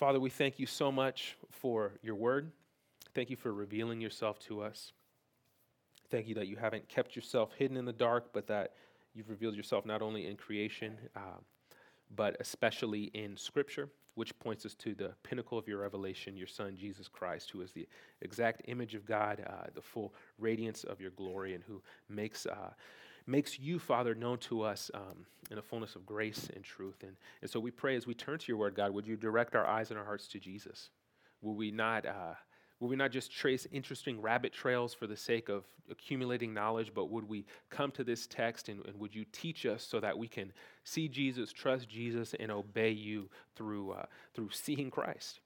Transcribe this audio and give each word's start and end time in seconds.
Father, 0.00 0.18
we 0.18 0.30
thank 0.30 0.58
you 0.58 0.64
so 0.64 0.90
much 0.90 1.36
for 1.50 1.92
your 2.02 2.14
word. 2.14 2.52
Thank 3.14 3.28
you 3.28 3.36
for 3.36 3.52
revealing 3.52 4.00
yourself 4.00 4.38
to 4.46 4.62
us. 4.62 4.92
Thank 6.08 6.26
you 6.26 6.34
that 6.36 6.46
you 6.48 6.56
haven't 6.56 6.88
kept 6.88 7.14
yourself 7.14 7.52
hidden 7.58 7.76
in 7.76 7.84
the 7.84 7.92
dark, 7.92 8.32
but 8.32 8.46
that 8.46 8.72
you've 9.12 9.28
revealed 9.28 9.54
yourself 9.54 9.84
not 9.84 10.00
only 10.00 10.26
in 10.26 10.36
creation, 10.36 10.96
uh, 11.14 11.36
but 12.16 12.34
especially 12.40 13.10
in 13.12 13.36
Scripture, 13.36 13.90
which 14.14 14.36
points 14.38 14.64
us 14.64 14.72
to 14.76 14.94
the 14.94 15.12
pinnacle 15.22 15.58
of 15.58 15.68
your 15.68 15.82
revelation, 15.82 16.34
your 16.34 16.46
Son, 16.46 16.78
Jesus 16.78 17.06
Christ, 17.06 17.50
who 17.50 17.60
is 17.60 17.70
the 17.72 17.86
exact 18.22 18.62
image 18.68 18.94
of 18.94 19.04
God, 19.04 19.44
uh, 19.46 19.66
the 19.74 19.82
full 19.82 20.14
radiance 20.38 20.82
of 20.82 20.98
your 21.02 21.10
glory, 21.10 21.52
and 21.52 21.62
who 21.62 21.82
makes. 22.08 22.46
Uh, 22.46 22.70
makes 23.30 23.58
you, 23.58 23.78
Father, 23.78 24.14
known 24.14 24.38
to 24.38 24.62
us 24.62 24.90
um, 24.94 25.26
in 25.50 25.58
a 25.58 25.62
fullness 25.62 25.96
of 25.96 26.04
grace 26.04 26.48
and 26.54 26.64
truth. 26.64 27.02
And, 27.02 27.16
and 27.42 27.50
so 27.50 27.60
we 27.60 27.70
pray 27.70 27.96
as 27.96 28.06
we 28.06 28.14
turn 28.14 28.38
to 28.38 28.44
your 28.48 28.56
word, 28.56 28.74
God, 28.74 28.92
would 28.92 29.06
you 29.06 29.16
direct 29.16 29.54
our 29.54 29.66
eyes 29.66 29.90
and 29.90 29.98
our 29.98 30.04
hearts 30.04 30.28
to 30.28 30.38
Jesus? 30.38 30.90
Will 31.40 31.54
we 31.54 31.70
not, 31.70 32.06
uh, 32.06 32.34
will 32.78 32.88
we 32.88 32.96
not 32.96 33.10
just 33.10 33.32
trace 33.32 33.66
interesting 33.72 34.20
rabbit 34.20 34.52
trails 34.52 34.92
for 34.92 35.06
the 35.06 35.16
sake 35.16 35.48
of 35.48 35.64
accumulating 35.90 36.52
knowledge, 36.52 36.92
but 36.94 37.10
would 37.10 37.28
we 37.28 37.46
come 37.68 37.90
to 37.92 38.04
this 38.04 38.26
text 38.26 38.68
and, 38.68 38.84
and 38.86 38.98
would 38.98 39.14
you 39.14 39.24
teach 39.32 39.66
us 39.66 39.82
so 39.82 40.00
that 40.00 40.16
we 40.16 40.28
can 40.28 40.52
see 40.84 41.08
Jesus, 41.08 41.52
trust 41.52 41.88
Jesus, 41.88 42.34
and 42.38 42.50
obey 42.50 42.90
you 42.90 43.28
through, 43.56 43.92
uh, 43.92 44.06
through 44.34 44.50
seeing 44.50 44.90
Christ? 44.90 45.40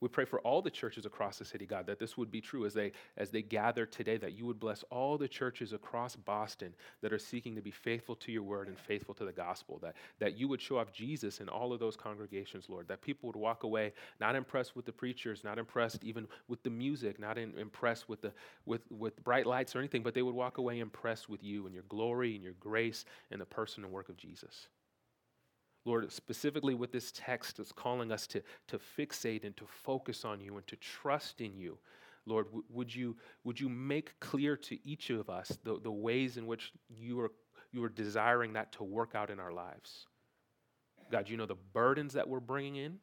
We 0.00 0.08
pray 0.08 0.26
for 0.26 0.40
all 0.40 0.60
the 0.60 0.70
churches 0.70 1.06
across 1.06 1.38
the 1.38 1.44
city, 1.44 1.64
God, 1.64 1.86
that 1.86 1.98
this 1.98 2.18
would 2.18 2.30
be 2.30 2.40
true 2.40 2.66
as 2.66 2.74
they 2.74 2.92
as 3.16 3.30
they 3.30 3.42
gather 3.42 3.86
today, 3.86 4.18
that 4.18 4.32
you 4.32 4.44
would 4.44 4.60
bless 4.60 4.82
all 4.90 5.16
the 5.16 5.28
churches 5.28 5.72
across 5.72 6.16
Boston 6.16 6.74
that 7.00 7.12
are 7.12 7.18
seeking 7.18 7.54
to 7.54 7.62
be 7.62 7.70
faithful 7.70 8.14
to 8.16 8.32
your 8.32 8.42
word 8.42 8.68
and 8.68 8.78
faithful 8.78 9.14
to 9.14 9.24
the 9.24 9.32
gospel, 9.32 9.78
that, 9.82 9.94
that 10.18 10.36
you 10.36 10.48
would 10.48 10.60
show 10.60 10.78
off 10.78 10.92
Jesus 10.92 11.40
in 11.40 11.48
all 11.48 11.72
of 11.72 11.80
those 11.80 11.96
congregations, 11.96 12.68
Lord, 12.68 12.88
that 12.88 13.00
people 13.00 13.28
would 13.28 13.36
walk 13.36 13.62
away 13.62 13.92
not 14.20 14.36
impressed 14.36 14.76
with 14.76 14.84
the 14.84 14.92
preachers, 14.92 15.44
not 15.44 15.58
impressed 15.58 16.04
even 16.04 16.26
with 16.48 16.62
the 16.62 16.70
music, 16.70 17.18
not 17.18 17.38
in, 17.38 17.56
impressed 17.58 18.08
with 18.08 18.20
the 18.20 18.32
with, 18.66 18.82
with 18.90 19.22
bright 19.24 19.46
lights 19.46 19.74
or 19.74 19.78
anything, 19.78 20.02
but 20.02 20.12
they 20.12 20.22
would 20.22 20.34
walk 20.34 20.58
away 20.58 20.80
impressed 20.80 21.28
with 21.28 21.42
you 21.42 21.66
and 21.66 21.74
your 21.74 21.84
glory 21.88 22.34
and 22.34 22.44
your 22.44 22.54
grace 22.60 23.04
and 23.30 23.40
the 23.40 23.46
person 23.46 23.84
and 23.84 23.92
work 23.92 24.08
of 24.08 24.16
Jesus. 24.16 24.68
Lord, 25.86 26.10
specifically 26.12 26.74
with 26.74 26.90
this 26.90 27.12
text, 27.14 27.60
it's 27.60 27.70
calling 27.70 28.10
us 28.10 28.26
to, 28.26 28.42
to 28.66 28.78
fixate 28.78 29.44
and 29.44 29.56
to 29.56 29.64
focus 29.66 30.24
on 30.24 30.40
you 30.40 30.56
and 30.56 30.66
to 30.66 30.74
trust 30.76 31.40
in 31.40 31.56
you. 31.56 31.78
Lord, 32.26 32.46
w- 32.46 32.64
would, 32.70 32.92
you, 32.92 33.16
would 33.44 33.60
you 33.60 33.68
make 33.68 34.18
clear 34.18 34.56
to 34.56 34.78
each 34.84 35.10
of 35.10 35.30
us 35.30 35.56
the, 35.62 35.78
the 35.80 35.90
ways 35.90 36.36
in 36.38 36.46
which 36.48 36.72
you 36.90 37.20
are, 37.20 37.30
you 37.70 37.84
are 37.84 37.88
desiring 37.88 38.54
that 38.54 38.72
to 38.72 38.84
work 38.84 39.14
out 39.14 39.30
in 39.30 39.38
our 39.38 39.52
lives? 39.52 40.08
God, 41.12 41.28
you 41.28 41.36
know 41.36 41.46
the 41.46 41.54
burdens 41.72 42.14
that 42.14 42.28
we're 42.28 42.40
bringing 42.40 42.76
in. 42.76 42.98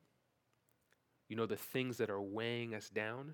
You 1.29 1.37
know 1.37 1.45
the 1.45 1.55
things 1.55 1.97
that 1.97 2.09
are 2.09 2.21
weighing 2.21 2.75
us 2.75 2.89
down. 2.89 3.33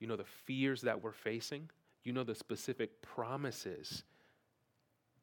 You 0.00 0.06
know 0.06 0.16
the 0.16 0.24
fears 0.24 0.80
that 0.80 1.02
we're 1.02 1.12
facing. 1.12 1.68
You 2.04 2.14
know 2.14 2.24
the 2.24 2.34
specific 2.34 3.02
promises 3.02 4.02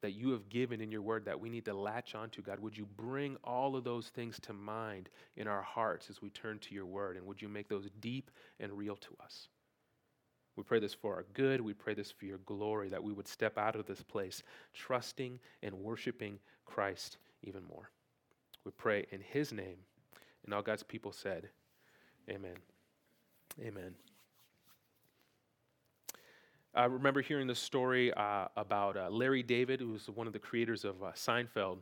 that 0.02 0.12
you 0.12 0.30
have 0.30 0.48
given 0.48 0.80
in 0.80 0.90
your 0.90 1.02
word 1.02 1.24
that 1.26 1.38
we 1.38 1.50
need 1.50 1.64
to 1.66 1.74
latch 1.74 2.14
onto, 2.14 2.42
God. 2.42 2.60
Would 2.60 2.76
you 2.76 2.86
bring 2.96 3.36
all 3.44 3.76
of 3.76 3.84
those 3.84 4.08
things 4.08 4.38
to 4.40 4.52
mind 4.52 5.10
in 5.36 5.46
our 5.46 5.62
hearts 5.62 6.08
as 6.08 6.22
we 6.22 6.30
turn 6.30 6.58
to 6.60 6.74
your 6.74 6.86
word? 6.86 7.16
And 7.16 7.26
would 7.26 7.42
you 7.42 7.48
make 7.48 7.68
those 7.68 7.88
deep 8.00 8.30
and 8.58 8.72
real 8.72 8.96
to 8.96 9.10
us? 9.22 9.48
We 10.56 10.62
pray 10.62 10.80
this 10.80 10.94
for 10.94 11.14
our 11.14 11.26
good. 11.34 11.60
We 11.60 11.74
pray 11.74 11.94
this 11.94 12.10
for 12.10 12.24
your 12.24 12.38
glory, 12.38 12.88
that 12.88 13.02
we 13.02 13.12
would 13.12 13.28
step 13.28 13.56
out 13.56 13.76
of 13.76 13.86
this 13.86 14.02
place 14.02 14.42
trusting 14.74 15.38
and 15.62 15.74
worshiping 15.74 16.38
Christ 16.64 17.18
even 17.42 17.62
more. 17.64 17.90
We 18.64 18.72
pray 18.72 19.06
in 19.10 19.20
his 19.20 19.52
name. 19.52 19.78
And 20.44 20.54
all 20.54 20.62
God's 20.62 20.82
people 20.82 21.12
said, 21.12 21.48
Amen. 22.28 22.56
Amen. 23.60 23.94
I 26.74 26.84
remember 26.84 27.20
hearing 27.20 27.46
the 27.46 27.54
story 27.54 28.12
uh, 28.14 28.46
about 28.56 28.96
uh, 28.96 29.08
Larry 29.10 29.42
David, 29.42 29.80
who 29.80 29.88
was 29.88 30.08
one 30.08 30.26
of 30.26 30.32
the 30.32 30.38
creators 30.38 30.84
of 30.84 31.02
uh, 31.02 31.12
Seinfeld. 31.12 31.78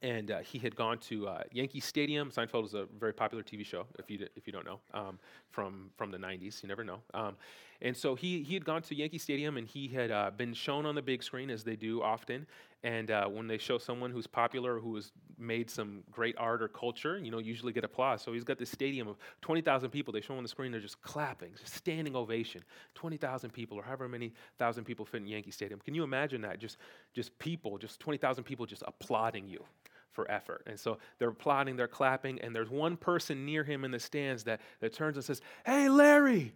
And 0.00 0.30
uh, 0.30 0.38
he 0.40 0.58
had 0.58 0.76
gone 0.76 0.98
to 0.98 1.28
uh, 1.28 1.42
Yankee 1.52 1.80
Stadium. 1.80 2.30
Seinfeld 2.30 2.62
was 2.62 2.74
a 2.74 2.86
very 2.98 3.12
popular 3.12 3.42
TV 3.42 3.66
show, 3.66 3.86
if 3.98 4.10
you, 4.10 4.26
if 4.36 4.46
you 4.46 4.52
don't 4.52 4.64
know, 4.64 4.80
um, 4.94 5.18
from, 5.50 5.90
from 5.96 6.10
the 6.10 6.18
90s. 6.18 6.62
You 6.62 6.68
never 6.68 6.84
know. 6.84 7.00
Um, 7.12 7.36
and 7.80 7.96
so 7.96 8.14
he, 8.14 8.42
he 8.42 8.54
had 8.54 8.64
gone 8.64 8.82
to 8.82 8.94
Yankee 8.94 9.18
Stadium 9.18 9.56
and 9.56 9.66
he 9.66 9.88
had 9.88 10.10
uh, 10.10 10.30
been 10.36 10.52
shown 10.52 10.84
on 10.84 10.94
the 10.94 11.02
big 11.02 11.22
screen, 11.22 11.48
as 11.48 11.62
they 11.62 11.76
do 11.76 12.02
often. 12.02 12.46
And 12.82 13.10
uh, 13.10 13.26
when 13.26 13.46
they 13.46 13.58
show 13.58 13.78
someone 13.78 14.10
who's 14.10 14.26
popular, 14.26 14.78
who 14.78 14.94
has 14.96 15.12
made 15.36 15.70
some 15.70 16.02
great 16.10 16.36
art 16.38 16.62
or 16.62 16.68
culture, 16.68 17.18
you 17.18 17.30
know, 17.30 17.38
usually 17.38 17.72
get 17.72 17.84
applause. 17.84 18.22
So 18.22 18.32
he's 18.32 18.44
got 18.44 18.58
this 18.58 18.70
stadium 18.70 19.08
of 19.08 19.16
20,000 19.42 19.90
people. 19.90 20.12
They 20.12 20.20
show 20.20 20.34
him 20.34 20.38
on 20.38 20.44
the 20.44 20.48
screen, 20.48 20.72
they're 20.72 20.80
just 20.80 21.00
clapping, 21.02 21.50
just 21.60 21.74
standing 21.74 22.14
ovation. 22.16 22.62
20,000 22.94 23.50
people, 23.50 23.78
or 23.78 23.82
however 23.82 24.08
many 24.08 24.32
thousand 24.58 24.84
people 24.84 25.04
fit 25.04 25.22
in 25.22 25.26
Yankee 25.26 25.50
Stadium. 25.50 25.80
Can 25.80 25.94
you 25.94 26.04
imagine 26.04 26.40
that? 26.42 26.58
Just, 26.58 26.78
just 27.14 27.36
people, 27.38 27.78
just 27.78 28.00
20,000 28.00 28.44
people 28.44 28.66
just 28.66 28.82
applauding 28.86 29.48
you 29.48 29.64
for 30.12 30.28
effort. 30.30 30.62
And 30.66 30.78
so 30.78 30.98
they're 31.18 31.28
applauding, 31.28 31.76
they're 31.76 31.86
clapping, 31.86 32.40
and 32.40 32.54
there's 32.54 32.70
one 32.70 32.96
person 32.96 33.44
near 33.44 33.62
him 33.62 33.84
in 33.84 33.92
the 33.92 34.00
stands 34.00 34.44
that, 34.44 34.60
that 34.80 34.92
turns 34.92 35.16
and 35.16 35.24
says, 35.24 35.40
Hey, 35.64 35.88
Larry, 35.88 36.54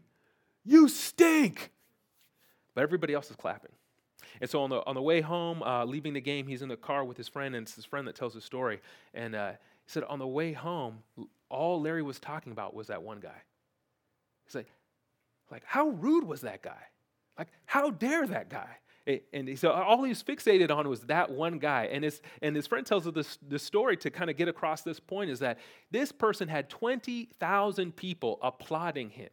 you 0.64 0.88
stink. 0.88 1.70
But 2.74 2.82
everybody 2.82 3.14
else 3.14 3.30
is 3.30 3.36
clapping. 3.36 3.72
And 4.40 4.48
so 4.48 4.62
on 4.62 4.70
the, 4.70 4.84
on 4.86 4.94
the 4.94 5.02
way 5.02 5.20
home, 5.20 5.62
uh, 5.62 5.84
leaving 5.84 6.14
the 6.14 6.20
game, 6.20 6.46
he's 6.46 6.62
in 6.62 6.68
the 6.68 6.76
car 6.76 7.04
with 7.04 7.16
his 7.16 7.28
friend, 7.28 7.54
and 7.54 7.66
it's 7.66 7.74
his 7.74 7.84
friend 7.84 8.08
that 8.08 8.16
tells 8.16 8.34
the 8.34 8.40
story. 8.40 8.80
And 9.14 9.34
uh, 9.34 9.50
he 9.50 9.56
said, 9.86 10.04
on 10.04 10.18
the 10.18 10.26
way 10.26 10.52
home, 10.52 10.98
all 11.48 11.80
Larry 11.80 12.02
was 12.02 12.18
talking 12.18 12.52
about 12.52 12.74
was 12.74 12.86
that 12.86 13.02
one 13.02 13.20
guy. 13.20 13.42
He's 14.46 14.54
like, 14.54 14.68
like, 15.50 15.64
how 15.66 15.88
rude 15.88 16.24
was 16.24 16.40
that 16.42 16.62
guy? 16.62 16.82
Like, 17.38 17.48
how 17.66 17.90
dare 17.90 18.26
that 18.26 18.48
guy? 18.48 18.78
And 19.32 19.58
so 19.58 19.72
all 19.72 20.02
he 20.04 20.10
was 20.10 20.22
fixated 20.22 20.70
on 20.70 20.88
was 20.88 21.00
that 21.02 21.30
one 21.30 21.58
guy. 21.58 21.88
And 21.92 22.04
his, 22.04 22.22
and 22.40 22.54
his 22.54 22.66
friend 22.66 22.86
tells 22.86 23.06
us 23.06 23.12
this, 23.12 23.38
this 23.46 23.62
story 23.62 23.96
to 23.98 24.10
kind 24.10 24.30
of 24.30 24.36
get 24.36 24.48
across 24.48 24.82
this 24.82 25.00
point 25.00 25.30
is 25.30 25.40
that 25.40 25.58
this 25.90 26.12
person 26.12 26.48
had 26.48 26.70
20,000 26.70 27.96
people 27.96 28.38
applauding 28.42 29.10
him. 29.10 29.30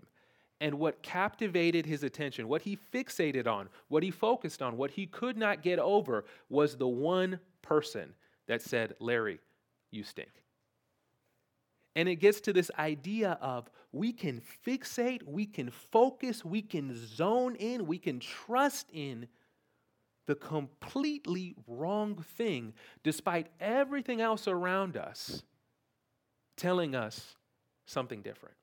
And 0.61 0.77
what 0.77 1.01
captivated 1.01 1.85
his 1.85 2.03
attention, 2.03 2.47
what 2.47 2.63
he 2.63 2.77
fixated 2.93 3.47
on, 3.47 3.69
what 3.87 4.03
he 4.03 4.11
focused 4.11 4.61
on, 4.61 4.75
what 4.75 4.91
he 4.91 5.05
could 5.05 5.37
not 5.37 5.61
get 5.61 5.79
over 5.79 6.25
was 6.49 6.75
the 6.75 6.87
one 6.87 7.39
person 7.61 8.13
that 8.47 8.61
said, 8.61 8.95
Larry, 8.99 9.39
you 9.91 10.03
stink. 10.03 10.31
And 11.95 12.09
it 12.09 12.15
gets 12.15 12.41
to 12.41 12.53
this 12.53 12.69
idea 12.77 13.37
of 13.41 13.69
we 13.91 14.11
can 14.11 14.41
fixate, 14.65 15.23
we 15.23 15.45
can 15.45 15.69
focus, 15.69 16.43
we 16.45 16.61
can 16.61 16.95
zone 16.95 17.55
in, 17.55 17.87
we 17.87 17.97
can 17.97 18.19
trust 18.19 18.87
in 18.93 19.27
the 20.27 20.35
completely 20.35 21.55
wrong 21.67 22.23
thing 22.37 22.73
despite 23.03 23.47
everything 23.59 24.21
else 24.21 24.47
around 24.47 24.95
us 24.95 25.41
telling 26.55 26.93
us 26.93 27.35
something 27.85 28.21
different. 28.21 28.55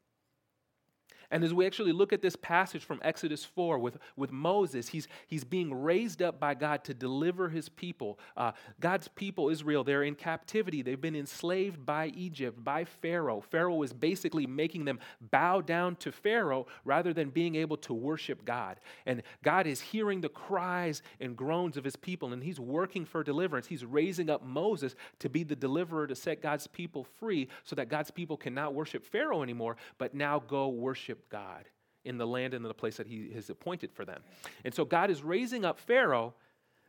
And 1.31 1.43
as 1.45 1.53
we 1.53 1.67
actually 1.67 1.93
look 1.93 2.13
at 2.13 2.23
this 2.23 2.37
passage 2.37 2.85
from 2.85 3.01
Exodus 3.03 3.45
4 3.45 3.79
with, 3.79 3.99
with 4.17 4.33
Moses, 4.33 4.89
he's, 4.89 5.09
he's 5.27 5.45
being 5.45 5.75
raised 5.75 6.23
up 6.23 6.39
by 6.39 6.55
God 6.55 6.85
to 6.85 6.95
deliver 6.95 7.49
his 7.49 7.69
people. 7.69 8.19
Uh, 8.37 8.53
God's 8.81 9.09
people, 9.09 9.49
Israel, 9.49 9.85
they're 9.85 10.05
in 10.05 10.15
captivity. 10.15 10.83
They've 10.83 11.01
been 11.01 11.17
enslaved 11.17 11.85
by 11.85 12.13
Egypt, 12.17 12.63
by 12.63 12.85
Pharaoh. 12.85 13.41
Pharaoh 13.41 13.83
is 13.83 13.93
basically 13.93 14.47
making 14.47 14.85
them 14.85 15.01
bow 15.21 15.61
down 15.61 15.97
to 15.97 16.13
Pharaoh 16.13 16.67
rather 16.85 17.13
than 17.13 17.31
being 17.31 17.57
able 17.57 17.77
to 17.79 17.95
worship 17.95 18.45
God. 18.45 18.79
And 19.07 19.23
God 19.43 19.67
is 19.67 19.81
hearing 19.81 20.21
the 20.21 20.29
cries 20.29 21.03
and 21.21 21.37
groans 21.37 21.77
of 21.77 21.85
his 21.85 21.97
people, 21.97 22.33
and 22.33 22.43
he's 22.43 22.61
working 22.61 23.05
for 23.05 23.23
deliverance. 23.23 23.67
He's 23.67 23.85
raising 23.85 24.31
up 24.31 24.45
Moses 24.45 24.95
to 25.21 25.29
be 25.29 25.43
the 25.43 25.57
deliverer 25.57 26.07
to 26.07 26.15
set 26.15 26.43
God's 26.43 26.67
people 26.67 27.07
free 27.19 27.49
so 27.65 27.77
that 27.77 27.89
God's 27.89 28.11
people 28.11 28.37
cannot 28.37 28.75
worship 28.75 29.05
Pharaoh 29.05 29.43
anymore, 29.43 29.77
but 29.99 30.15
now 30.15 30.39
go 30.39 30.69
worship 30.69 31.16
worship 31.17 31.29
God 31.31 31.65
in 32.05 32.19
the 32.19 32.27
land 32.27 32.55
and 32.55 32.65
in 32.65 32.69
the 32.69 32.75
place 32.75 32.97
that 32.97 33.07
He 33.07 33.31
has 33.35 33.51
appointed 33.51 33.93
for 33.93 34.05
them. 34.05 34.23
And 34.65 34.73
so 34.73 34.85
God 34.85 35.11
is 35.11 35.23
raising 35.23 35.65
up 35.65 35.79
Pharaoh. 35.79 36.35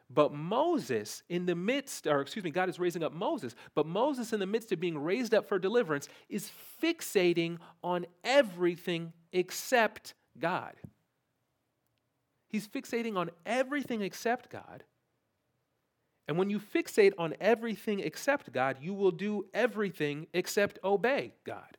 But 0.10 0.34
Moses, 0.34 1.22
in 1.28 1.46
the 1.46 1.56
midst, 1.56 2.08
or 2.08 2.22
excuse 2.22 2.46
me, 2.46 2.52
God 2.52 2.70
is 2.70 2.80
raising 2.80 3.04
up 3.04 3.12
Moses, 3.12 3.56
but 3.76 3.86
Moses, 3.86 4.32
in 4.32 4.40
the 4.40 4.46
midst 4.46 4.72
of 4.72 4.80
being 4.80 4.98
raised 4.98 5.34
up 5.34 5.50
for 5.50 5.60
deliverance, 5.60 6.08
is 6.30 6.50
fixating 6.82 7.58
on 7.84 8.06
everything 8.24 9.12
except 9.34 10.14
God. 10.40 10.76
He's 12.48 12.70
fixating 12.70 13.18
on 13.18 13.32
everything 13.46 14.02
except 14.02 14.50
God. 14.50 14.86
And 16.30 16.38
when 16.38 16.50
you 16.50 16.60
fixate 16.60 17.12
on 17.18 17.34
everything 17.42 18.00
except 18.00 18.54
God, 18.54 18.78
you 18.80 18.94
will 18.94 19.12
do 19.12 19.46
everything 19.54 20.28
except 20.34 20.80
obey 20.86 21.34
God. 21.44 21.78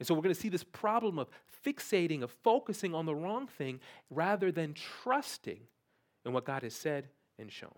And 0.00 0.06
so 0.06 0.14
we're 0.14 0.22
going 0.22 0.34
to 0.34 0.40
see 0.40 0.48
this 0.48 0.64
problem 0.64 1.18
of 1.18 1.28
fixating, 1.64 2.22
of 2.22 2.30
focusing 2.42 2.94
on 2.94 3.04
the 3.04 3.14
wrong 3.14 3.46
thing 3.46 3.80
rather 4.08 4.50
than 4.50 4.74
trusting 4.74 5.60
in 6.24 6.32
what 6.32 6.46
God 6.46 6.62
has 6.62 6.74
said 6.74 7.08
and 7.38 7.52
shown. 7.52 7.76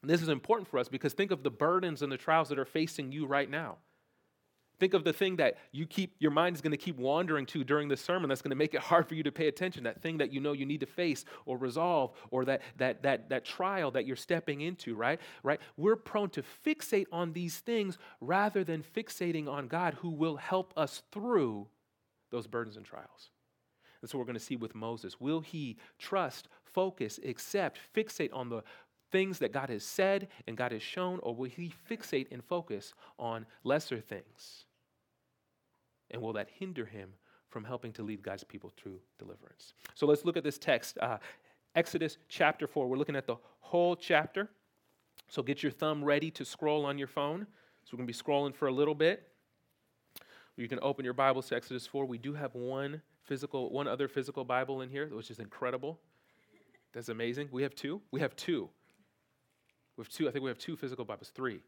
And 0.00 0.10
this 0.10 0.22
is 0.22 0.28
important 0.28 0.68
for 0.68 0.78
us 0.78 0.88
because 0.88 1.12
think 1.12 1.30
of 1.30 1.42
the 1.42 1.50
burdens 1.50 2.00
and 2.00 2.10
the 2.10 2.16
trials 2.16 2.48
that 2.48 2.58
are 2.58 2.64
facing 2.64 3.12
you 3.12 3.26
right 3.26 3.48
now. 3.48 3.76
Think 4.78 4.92
of 4.92 5.04
the 5.04 5.12
thing 5.12 5.36
that 5.36 5.56
you 5.72 5.86
keep, 5.86 6.14
your 6.18 6.30
mind 6.30 6.54
is 6.54 6.60
going 6.60 6.72
to 6.72 6.76
keep 6.76 6.96
wandering 6.98 7.46
to 7.46 7.64
during 7.64 7.88
the 7.88 7.96
sermon 7.96 8.28
that's 8.28 8.42
going 8.42 8.50
to 8.50 8.56
make 8.56 8.74
it 8.74 8.80
hard 8.80 9.08
for 9.08 9.14
you 9.14 9.22
to 9.22 9.32
pay 9.32 9.48
attention. 9.48 9.84
That 9.84 10.02
thing 10.02 10.18
that 10.18 10.32
you 10.32 10.40
know 10.40 10.52
you 10.52 10.66
need 10.66 10.80
to 10.80 10.86
face 10.86 11.24
or 11.46 11.56
resolve, 11.56 12.12
or 12.30 12.44
that, 12.44 12.60
that, 12.76 13.02
that, 13.02 13.30
that 13.30 13.44
trial 13.44 13.90
that 13.92 14.06
you're 14.06 14.16
stepping 14.16 14.60
into, 14.60 14.94
right? 14.94 15.18
Right? 15.42 15.60
We're 15.78 15.96
prone 15.96 16.28
to 16.30 16.42
fixate 16.64 17.06
on 17.10 17.32
these 17.32 17.58
things 17.58 17.96
rather 18.20 18.64
than 18.64 18.82
fixating 18.82 19.48
on 19.48 19.66
God 19.66 19.94
who 19.94 20.10
will 20.10 20.36
help 20.36 20.74
us 20.76 21.02
through 21.10 21.68
those 22.30 22.46
burdens 22.46 22.76
and 22.76 22.84
trials. 22.84 23.30
That's 24.02 24.12
what 24.12 24.18
we're 24.18 24.26
going 24.26 24.34
to 24.34 24.44
see 24.44 24.56
with 24.56 24.74
Moses. 24.74 25.18
Will 25.18 25.40
he 25.40 25.78
trust, 25.98 26.48
focus, 26.64 27.18
accept, 27.26 27.78
fixate 27.94 28.30
on 28.32 28.50
the 28.50 28.62
things 29.10 29.38
that 29.38 29.52
God 29.52 29.70
has 29.70 29.84
said 29.84 30.28
and 30.46 30.56
God 30.56 30.72
has 30.72 30.82
shown, 30.82 31.18
or 31.22 31.34
will 31.34 31.48
he 31.48 31.72
fixate 31.90 32.26
and 32.30 32.44
focus 32.44 32.92
on 33.18 33.46
lesser 33.64 34.00
things? 34.00 34.65
And 36.16 36.22
will 36.22 36.32
that 36.32 36.48
hinder 36.58 36.86
him 36.86 37.10
from 37.50 37.62
helping 37.62 37.92
to 37.92 38.02
lead 38.02 38.22
God's 38.22 38.42
people 38.42 38.72
through 38.74 39.00
deliverance? 39.18 39.74
So 39.94 40.06
let's 40.06 40.24
look 40.24 40.38
at 40.38 40.44
this 40.44 40.56
text 40.56 40.96
uh, 40.96 41.18
Exodus 41.74 42.16
chapter 42.26 42.66
4. 42.66 42.88
We're 42.88 42.96
looking 42.96 43.16
at 43.16 43.26
the 43.26 43.36
whole 43.60 43.94
chapter. 43.94 44.48
So 45.28 45.42
get 45.42 45.62
your 45.62 45.72
thumb 45.72 46.02
ready 46.02 46.30
to 46.30 46.42
scroll 46.42 46.86
on 46.86 46.96
your 46.96 47.06
phone. 47.06 47.46
So 47.84 47.90
we're 47.92 47.98
going 47.98 48.06
to 48.08 48.14
be 48.14 48.18
scrolling 48.18 48.54
for 48.54 48.66
a 48.66 48.72
little 48.72 48.94
bit. 48.94 49.28
You 50.56 50.68
can 50.68 50.78
open 50.80 51.04
your 51.04 51.12
Bibles 51.12 51.48
to 51.48 51.54
Exodus 51.54 51.86
4. 51.86 52.06
We 52.06 52.16
do 52.16 52.32
have 52.32 52.54
one 52.54 53.02
physical, 53.24 53.68
one 53.70 53.86
other 53.86 54.08
physical 54.08 54.42
Bible 54.42 54.80
in 54.80 54.88
here, 54.88 55.10
which 55.12 55.30
is 55.30 55.38
incredible. 55.38 56.00
That's 56.94 57.10
amazing. 57.10 57.50
We 57.52 57.62
have 57.62 57.74
two. 57.74 58.00
We 58.10 58.20
have 58.20 58.34
two. 58.36 58.70
We 59.98 60.02
have 60.02 60.08
two. 60.08 60.28
I 60.28 60.30
think 60.30 60.44
we 60.44 60.50
have 60.50 60.56
two 60.56 60.76
physical 60.76 61.04
Bibles. 61.04 61.28
Three. 61.34 61.60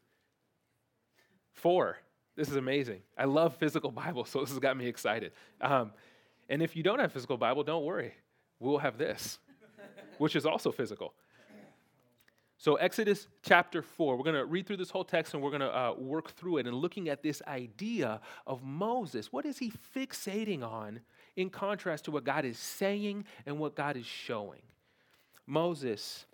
Four. 1.53 1.99
This 2.38 2.49
is 2.49 2.55
amazing. 2.55 3.00
I 3.19 3.25
love 3.25 3.56
physical 3.56 3.90
Bible, 3.90 4.25
so 4.25 4.38
this 4.38 4.50
has 4.50 4.61
got 4.61 4.76
me 4.76 4.87
excited. 4.87 5.32
Um, 5.61 5.90
and 6.49 6.62
if 6.62 6.76
you 6.76 6.85
don't 6.85 7.00
have 7.00 7.12
physical 7.12 7.37
Bible, 7.37 7.64
don't 7.64 7.85
worry. 7.85 8.14
We'll 8.61 8.79
have 8.79 8.96
this, 8.96 9.40
which 10.19 10.37
is 10.37 10.46
also 10.46 10.70
physical. 10.70 11.14
So, 12.56 12.76
Exodus 12.76 13.26
chapter 13.43 13.82
4, 13.82 14.17
we're 14.17 14.23
going 14.23 14.37
to 14.37 14.44
read 14.44 14.69
through 14.69 14.76
this 14.76 14.90
whole 14.90 15.02
text 15.02 15.35
and 15.35 15.43
we're 15.43 15.50
going 15.50 15.62
to 15.62 15.76
uh, 15.76 15.94
work 15.99 16.31
through 16.31 16.58
it 16.58 16.69
and 16.69 16.76
looking 16.76 17.08
at 17.08 17.25
this 17.25 17.43
idea 17.49 18.20
of 18.46 18.62
Moses. 18.62 19.32
What 19.32 19.44
is 19.44 19.58
he 19.58 19.73
fixating 19.96 20.62
on 20.62 21.00
in 21.35 21.50
contrast 21.50 22.05
to 22.05 22.12
what 22.12 22.23
God 22.23 22.44
is 22.44 22.56
saying 22.56 23.25
and 23.46 23.58
what 23.58 23.75
God 23.75 23.96
is 23.96 24.06
showing? 24.06 24.62
Moses, 25.44 26.25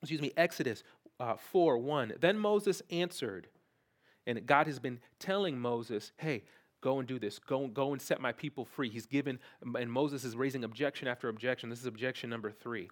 excuse 0.00 0.22
me, 0.22 0.32
Exodus 0.38 0.82
uh, 1.20 1.36
4 1.36 1.76
1. 1.76 2.14
Then 2.20 2.38
Moses 2.38 2.80
answered, 2.90 3.48
and 4.26 4.44
God 4.46 4.66
has 4.66 4.78
been 4.78 4.98
telling 5.18 5.58
Moses, 5.58 6.12
hey, 6.16 6.44
go 6.80 6.98
and 6.98 7.08
do 7.08 7.18
this. 7.18 7.38
Go, 7.38 7.66
go 7.68 7.92
and 7.92 8.02
set 8.02 8.20
my 8.20 8.32
people 8.32 8.64
free. 8.64 8.88
He's 8.88 9.06
given, 9.06 9.38
and 9.62 9.90
Moses 9.90 10.24
is 10.24 10.36
raising 10.36 10.64
objection 10.64 11.08
after 11.08 11.28
objection. 11.28 11.70
This 11.70 11.80
is 11.80 11.86
objection 11.86 12.30
number 12.30 12.50
three. 12.50 12.90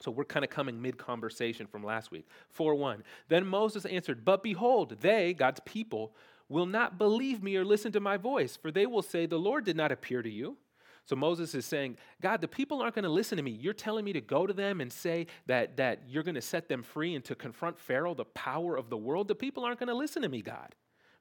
So 0.00 0.10
we're 0.10 0.24
kind 0.24 0.44
of 0.44 0.50
coming 0.50 0.82
mid 0.82 0.98
conversation 0.98 1.66
from 1.66 1.84
last 1.84 2.10
week. 2.10 2.26
4 2.50 2.74
1. 2.74 3.04
Then 3.28 3.46
Moses 3.46 3.84
answered, 3.84 4.24
But 4.24 4.42
behold, 4.42 4.96
they, 5.00 5.32
God's 5.32 5.60
people, 5.64 6.14
will 6.48 6.66
not 6.66 6.98
believe 6.98 7.42
me 7.42 7.56
or 7.56 7.64
listen 7.64 7.92
to 7.92 8.00
my 8.00 8.16
voice, 8.16 8.56
for 8.56 8.70
they 8.70 8.86
will 8.86 9.02
say, 9.02 9.26
The 9.26 9.38
Lord 9.38 9.64
did 9.64 9.76
not 9.76 9.92
appear 9.92 10.22
to 10.22 10.30
you. 10.30 10.56
So 11.04 11.16
Moses 11.16 11.54
is 11.54 11.66
saying, 11.66 11.96
God, 12.20 12.40
the 12.40 12.48
people 12.48 12.80
aren't 12.80 12.94
going 12.94 13.04
to 13.04 13.10
listen 13.10 13.36
to 13.36 13.42
me. 13.42 13.50
You're 13.50 13.74
telling 13.74 14.04
me 14.04 14.12
to 14.12 14.20
go 14.20 14.46
to 14.46 14.52
them 14.52 14.80
and 14.80 14.92
say 14.92 15.26
that, 15.46 15.76
that 15.76 16.02
you're 16.08 16.22
going 16.22 16.36
to 16.36 16.40
set 16.40 16.68
them 16.68 16.82
free 16.82 17.14
and 17.14 17.24
to 17.24 17.34
confront 17.34 17.78
Pharaoh, 17.78 18.14
the 18.14 18.24
power 18.24 18.76
of 18.76 18.88
the 18.88 18.96
world. 18.96 19.26
The 19.26 19.34
people 19.34 19.64
aren't 19.64 19.80
going 19.80 19.88
to 19.88 19.94
listen 19.94 20.22
to 20.22 20.28
me, 20.28 20.42
God. 20.42 20.74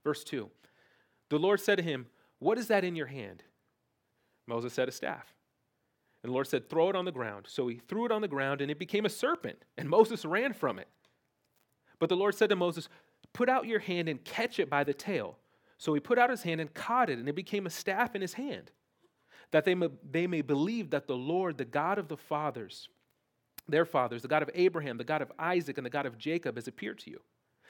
Verse 0.04 0.24
2 0.24 0.50
The 1.30 1.40
Lord 1.40 1.60
said 1.60 1.78
to 1.78 1.84
him, 1.84 2.08
What 2.40 2.60
is 2.60 2.68
that 2.68 2.84
in 2.84 2.96
your 2.96 3.08
hand? 3.08 3.44
Moses 4.48 4.74
said, 4.74 4.88
A 4.88 4.92
staff. 4.92 5.34
And 6.24 6.30
the 6.30 6.34
Lord 6.34 6.48
said, 6.48 6.70
Throw 6.70 6.90
it 6.90 6.96
on 6.96 7.06
the 7.06 7.12
ground. 7.12 7.48
So 7.50 7.68
he 7.68 7.82
threw 7.88 8.06
it 8.06 8.12
on 8.12 8.22
the 8.22 8.28
ground, 8.28 8.62
and 8.62 8.70
it 8.70 8.78
became 8.78 9.06
a 9.06 9.10
serpent, 9.10 9.58
and 9.78 9.90
Moses 9.90 10.26
ran 10.26 10.54
from 10.54 10.78
it. 10.78 10.90
But 11.98 12.10
the 12.10 12.16
Lord 12.16 12.36
said 12.36 12.50
to 12.50 12.56
Moses, 12.56 12.88
Put 13.34 13.50
out 13.50 13.66
your 13.66 13.80
hand 13.80 14.10
and 14.10 14.24
catch 14.24 14.60
it 14.60 14.70
by 14.70 14.84
the 14.84 14.94
tail. 14.94 15.38
So 15.80 15.96
he 15.96 16.00
put 16.00 16.20
out 16.20 16.30
his 16.30 16.44
hand 16.44 16.62
and 16.62 16.72
caught 16.72 17.10
it, 17.10 17.18
and 17.18 17.28
it 17.28 17.36
became 17.36 17.66
a 17.66 17.72
staff 17.72 18.14
in 18.14 18.22
his 18.22 18.34
hand 18.34 18.70
that 19.52 19.66
they 19.66 19.76
may, 19.76 19.90
they 20.10 20.28
may 20.28 20.42
believe 20.42 20.90
that 20.92 21.08
the 21.08 21.16
Lord, 21.16 21.58
the 21.58 21.66
God 21.66 21.98
of 21.98 22.08
the 22.08 22.18
fathers, 22.18 22.90
their 23.68 23.86
fathers, 23.86 24.22
the 24.22 24.28
God 24.28 24.44
of 24.44 24.50
Abraham, 24.54 24.98
the 24.98 25.04
God 25.04 25.22
of 25.22 25.32
Isaac, 25.38 25.78
and 25.78 25.86
the 25.86 25.92
God 25.92 26.06
of 26.06 26.18
Jacob, 26.18 26.56
has 26.56 26.68
appeared 26.68 27.00
to 27.00 27.12
you. 27.12 27.22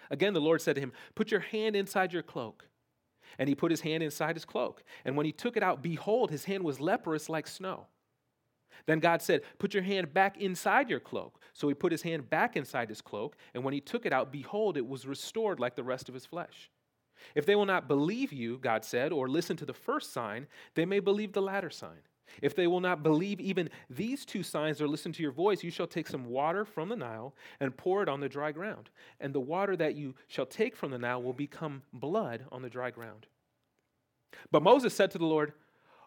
Again, 0.10 0.34
the 0.34 0.42
Lord 0.42 0.62
said 0.62 0.76
to 0.76 0.82
him, 0.82 0.94
Put 1.16 1.32
your 1.32 1.40
hand 1.40 1.76
inside 1.76 2.14
your 2.14 2.24
cloak. 2.24 2.68
And 3.40 3.48
he 3.48 3.56
put 3.56 3.72
his 3.72 3.82
hand 3.82 4.04
inside 4.04 4.36
his 4.36 4.46
cloak. 4.46 4.84
And 5.06 5.16
when 5.16 5.26
he 5.26 5.32
took 5.32 5.56
it 5.56 5.64
out, 5.64 5.82
behold, 5.82 6.32
his 6.32 6.46
hand 6.46 6.64
was 6.64 6.82
leprous 6.82 7.30
like 7.30 7.48
snow. 7.48 7.88
Then 8.86 9.00
God 9.00 9.22
said, 9.22 9.42
Put 9.58 9.74
your 9.74 9.84
hand 9.84 10.14
back 10.14 10.38
inside 10.38 10.90
your 10.90 11.00
cloak. 11.00 11.40
So 11.54 11.68
he 11.68 11.74
put 11.74 11.92
his 11.92 12.02
hand 12.02 12.30
back 12.30 12.58
inside 12.58 12.90
his 12.90 13.02
cloak. 13.02 13.36
And 13.54 13.64
when 13.64 13.74
he 13.74 13.82
took 13.82 14.06
it 14.06 14.14
out, 14.14 14.32
behold, 14.32 14.78
it 14.78 14.88
was 14.88 15.06
restored 15.06 15.60
like 15.60 15.76
the 15.76 15.84
rest 15.84 16.10
of 16.10 16.14
his 16.14 16.26
flesh. 16.26 16.70
If 17.36 17.46
they 17.46 17.56
will 17.56 17.66
not 17.66 17.88
believe 17.88 18.34
you, 18.34 18.58
God 18.58 18.84
said, 18.84 19.12
or 19.12 19.28
listen 19.28 19.58
to 19.58 19.66
the 19.66 19.74
first 19.74 20.14
sign, 20.14 20.48
they 20.76 20.86
may 20.86 21.00
believe 21.00 21.34
the 21.34 21.42
latter 21.42 21.70
sign. 21.70 22.00
If 22.42 22.56
they 22.56 22.68
will 22.68 22.80
not 22.80 23.04
believe 23.04 23.40
even 23.40 23.70
these 23.90 24.26
two 24.26 24.44
signs 24.44 24.82
or 24.82 24.88
listen 24.88 25.12
to 25.14 25.24
your 25.24 25.32
voice, 25.32 25.64
you 25.64 25.72
shall 25.72 25.88
take 25.88 26.08
some 26.08 26.26
water 26.26 26.64
from 26.64 26.90
the 26.90 26.96
Nile 26.96 27.34
and 27.60 27.76
pour 27.76 28.04
it 28.04 28.10
on 28.10 28.22
the 28.22 28.30
dry 28.30 28.52
ground. 28.52 28.90
And 29.20 29.34
the 29.34 29.40
water 29.40 29.76
that 29.76 29.96
you 29.96 30.16
shall 30.28 30.46
take 30.46 30.76
from 30.76 30.92
the 30.92 30.98
Nile 30.98 31.22
will 31.22 31.34
become 31.34 31.82
blood 31.92 32.46
on 32.52 32.62
the 32.62 32.70
dry 32.70 32.92
ground. 32.92 33.28
But 34.50 34.64
Moses 34.64 34.94
said 34.94 35.12
to 35.12 35.18
the 35.18 35.26
Lord, 35.26 35.54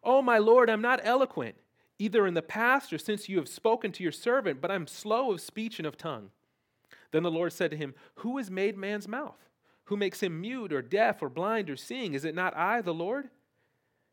Oh, 0.03 0.23
my 0.23 0.39
Lord, 0.39 0.69
I'm 0.69 0.83
not 0.83 1.01
eloquent, 1.03 1.57
either 1.99 2.27
in 2.27 2.35
the 2.35 2.43
past 2.43 2.93
or 2.93 2.99
since 2.99 3.29
you 3.29 3.39
have 3.39 3.49
spoken 3.49 3.93
to 3.93 4.03
your 4.03 4.13
servant, 4.13 4.61
but 4.61 4.71
I'm 4.71 4.87
slow 4.87 5.33
of 5.33 5.41
speech 5.41 5.79
and 5.79 5.87
of 5.87 5.97
tongue. 5.97 6.31
Then 7.11 7.23
the 7.23 7.31
Lord 7.31 7.53
said 7.53 7.71
to 7.71 7.77
him, 7.77 7.95
Who 8.17 8.39
has 8.39 8.51
made 8.51 8.77
man's 8.77 9.09
mouth? 9.09 9.39
Who 9.85 9.97
makes 9.97 10.23
him 10.23 10.41
mute 10.41 10.73
or 10.73 10.83
deaf 10.83 11.23
or 11.23 11.29
blind 11.29 11.69
or 11.71 11.77
seeing? 11.77 12.15
Is 12.15 12.25
it 12.25 12.35
not 12.35 12.57
I, 12.57 12.81
the 12.81 12.95
Lord? 12.95 13.29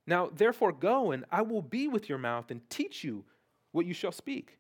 Now, 0.06 0.30
therefore, 0.34 0.72
go 0.72 1.12
and 1.12 1.26
I 1.32 1.42
will 1.42 1.62
be 1.62 1.88
with 1.88 2.10
your 2.10 2.18
mouth 2.18 2.52
and 2.52 2.68
teach 2.70 3.04
you 3.04 3.24
what 3.72 3.86
you 3.86 3.94
shall 3.94 4.12
speak. 4.12 4.58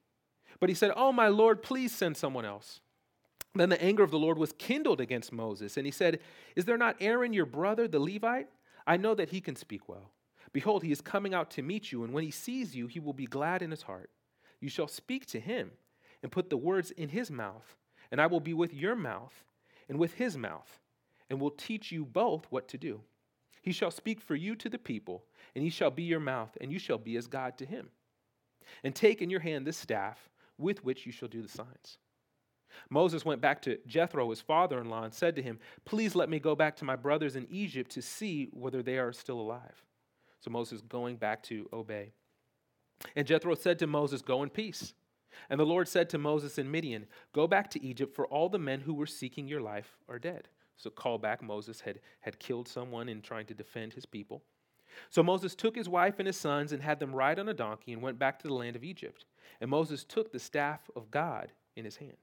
But 0.59 0.69
he 0.69 0.75
said, 0.75 0.91
Oh, 0.95 1.11
my 1.11 1.27
Lord, 1.27 1.63
please 1.63 1.91
send 1.91 2.15
someone 2.15 2.45
else. 2.45 2.79
Then 3.53 3.69
the 3.69 3.81
anger 3.81 4.03
of 4.03 4.11
the 4.11 4.19
Lord 4.19 4.37
was 4.37 4.53
kindled 4.53 5.01
against 5.01 5.33
Moses, 5.33 5.75
and 5.75 5.85
he 5.85 5.91
said, 5.91 6.19
Is 6.55 6.65
there 6.65 6.77
not 6.77 6.95
Aaron 7.01 7.33
your 7.33 7.45
brother, 7.45 7.87
the 7.87 7.99
Levite? 7.99 8.47
I 8.87 8.97
know 8.97 9.13
that 9.15 9.29
he 9.29 9.41
can 9.41 9.55
speak 9.55 9.89
well. 9.89 10.12
Behold, 10.53 10.83
he 10.83 10.91
is 10.91 11.01
coming 11.01 11.33
out 11.33 11.51
to 11.51 11.62
meet 11.62 11.91
you, 11.91 12.03
and 12.03 12.13
when 12.13 12.24
he 12.24 12.31
sees 12.31 12.75
you, 12.75 12.88
he 12.88 13.00
will 13.00 13.13
be 13.13 13.25
glad 13.25 13.62
in 13.62 13.71
his 13.71 13.83
heart. 13.83 14.09
You 14.59 14.69
shall 14.69 14.88
speak 14.88 15.25
to 15.27 15.39
him 15.39 15.71
and 16.24 16.31
put 16.31 16.50
the 16.50 16.57
words 16.57 16.91
in 16.91 17.09
his 17.09 17.31
mouth, 17.31 17.75
and 18.12 18.21
I 18.21 18.27
will 18.27 18.39
be 18.39 18.53
with 18.53 18.74
your 18.74 18.95
mouth 18.95 19.43
and 19.89 19.97
with 19.97 20.13
his 20.13 20.38
mouth 20.38 20.80
and 21.31 21.39
will 21.39 21.51
teach 21.51 21.93
you 21.93 22.03
both 22.03 22.45
what 22.50 22.67
to 22.67 22.77
do. 22.77 23.00
He 23.61 23.71
shall 23.71 23.89
speak 23.89 24.19
for 24.19 24.35
you 24.35 24.53
to 24.57 24.69
the 24.69 24.77
people, 24.77 25.23
and 25.55 25.63
he 25.63 25.69
shall 25.69 25.89
be 25.89 26.03
your 26.03 26.19
mouth, 26.19 26.57
and 26.59 26.73
you 26.73 26.77
shall 26.77 26.97
be 26.97 27.15
as 27.15 27.25
God 27.25 27.57
to 27.57 27.65
him. 27.65 27.89
And 28.83 28.93
take 28.93 29.21
in 29.21 29.29
your 29.29 29.39
hand 29.39 29.65
this 29.65 29.77
staff 29.77 30.29
with 30.57 30.83
which 30.83 31.05
you 31.05 31.11
shall 31.13 31.29
do 31.29 31.41
the 31.41 31.47
signs. 31.47 32.00
Moses 32.89 33.23
went 33.23 33.39
back 33.39 33.61
to 33.61 33.77
Jethro, 33.88 34.29
his 34.29 34.41
father 34.41 34.81
in 34.81 34.89
law, 34.89 35.03
and 35.03 35.13
said 35.13 35.38
to 35.38 35.41
him, 35.41 35.59
Please 35.85 36.15
let 36.15 36.29
me 36.29 36.38
go 36.38 36.53
back 36.53 36.75
to 36.77 36.85
my 36.85 36.97
brothers 36.97 37.38
in 37.38 37.47
Egypt 37.50 37.91
to 37.91 38.01
see 38.01 38.50
whether 38.51 38.83
they 38.83 38.97
are 38.97 39.13
still 39.13 39.39
alive. 39.39 39.85
So 40.41 40.51
Moses 40.51 40.81
going 40.81 41.15
back 41.15 41.43
to 41.43 41.69
obey. 41.71 42.11
And 43.15 43.25
Jethro 43.25 43.55
said 43.55 43.79
to 43.79 43.88
Moses, 43.88 44.21
Go 44.21 44.43
in 44.43 44.50
peace. 44.50 44.93
And 45.50 45.57
the 45.57 45.65
Lord 45.65 45.88
said 45.88 46.09
to 46.09 46.17
Moses 46.17 46.57
in 46.57 46.69
Midian, 46.69 47.05
Go 47.31 47.47
back 47.47 47.69
to 47.71 47.81
Egypt, 47.81 48.13
for 48.13 48.27
all 48.27 48.50
the 48.50 48.59
men 48.59 48.81
who 48.81 48.93
were 48.93 49.05
seeking 49.05 49.47
your 49.47 49.61
life 49.61 49.95
are 50.09 50.19
dead. 50.19 50.50
So, 50.81 50.89
call 50.89 51.17
back 51.17 51.41
Moses 51.41 51.81
had, 51.81 52.00
had 52.21 52.39
killed 52.39 52.67
someone 52.67 53.09
in 53.09 53.21
trying 53.21 53.45
to 53.47 53.53
defend 53.53 53.93
his 53.93 54.05
people. 54.05 54.41
So 55.09 55.23
Moses 55.23 55.55
took 55.55 55.75
his 55.75 55.89
wife 55.89 56.15
and 56.19 56.27
his 56.27 56.38
sons 56.38 56.71
and 56.71 56.81
had 56.81 57.00
them 57.00 57.15
ride 57.15 57.39
on 57.39 57.50
a 57.50 57.53
donkey 57.53 57.93
and 57.93 58.01
went 58.01 58.19
back 58.19 58.39
to 58.39 58.47
the 58.47 58.53
land 58.53 58.75
of 58.75 58.83
Egypt. 58.83 59.25
And 59.59 59.69
Moses 59.69 60.03
took 60.03 60.31
the 60.31 60.39
staff 60.39 60.89
of 60.95 61.11
God 61.11 61.51
in 61.75 61.85
his 61.85 61.97
hand. 61.97 62.17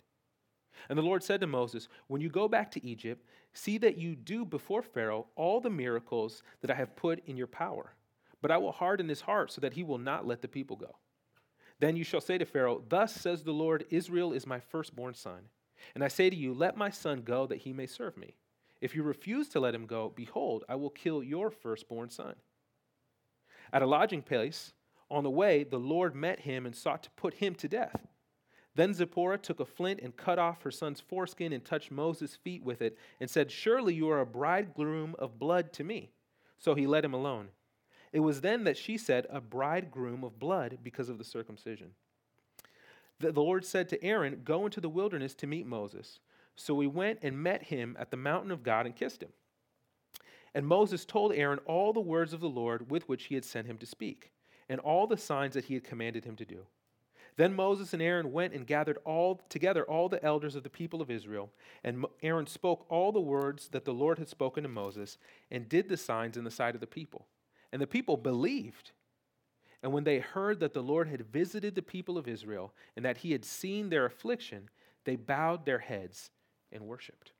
And 0.89 0.99
the 0.99 1.03
Lord 1.03 1.23
said 1.23 1.41
to 1.41 1.47
Moses, 1.47 1.89
When 2.07 2.21
you 2.21 2.29
go 2.29 2.49
back 2.49 2.71
to 2.73 2.87
Egypt, 2.87 3.25
see 3.53 3.79
that 3.79 3.99
you 3.99 4.15
do 4.15 4.45
before 4.45 4.83
Pharaoh 4.83 5.27
all 5.35 5.61
the 5.61 5.71
miracles 5.71 6.43
that 6.61 6.71
I 6.71 6.75
have 6.75 6.97
put 6.97 7.25
in 7.27 7.37
your 7.37 7.47
power. 7.47 7.95
But 8.41 8.51
I 8.51 8.59
will 8.59 8.73
harden 8.73 9.09
his 9.09 9.23
heart 9.23 9.51
so 9.51 9.61
that 9.61 9.73
he 9.73 9.83
will 9.83 9.99
not 9.99 10.27
let 10.27 10.43
the 10.43 10.49
people 10.49 10.77
go. 10.77 10.97
Then 11.81 11.97
you 11.97 12.05
shall 12.05 12.21
say 12.21 12.39
to 12.39 12.45
Pharaoh, 12.45 12.83
Thus 12.89 13.13
says 13.15 13.43
the 13.43 13.53
Lord, 13.53 13.87
Israel 13.91 14.33
is 14.33 14.47
my 14.47 14.61
firstborn 14.61 15.15
son. 15.15 15.49
And 15.95 16.05
I 16.05 16.09
say 16.09 16.31
to 16.31 16.37
you, 16.37 16.55
Let 16.55 16.77
my 16.77 16.91
son 16.91 17.23
go 17.23 17.47
that 17.47 17.59
he 17.59 17.73
may 17.73 17.87
serve 17.87 18.17
me. 18.17 18.35
If 18.81 18.95
you 18.95 19.03
refuse 19.03 19.49
to 19.51 19.61
let 19.61 19.75
him 19.75 19.87
go, 19.87 20.13
behold, 20.15 20.65
I 20.69 20.77
will 20.77 20.91
kill 20.91 21.23
your 21.23 21.51
firstborn 21.51 22.11
son. 22.11 22.35
At 23.73 23.83
a 23.83 23.87
lodging 23.87 24.23
place, 24.23 24.73
on 25.11 25.25
the 25.25 25.31
way, 25.31 25.65
the 25.65 25.79
Lord 25.79 26.15
met 26.15 26.41
him 26.41 26.67
and 26.67 26.75
sought 26.75 27.03
to 27.05 27.11
put 27.11 27.35
him 27.35 27.55
to 27.57 27.69
death. 27.69 28.07
Then 28.75 28.95
Zipporah 28.95 29.39
took 29.39 29.59
a 29.59 29.65
flint 29.65 30.01
and 30.03 30.17
cut 30.17 30.39
off 30.39 30.63
her 30.63 30.71
son's 30.71 31.01
foreskin 31.01 31.53
and 31.53 31.65
touched 31.65 31.91
Moses' 31.91 32.37
feet 32.37 32.63
with 32.63 32.81
it 32.81 32.97
and 33.19 33.29
said, 33.29 33.51
Surely 33.51 33.95
you 33.95 34.09
are 34.11 34.21
a 34.21 34.27
bridegroom 34.27 35.17
of 35.19 35.39
blood 35.39 35.73
to 35.75 35.85
me. 35.85 36.13
So 36.59 36.75
he 36.75 36.87
let 36.87 37.05
him 37.05 37.15
alone. 37.15 37.49
It 38.13 38.21
was 38.21 38.41
then 38.41 38.65
that 38.65 38.77
she 38.77 38.97
said, 38.97 39.27
A 39.31 39.41
bridegroom 39.41 40.23
of 40.23 40.39
blood 40.39 40.79
because 40.83 41.09
of 41.09 41.19
the 41.19 41.25
circumcision. 41.25 41.93
The 43.19 43.33
Lord 43.33 43.65
said 43.65 43.89
to 43.89 44.03
Aaron, 44.05 44.43
Go 44.45 44.65
into 44.65 44.81
the 44.81 44.89
wilderness 44.89 45.35
to 45.37 45.47
meet 45.47 45.67
Moses. 45.67 46.21
So 46.61 46.81
he 46.81 46.89
went 46.89 47.21
and 47.23 47.41
met 47.41 47.63
him 47.63 47.97
at 48.01 48.11
the 48.11 48.17
mountain 48.17 48.51
of 48.51 48.65
God 48.65 48.85
and 48.85 48.95
kissed 48.95 49.23
him. 49.23 49.31
And 50.55 50.67
Moses 50.67 51.05
told 51.05 51.33
Aaron 51.33 51.61
all 51.67 51.93
the 51.93 52.01
words 52.01 52.33
of 52.33 52.41
the 52.41 52.49
Lord 52.49 52.91
with 52.91 53.09
which 53.09 53.27
he 53.27 53.37
had 53.37 53.45
sent 53.45 53.69
him 53.69 53.79
to 53.79 53.87
speak, 53.87 54.33
and 54.69 54.81
all 54.81 55.07
the 55.07 55.17
signs 55.17 55.55
that 55.55 55.67
he 55.67 55.75
had 55.75 55.85
commanded 55.85 56.25
him 56.25 56.35
to 56.35 56.45
do. 56.45 56.67
Then 57.37 57.55
Moses 57.55 57.93
and 57.93 58.03
Aaron 58.03 58.33
went 58.33 58.55
and 58.55 58.67
gathered 58.67 58.99
all 59.05 59.41
together 59.49 59.85
all 59.85 60.09
the 60.09 60.23
elders 60.25 60.57
of 60.57 60.65
the 60.65 60.69
people 60.69 61.01
of 61.01 61.13
Israel, 61.13 61.53
and 61.85 62.05
Aaron 62.25 62.49
spoke 62.49 62.85
all 62.89 63.13
the 63.13 63.21
words 63.21 63.69
that 63.69 63.85
the 63.85 63.95
Lord 63.95 64.19
had 64.19 64.29
spoken 64.29 64.65
to 64.65 64.69
Moses, 64.69 65.17
and 65.53 65.69
did 65.69 65.89
the 65.89 65.97
signs 65.97 66.37
in 66.37 66.43
the 66.43 66.51
sight 66.51 66.75
of 66.75 66.81
the 66.81 66.89
people. 66.89 67.29
And 67.73 67.81
the 67.81 67.87
people 67.87 68.17
believed. 68.17 68.91
And 69.81 69.93
when 69.93 70.03
they 70.03 70.19
heard 70.19 70.59
that 70.59 70.75
the 70.75 70.83
Lord 70.83 71.07
had 71.07 71.31
visited 71.31 71.77
the 71.77 71.83
people 71.83 72.19
of 72.19 72.27
Israel 72.27 72.75
and 72.97 73.05
that 73.05 73.19
he 73.19 73.31
had 73.31 73.45
seen 73.45 73.91
their 73.91 74.07
affliction, 74.07 74.71
they 75.05 75.15
bowed 75.15 75.65
their 75.65 75.79
heads 75.79 76.33
and 76.73 76.83
worshiped. 76.83 77.33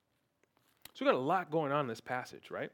So 0.93 1.05
we 1.05 1.11
got 1.11 1.17
a 1.17 1.21
lot 1.21 1.51
going 1.51 1.71
on 1.71 1.81
in 1.81 1.87
this 1.87 2.01
passage, 2.01 2.51
right? 2.51 2.71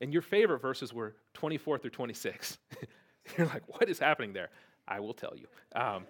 And 0.00 0.12
your 0.12 0.22
favorite 0.22 0.60
verses 0.60 0.92
were 0.92 1.16
24 1.34 1.78
through 1.78 1.90
26. 1.90 2.58
You're 3.38 3.46
like, 3.46 3.62
what 3.66 3.88
is 3.88 3.98
happening 3.98 4.32
there? 4.32 4.50
I 4.86 5.00
will 5.00 5.14
tell 5.14 5.34
you 5.36 5.46
um, 5.80 6.06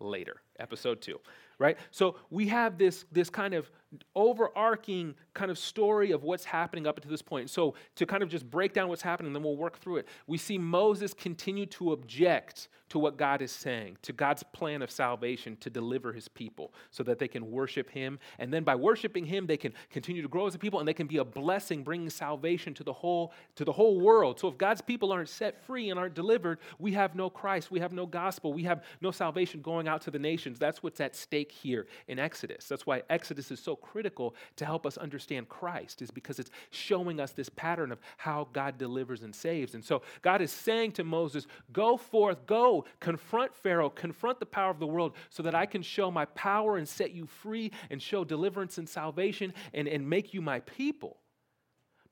later, 0.00 0.36
episode 0.58 1.00
two 1.00 1.18
right? 1.58 1.78
So 1.90 2.16
we 2.30 2.48
have 2.48 2.78
this, 2.78 3.04
this 3.12 3.30
kind 3.30 3.54
of 3.54 3.70
overarching 4.14 5.14
kind 5.34 5.50
of 5.50 5.58
story 5.58 6.12
of 6.12 6.22
what's 6.22 6.44
happening 6.44 6.86
up 6.86 7.00
to 7.00 7.08
this 7.08 7.22
point. 7.22 7.50
So 7.50 7.74
to 7.96 8.06
kind 8.06 8.22
of 8.22 8.28
just 8.28 8.50
break 8.50 8.72
down 8.72 8.88
what's 8.88 9.02
happening, 9.02 9.32
then 9.32 9.42
we'll 9.42 9.56
work 9.56 9.78
through 9.78 9.96
it. 9.96 10.08
We 10.26 10.38
see 10.38 10.58
Moses 10.58 11.14
continue 11.14 11.66
to 11.66 11.92
object 11.92 12.68
to 12.90 12.98
what 13.00 13.16
God 13.16 13.42
is 13.42 13.50
saying, 13.50 13.96
to 14.02 14.12
God's 14.12 14.42
plan 14.42 14.80
of 14.80 14.90
salvation 14.90 15.56
to 15.60 15.70
deliver 15.70 16.12
his 16.12 16.28
people 16.28 16.72
so 16.90 17.02
that 17.02 17.18
they 17.18 17.26
can 17.26 17.50
worship 17.50 17.90
him. 17.90 18.18
And 18.38 18.52
then 18.52 18.62
by 18.62 18.76
worshiping 18.76 19.24
him, 19.24 19.46
they 19.46 19.56
can 19.56 19.72
continue 19.90 20.22
to 20.22 20.28
grow 20.28 20.46
as 20.46 20.54
a 20.54 20.58
people 20.58 20.78
and 20.78 20.86
they 20.86 20.94
can 20.94 21.06
be 21.06 21.16
a 21.16 21.24
blessing 21.24 21.82
bringing 21.82 22.10
salvation 22.10 22.72
to 22.74 22.84
the 22.84 22.92
whole 22.92 23.32
to 23.56 23.64
the 23.64 23.72
whole 23.72 24.00
world. 24.00 24.38
So 24.38 24.48
if 24.48 24.58
God's 24.58 24.80
people 24.80 25.12
aren't 25.12 25.28
set 25.28 25.64
free 25.66 25.90
and 25.90 25.98
aren't 25.98 26.14
delivered, 26.14 26.58
we 26.78 26.92
have 26.92 27.16
no 27.16 27.28
Christ, 27.30 27.70
we 27.70 27.80
have 27.80 27.92
no 27.92 28.06
gospel, 28.06 28.52
we 28.52 28.62
have 28.64 28.84
no 29.00 29.10
salvation 29.10 29.60
going 29.60 29.88
out 29.88 30.02
to 30.02 30.12
the 30.12 30.18
nations. 30.18 30.58
That's 30.58 30.82
what's 30.82 31.00
at 31.00 31.16
stake 31.16 31.50
here 31.50 31.86
in 32.06 32.18
Exodus. 32.18 32.68
That's 32.68 32.86
why 32.86 33.02
Exodus 33.10 33.50
is 33.50 33.60
so 33.60 33.74
critical 33.84 34.34
to 34.56 34.64
help 34.64 34.86
us 34.86 34.96
understand 34.96 35.48
Christ 35.48 36.02
is 36.02 36.10
because 36.10 36.38
it's 36.38 36.50
showing 36.70 37.20
us 37.20 37.32
this 37.32 37.48
pattern 37.48 37.92
of 37.92 38.00
how 38.16 38.48
God 38.52 38.78
delivers 38.78 39.22
and 39.22 39.34
saves. 39.34 39.74
And 39.74 39.84
so 39.84 40.02
God 40.22 40.40
is 40.40 40.50
saying 40.50 40.92
to 40.92 41.04
Moses, 41.04 41.46
"Go 41.72 41.96
forth, 41.96 42.46
go 42.46 42.84
confront 43.00 43.54
Pharaoh, 43.54 43.90
confront 43.90 44.40
the 44.40 44.46
power 44.46 44.70
of 44.70 44.78
the 44.78 44.86
world, 44.86 45.14
so 45.30 45.42
that 45.42 45.54
I 45.54 45.66
can 45.66 45.82
show 45.82 46.10
my 46.10 46.24
power 46.24 46.76
and 46.76 46.88
set 46.88 47.12
you 47.12 47.26
free 47.26 47.70
and 47.90 48.00
show 48.00 48.24
deliverance 48.24 48.78
and 48.78 48.88
salvation 48.88 49.52
and, 49.72 49.86
and 49.86 50.08
make 50.08 50.34
you 50.34 50.40
my 50.40 50.60
people. 50.60 51.18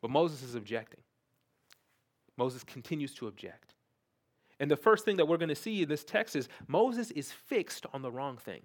But 0.01 0.11
Moses 0.11 0.43
is 0.43 0.55
objecting. 0.55 1.01
Moses 2.37 2.65
continues 2.65 3.15
to 3.15 3.29
object. 3.29 3.75
And 4.59 4.71
the 4.71 4.77
first 4.77 5.05
thing 5.05 5.17
that 5.17 5.27
we're 5.27 5.39
going 5.39 5.49
to 5.49 5.55
see 5.55 5.83
in 5.83 5.89
this 5.89 6.05
text 6.05 6.37
is 6.37 6.49
Moses 6.69 7.11
is 7.13 7.33
fixed 7.33 7.87
on 7.93 8.03
the 8.03 8.11
wrong 8.11 8.37
thing. 8.37 8.63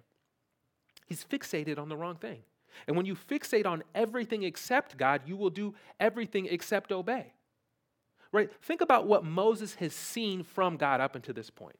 He's 1.06 1.24
fixated 1.24 1.78
on 1.78 1.88
the 1.88 1.96
wrong 1.96 2.16
thing. 2.16 2.42
And 2.86 2.96
when 2.96 3.06
you 3.06 3.14
fixate 3.14 3.66
on 3.66 3.82
everything 3.94 4.42
except 4.42 4.96
God, 4.96 5.22
you 5.26 5.36
will 5.36 5.50
do 5.50 5.74
everything 5.98 6.46
except 6.46 6.92
obey. 6.92 7.32
Right? 8.30 8.50
Think 8.62 8.80
about 8.80 9.06
what 9.06 9.24
Moses 9.24 9.74
has 9.76 9.94
seen 9.94 10.42
from 10.42 10.76
God 10.76 11.00
up 11.00 11.14
until 11.14 11.34
this 11.34 11.50
point. 11.50 11.76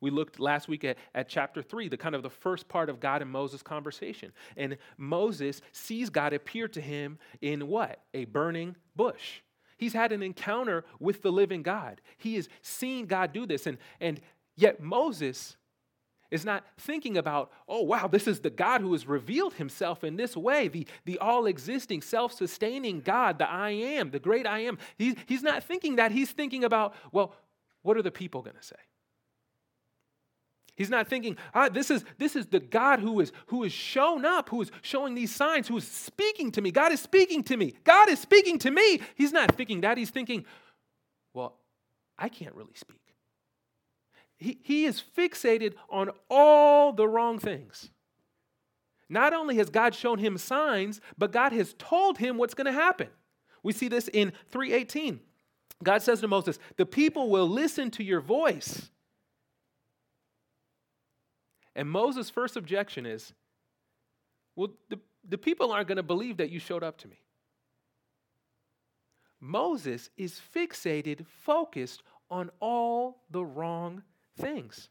We 0.00 0.10
looked 0.10 0.38
last 0.38 0.68
week 0.68 0.84
at, 0.84 0.96
at 1.14 1.28
chapter 1.28 1.62
3, 1.62 1.88
the 1.88 1.96
kind 1.96 2.14
of 2.14 2.22
the 2.22 2.30
first 2.30 2.68
part 2.68 2.88
of 2.88 3.00
God 3.00 3.22
and 3.22 3.30
Moses' 3.30 3.62
conversation. 3.62 4.32
And 4.56 4.78
Moses 4.96 5.60
sees 5.72 6.08
God 6.08 6.32
appear 6.32 6.68
to 6.68 6.80
him 6.80 7.18
in 7.40 7.66
what? 7.68 8.00
A 8.14 8.24
burning 8.26 8.76
bush. 8.94 9.40
He's 9.76 9.92
had 9.92 10.12
an 10.12 10.22
encounter 10.22 10.84
with 11.00 11.22
the 11.22 11.32
living 11.32 11.62
God. 11.62 12.00
He 12.16 12.36
has 12.36 12.48
seen 12.62 13.06
God 13.06 13.32
do 13.32 13.46
this. 13.46 13.66
And, 13.66 13.78
and 14.00 14.20
yet 14.56 14.80
Moses 14.80 15.56
is 16.30 16.44
not 16.44 16.64
thinking 16.76 17.16
about, 17.16 17.50
oh, 17.68 17.82
wow, 17.82 18.06
this 18.06 18.26
is 18.26 18.40
the 18.40 18.50
God 18.50 18.80
who 18.80 18.92
has 18.92 19.06
revealed 19.06 19.54
himself 19.54 20.04
in 20.04 20.16
this 20.16 20.36
way, 20.36 20.68
the, 20.68 20.86
the 21.04 21.18
all 21.18 21.46
existing, 21.46 22.02
self 22.02 22.32
sustaining 22.32 23.00
God, 23.00 23.38
the 23.38 23.48
I 23.48 23.70
am, 23.70 24.10
the 24.10 24.18
great 24.18 24.46
I 24.46 24.60
am. 24.60 24.78
He, 24.96 25.16
he's 25.26 25.42
not 25.42 25.64
thinking 25.64 25.96
that. 25.96 26.12
He's 26.12 26.30
thinking 26.30 26.64
about, 26.64 26.94
well, 27.12 27.34
what 27.82 27.96
are 27.96 28.02
the 28.02 28.10
people 28.10 28.42
going 28.42 28.56
to 28.56 28.62
say? 28.62 28.76
He's 30.76 30.90
not 30.90 31.08
thinking, 31.08 31.36
ah, 31.54 31.68
this 31.68 31.90
is 31.90 32.04
this 32.18 32.36
is 32.36 32.46
the 32.46 32.60
God 32.60 33.00
who 33.00 33.18
is 33.18 33.32
who 33.46 33.64
is 33.64 33.72
shown 33.72 34.24
up, 34.24 34.48
who 34.48 34.62
is 34.62 34.70
showing 34.80 35.16
these 35.16 35.34
signs, 35.34 35.66
who 35.66 35.76
is 35.76 35.88
speaking 35.88 36.52
to 36.52 36.60
me. 36.60 36.70
God 36.70 36.92
is 36.92 37.00
speaking 37.00 37.42
to 37.44 37.56
me. 37.56 37.74
God 37.82 38.08
is 38.08 38.20
speaking 38.20 38.60
to 38.60 38.70
me. 38.70 39.00
He's 39.16 39.32
not 39.32 39.56
thinking 39.56 39.80
that. 39.80 39.98
He's 39.98 40.10
thinking, 40.10 40.44
well, 41.34 41.56
I 42.16 42.28
can't 42.28 42.54
really 42.54 42.74
speak. 42.76 43.07
He, 44.38 44.58
he 44.62 44.84
is 44.84 45.02
fixated 45.16 45.74
on 45.90 46.10
all 46.30 46.92
the 46.92 47.06
wrong 47.06 47.38
things. 47.38 47.90
Not 49.08 49.32
only 49.32 49.56
has 49.56 49.70
God 49.70 49.94
shown 49.94 50.18
him 50.18 50.38
signs, 50.38 51.00
but 51.16 51.32
God 51.32 51.52
has 51.52 51.74
told 51.78 52.18
him 52.18 52.36
what's 52.38 52.54
going 52.54 52.66
to 52.66 52.72
happen. 52.72 53.08
We 53.62 53.72
see 53.72 53.88
this 53.88 54.08
in 54.08 54.32
318. 54.50 55.20
God 55.82 56.02
says 56.02 56.20
to 56.20 56.28
Moses, 56.28 56.58
The 56.76 56.86
people 56.86 57.30
will 57.30 57.48
listen 57.48 57.90
to 57.92 58.04
your 58.04 58.20
voice 58.20 58.90
and 61.78 61.88
Moses' 61.88 62.28
first 62.28 62.56
objection 62.56 63.06
is, 63.06 63.32
well, 64.56 64.70
the, 64.88 64.98
the 65.28 65.38
people 65.38 65.70
aren't 65.70 65.86
going 65.86 65.94
to 65.94 66.02
believe 66.02 66.38
that 66.38 66.50
you 66.50 66.58
showed 66.58 66.82
up 66.82 66.98
to 66.98 67.08
me. 67.08 67.20
Moses 69.40 70.10
is 70.16 70.40
fixated, 70.52 71.24
focused 71.24 72.02
on 72.32 72.50
all 72.58 73.22
the 73.30 73.44
wrong 73.44 74.02
things. 74.38 74.88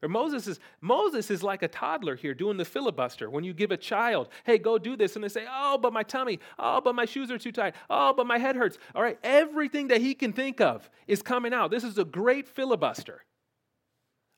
Or 0.00 0.08
Moses 0.08 0.46
is 0.46 0.60
Moses 0.80 1.28
is 1.28 1.42
like 1.42 1.64
a 1.64 1.68
toddler 1.68 2.14
here 2.14 2.32
doing 2.32 2.56
the 2.56 2.64
filibuster. 2.64 3.28
When 3.28 3.42
you 3.42 3.52
give 3.52 3.72
a 3.72 3.76
child, 3.76 4.28
hey, 4.44 4.56
go 4.56 4.78
do 4.78 4.96
this, 4.96 5.16
and 5.16 5.24
they 5.24 5.28
say, 5.28 5.44
oh, 5.50 5.76
but 5.76 5.92
my 5.92 6.04
tummy, 6.04 6.38
oh, 6.56 6.80
but 6.80 6.94
my 6.94 7.04
shoes 7.04 7.32
are 7.32 7.38
too 7.38 7.50
tight, 7.50 7.74
oh, 7.90 8.12
but 8.12 8.26
my 8.26 8.38
head 8.38 8.54
hurts. 8.54 8.78
All 8.94 9.02
right, 9.02 9.18
everything 9.24 9.88
that 9.88 10.00
he 10.00 10.14
can 10.14 10.32
think 10.32 10.60
of 10.60 10.88
is 11.08 11.20
coming 11.20 11.52
out. 11.52 11.72
This 11.72 11.82
is 11.82 11.98
a 11.98 12.04
great 12.04 12.46
filibuster. 12.46 13.24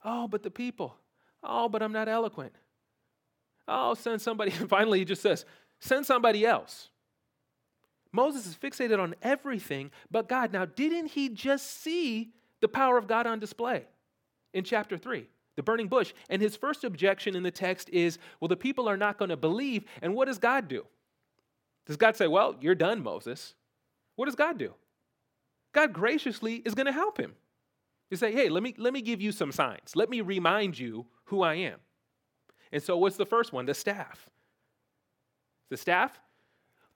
Oh, 0.03 0.27
but 0.27 0.43
the 0.43 0.51
people, 0.51 0.97
Oh, 1.43 1.69
but 1.69 1.83
I'm 1.83 1.93
not 1.93 2.09
eloquent. 2.09 2.53
Oh, 3.67 3.95
send 3.95 4.21
somebody. 4.21 4.51
finally, 4.69 4.99
he 4.99 5.05
just 5.05 5.23
says, 5.23 5.45
send 5.81 6.07
somebody 6.07 6.45
else. 6.45 6.89
Moses 8.13 8.47
is 8.47 8.57
fixated 8.57 8.99
on 8.99 9.15
everything 9.23 9.91
but 10.11 10.29
God. 10.29 10.53
Now, 10.53 10.65
didn't 10.65 11.07
he 11.09 11.29
just 11.29 11.83
see 11.83 12.33
the 12.61 12.69
power 12.69 12.99
of 12.99 13.07
God 13.07 13.27
on 13.27 13.39
display 13.39 13.85
in 14.55 14.65
chapter 14.65 14.97
3? 14.97 15.27
The 15.57 15.63
burning 15.63 15.89
bush. 15.89 16.15
And 16.29 16.41
his 16.41 16.57
first 16.57 16.85
objection 16.85 17.37
in 17.37 17.43
the 17.43 17.51
text 17.51 17.91
is, 17.91 18.19
well, 18.41 18.49
the 18.49 18.57
people 18.57 18.89
are 18.89 18.97
not 18.97 19.19
going 19.19 19.29
to 19.29 19.37
believe. 19.37 19.85
And 20.01 20.15
what 20.15 20.27
does 20.27 20.39
God 20.39 20.69
do? 20.69 20.87
Does 21.87 21.97
God 21.97 22.17
say, 22.17 22.29
well, 22.29 22.57
you're 22.61 22.75
done, 22.75 23.03
Moses? 23.03 23.55
What 24.17 24.27
does 24.27 24.37
God 24.37 24.59
do? 24.59 24.75
God 25.73 25.93
graciously 25.93 26.57
is 26.57 26.75
going 26.75 26.87
to 26.87 26.93
help 26.93 27.19
him. 27.19 27.35
You 28.11 28.17
say, 28.17 28.33
hey, 28.33 28.49
let 28.49 28.63
me, 28.63 28.75
let 28.77 28.93
me 28.93 29.03
give 29.03 29.21
you 29.21 29.33
some 29.33 29.53
signs. 29.53 29.95
Let 29.95 30.11
me 30.11 30.21
remind 30.21 30.79
you 30.79 31.07
who 31.25 31.43
I 31.43 31.55
am. 31.55 31.79
And 32.73 32.83
so, 32.83 32.97
what's 32.97 33.17
the 33.17 33.27
first 33.27 33.53
one? 33.53 33.67
The 33.67 33.75
staff. 33.75 34.29
The 35.71 35.77
staff, 35.77 36.19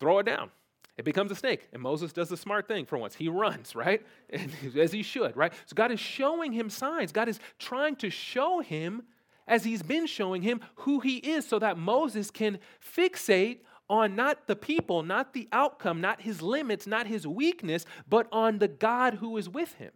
throw 0.00 0.18
it 0.18 0.26
down. 0.26 0.50
It 0.96 1.04
becomes 1.04 1.30
a 1.30 1.34
snake. 1.34 1.68
And 1.72 1.82
Moses 1.82 2.12
does 2.12 2.28
the 2.28 2.36
smart 2.36 2.68
thing 2.68 2.86
for 2.86 2.96
once. 2.98 3.14
He 3.14 3.28
runs, 3.28 3.74
right? 3.74 4.04
And, 4.30 4.50
as 4.76 4.92
he 4.92 5.02
should, 5.02 5.36
right? 5.36 5.52
So, 5.66 5.74
God 5.74 5.90
is 5.90 6.00
showing 6.00 6.52
him 6.52 6.70
signs. 6.70 7.12
God 7.12 7.28
is 7.28 7.40
trying 7.58 7.96
to 7.96 8.10
show 8.10 8.60
him, 8.60 9.02
as 9.46 9.64
he's 9.64 9.82
been 9.82 10.06
showing 10.06 10.42
him, 10.42 10.60
who 10.76 11.00
he 11.00 11.16
is 11.16 11.46
so 11.46 11.58
that 11.58 11.76
Moses 11.76 12.30
can 12.30 12.58
fixate 12.96 13.58
on 13.88 14.16
not 14.16 14.46
the 14.46 14.56
people, 14.56 15.02
not 15.02 15.34
the 15.34 15.48
outcome, 15.52 16.00
not 16.00 16.22
his 16.22 16.40
limits, 16.40 16.86
not 16.86 17.06
his 17.06 17.26
weakness, 17.26 17.84
but 18.08 18.26
on 18.32 18.58
the 18.58 18.68
God 18.68 19.14
who 19.14 19.36
is 19.36 19.48
with 19.48 19.74
him. 19.74 19.92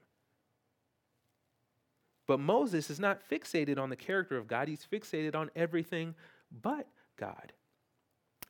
But 2.27 2.41
Moses 2.41 2.91
is 2.91 3.01
not 3.01 3.21
fixated 3.29 3.79
on 3.79 3.89
the 3.89 3.97
character 3.97 4.37
of 4.37 4.47
God, 4.47 4.69
he's 4.69 4.87
fixated 4.91 5.35
on 5.35 5.51
everything 5.57 6.15
but 6.63 6.87
God. 7.17 7.53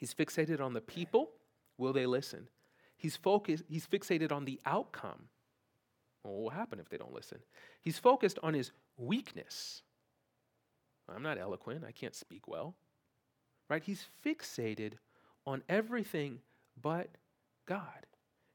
He's 0.00 0.12
fixated 0.14 0.61
on 0.61 0.75
the 0.75 0.81
people. 0.81 1.31
Will 1.79 1.93
they 1.93 2.07
listen? 2.07 2.49
He's 2.97 3.17
focused, 3.17 3.65
he's 3.69 3.87
fixated 3.87 4.33
on 4.33 4.45
the 4.45 4.61
outcome. 4.67 5.29
Well, 6.25 6.35
what 6.35 6.43
will 6.43 6.51
happen 6.51 6.81
if 6.81 6.89
they 6.89 6.99
don't 6.99 7.15
listen? 7.15 7.39
He's 7.81 7.99
focused 7.99 8.39
on 8.43 8.55
his 8.55 8.73
weakness. 8.97 9.83
I'm 11.09 11.23
not 11.23 11.39
eloquent. 11.39 11.85
I 11.87 11.93
can't 11.93 12.15
speak 12.15 12.47
well. 12.47 12.75
Right? 13.71 13.83
He's 13.83 14.07
fixated 14.25 14.95
on 15.47 15.63
everything 15.69 16.41
but 16.81 17.09
God. 17.67 18.07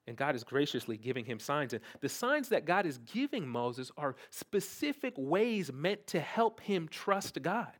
And 0.05 0.17
God 0.17 0.35
is 0.35 0.43
graciously 0.43 0.97
giving 0.97 1.23
him 1.23 1.39
signs. 1.39 1.73
And 1.73 1.81
the 2.01 2.09
signs 2.09 2.49
that 2.49 2.65
God 2.65 2.85
is 2.85 2.97
giving 2.97 3.47
Moses 3.47 3.91
are 3.97 4.15
specific 4.29 5.13
ways 5.17 5.71
meant 5.71 6.05
to 6.07 6.19
help 6.19 6.59
him 6.59 6.89
trust 6.89 7.41
God, 7.41 7.71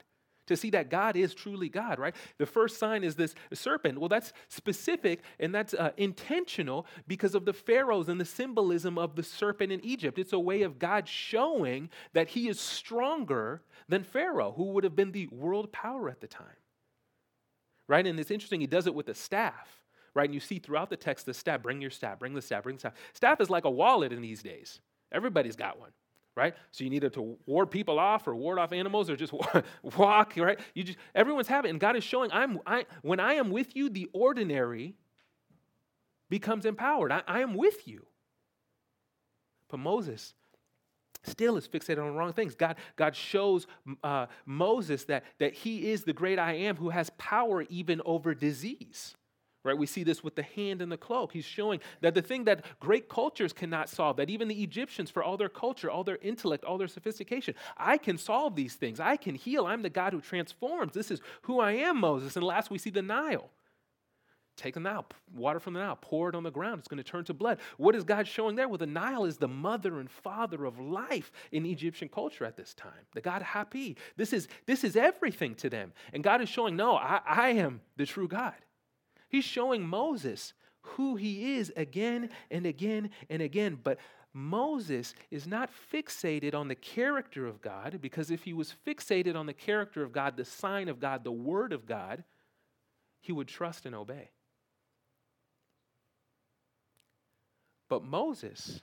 to 0.48 0.58
see 0.58 0.70
that 0.72 0.90
God 0.90 1.16
is 1.16 1.34
truly 1.34 1.70
God, 1.70 2.00
right? 2.00 2.16
The 2.38 2.46
first 2.46 2.78
sign 2.78 3.04
is 3.04 3.16
this 3.16 3.36
serpent. 3.54 4.00
Well, 4.00 4.10
that's 4.10 4.34
specific 4.50 5.22
and 5.40 5.54
that's 5.54 5.74
uh, 5.74 5.92
intentional 5.98 6.86
because 7.08 7.36
of 7.36 7.46
the 7.46 7.54
pharaohs 7.54 8.10
and 8.10 8.20
the 8.20 8.26
symbolism 8.26 8.98
of 8.98 9.16
the 9.16 9.24
serpent 9.24 9.72
in 9.72 9.84
Egypt. 9.86 10.20
It's 10.20 10.34
a 10.34 10.40
way 10.40 10.64
of 10.64 10.80
God 10.80 11.08
showing 11.08 11.90
that 12.14 12.30
he 12.30 12.48
is 12.48 12.60
stronger 12.60 13.62
than 13.90 14.04
Pharaoh, 14.04 14.54
who 14.56 14.66
would 14.72 14.84
have 14.84 14.96
been 14.96 15.12
the 15.12 15.28
world 15.28 15.72
power 15.72 16.10
at 16.10 16.22
the 16.22 16.28
time, 16.28 16.46
right? 17.88 18.06
And 18.06 18.20
it's 18.20 18.32
interesting, 18.32 18.62
he 18.62 18.68
does 18.68 18.88
it 18.88 18.96
with 18.96 19.10
a 19.10 19.16
staff 19.16 19.84
right? 20.16 20.26
And 20.26 20.34
you 20.34 20.40
see 20.40 20.60
throughout 20.60 20.90
the 20.90 20.98
text 20.98 21.26
the 21.26 21.34
staff, 21.34 21.62
bring 21.62 21.82
your 21.82 21.90
staff, 21.90 22.20
bring 22.20 22.34
the 22.34 22.42
staff, 22.42 22.64
bring 22.64 22.76
the 22.76 22.80
staff. 22.82 22.94
Staff 23.14 23.42
is 23.42 23.50
like 23.50 23.66
a 23.66 23.70
wallet 23.70 24.14
in 24.14 24.22
these 24.22 24.44
days. 24.44 24.80
Everybody's 25.12 25.56
got 25.56 25.80
one, 25.80 25.92
right? 26.36 26.56
So 26.72 26.84
you 26.84 26.90
need 26.90 27.02
to 27.02 27.38
ward 27.46 27.72
people 27.72 28.00
off 28.00 28.28
or 28.28 28.36
ward 28.36 28.60
off 28.60 28.72
animals 28.72 29.10
or 29.10 29.16
just 29.16 29.34
walk, 29.98 30.34
right? 30.38 30.60
You 30.74 30.84
just 30.84 30.98
everyone's 31.14 31.48
having. 31.48 31.72
And 31.72 31.80
God 31.80 31.96
is 31.96 32.04
showing, 32.04 32.32
I'm 32.32 32.60
I 32.66 32.86
when 33.02 33.20
I 33.20 33.34
am 33.34 33.52
with 33.52 33.76
you, 33.76 33.90
the 33.90 34.10
ordinary 34.14 34.96
becomes 36.30 36.66
empowered. 36.66 37.12
I, 37.12 37.22
I 37.28 37.42
am 37.42 37.54
with 37.54 37.88
you. 37.88 38.06
But 39.70 39.80
Moses, 39.80 40.34
still 41.24 41.58
is 41.58 41.68
fixated 41.68 42.00
on 42.00 42.08
the 42.08 42.12
wrong 42.12 42.34
things. 42.34 42.56
God, 42.56 42.76
God 42.96 43.16
shows 43.16 43.66
uh, 44.04 44.28
Moses 44.46 45.06
that, 45.06 45.24
that 45.40 45.54
he 45.54 45.92
is 45.92 46.04
the 46.04 46.14
great 46.14 46.38
I 46.38 46.54
am 46.54 46.76
who 46.76 46.90
has 46.90 47.10
power 47.18 47.64
even 47.64 48.02
over 48.06 48.36
disease 48.36 49.16
right? 49.64 49.78
We 49.78 49.86
see 49.86 50.04
this 50.04 50.24
with 50.24 50.36
the 50.36 50.44
hand 50.44 50.82
and 50.82 50.92
the 50.92 50.98
cloak. 50.98 51.32
He's 51.32 51.46
showing 51.46 51.80
that 52.02 52.14
the 52.14 52.22
thing 52.22 52.46
that 52.46 52.66
great 52.80 53.10
cultures 53.10 53.54
cannot 53.54 53.90
solve, 53.90 54.18
that 54.18 54.30
even 54.30 54.48
the 54.48 54.64
Egyptians, 54.64 55.10
for 55.10 55.24
all 55.24 55.38
their 55.38 55.50
culture, 55.50 55.90
all 55.90 56.04
their 56.04 56.20
intellect, 56.22 56.64
all 56.64 56.78
their 56.78 56.88
sophistication, 56.88 57.56
I 57.78 57.98
can 57.98 58.18
solve 58.18 58.56
these 58.56 58.76
things. 58.76 59.00
I 59.00 59.18
can 59.18 59.36
heal. 59.36 59.66
I'm 59.66 59.82
the 59.82 59.90
God 59.90 60.14
who 60.14 60.22
transforms. 60.22 60.94
This 60.94 61.12
is 61.12 61.22
who 61.44 61.60
I 61.60 61.74
am, 61.74 62.00
Moses. 62.00 62.36
And 62.36 62.46
last, 62.46 62.70
we 62.70 62.78
see 62.78 62.90
the 62.90 63.02
Nile. 63.02 63.50
Take 64.56 64.76
the 64.76 64.80
Nile, 64.80 65.08
water 65.34 65.60
from 65.60 65.74
the 65.74 65.80
Nile, 65.80 65.98
pour 66.00 66.30
it 66.30 66.36
on 66.36 66.44
the 66.44 66.52
ground. 66.52 66.78
It's 66.78 66.88
going 66.88 67.02
to 67.02 67.04
turn 67.04 67.24
to 67.26 67.34
blood. 67.34 67.58
What 67.78 67.96
is 67.96 68.04
God 68.04 68.28
showing 68.28 68.56
there? 68.56 68.68
Well, 68.68 68.78
the 68.78 68.86
Nile 68.86 69.26
is 69.26 69.38
the 69.38 69.48
mother 69.48 70.00
and 70.00 70.12
father 70.12 70.66
of 70.66 70.80
life 70.80 71.32
in 71.52 71.66
Egyptian 71.66 72.08
culture 72.08 72.46
at 72.46 72.56
this 72.56 72.76
time. 72.76 72.92
The 73.14 73.22
God 73.22 73.42
Hapi. 73.42 73.98
This 74.16 74.32
is, 74.32 74.48
this 74.68 74.84
is 74.84 74.96
everything 74.96 75.56
to 75.56 75.72
them. 75.72 75.92
And 76.14 76.24
God 76.24 76.40
is 76.42 76.50
showing, 76.50 76.76
no, 76.76 76.96
I, 76.96 77.22
I 77.26 77.50
am 77.50 77.82
the 77.98 78.06
true 78.06 78.28
God. 78.28 78.54
He's 79.34 79.44
showing 79.44 79.88
Moses 79.88 80.54
who 80.82 81.16
he 81.16 81.56
is 81.56 81.74
again 81.76 82.30
and 82.52 82.68
again 82.68 83.10
and 83.32 83.42
again. 83.42 83.80
But 83.84 83.98
Moses 84.32 85.16
is 85.32 85.48
not 85.48 85.72
fixated 85.92 86.54
on 86.54 86.68
the 86.68 86.76
character 86.76 87.48
of 87.48 87.60
God, 87.60 87.98
because 88.00 88.30
if 88.30 88.44
he 88.44 88.54
was 88.54 88.76
fixated 88.86 89.36
on 89.36 89.48
the 89.48 89.54
character 89.54 90.04
of 90.04 90.12
God, 90.12 90.38
the 90.38 90.46
sign 90.46 90.88
of 90.88 91.00
God, 91.00 91.24
the 91.24 91.32
word 91.32 91.74
of 91.74 91.88
God, 91.88 92.24
he 93.22 93.32
would 93.32 93.48
trust 93.48 93.88
and 93.88 93.96
obey. 93.96 94.30
But 97.90 98.04
Moses 98.04 98.82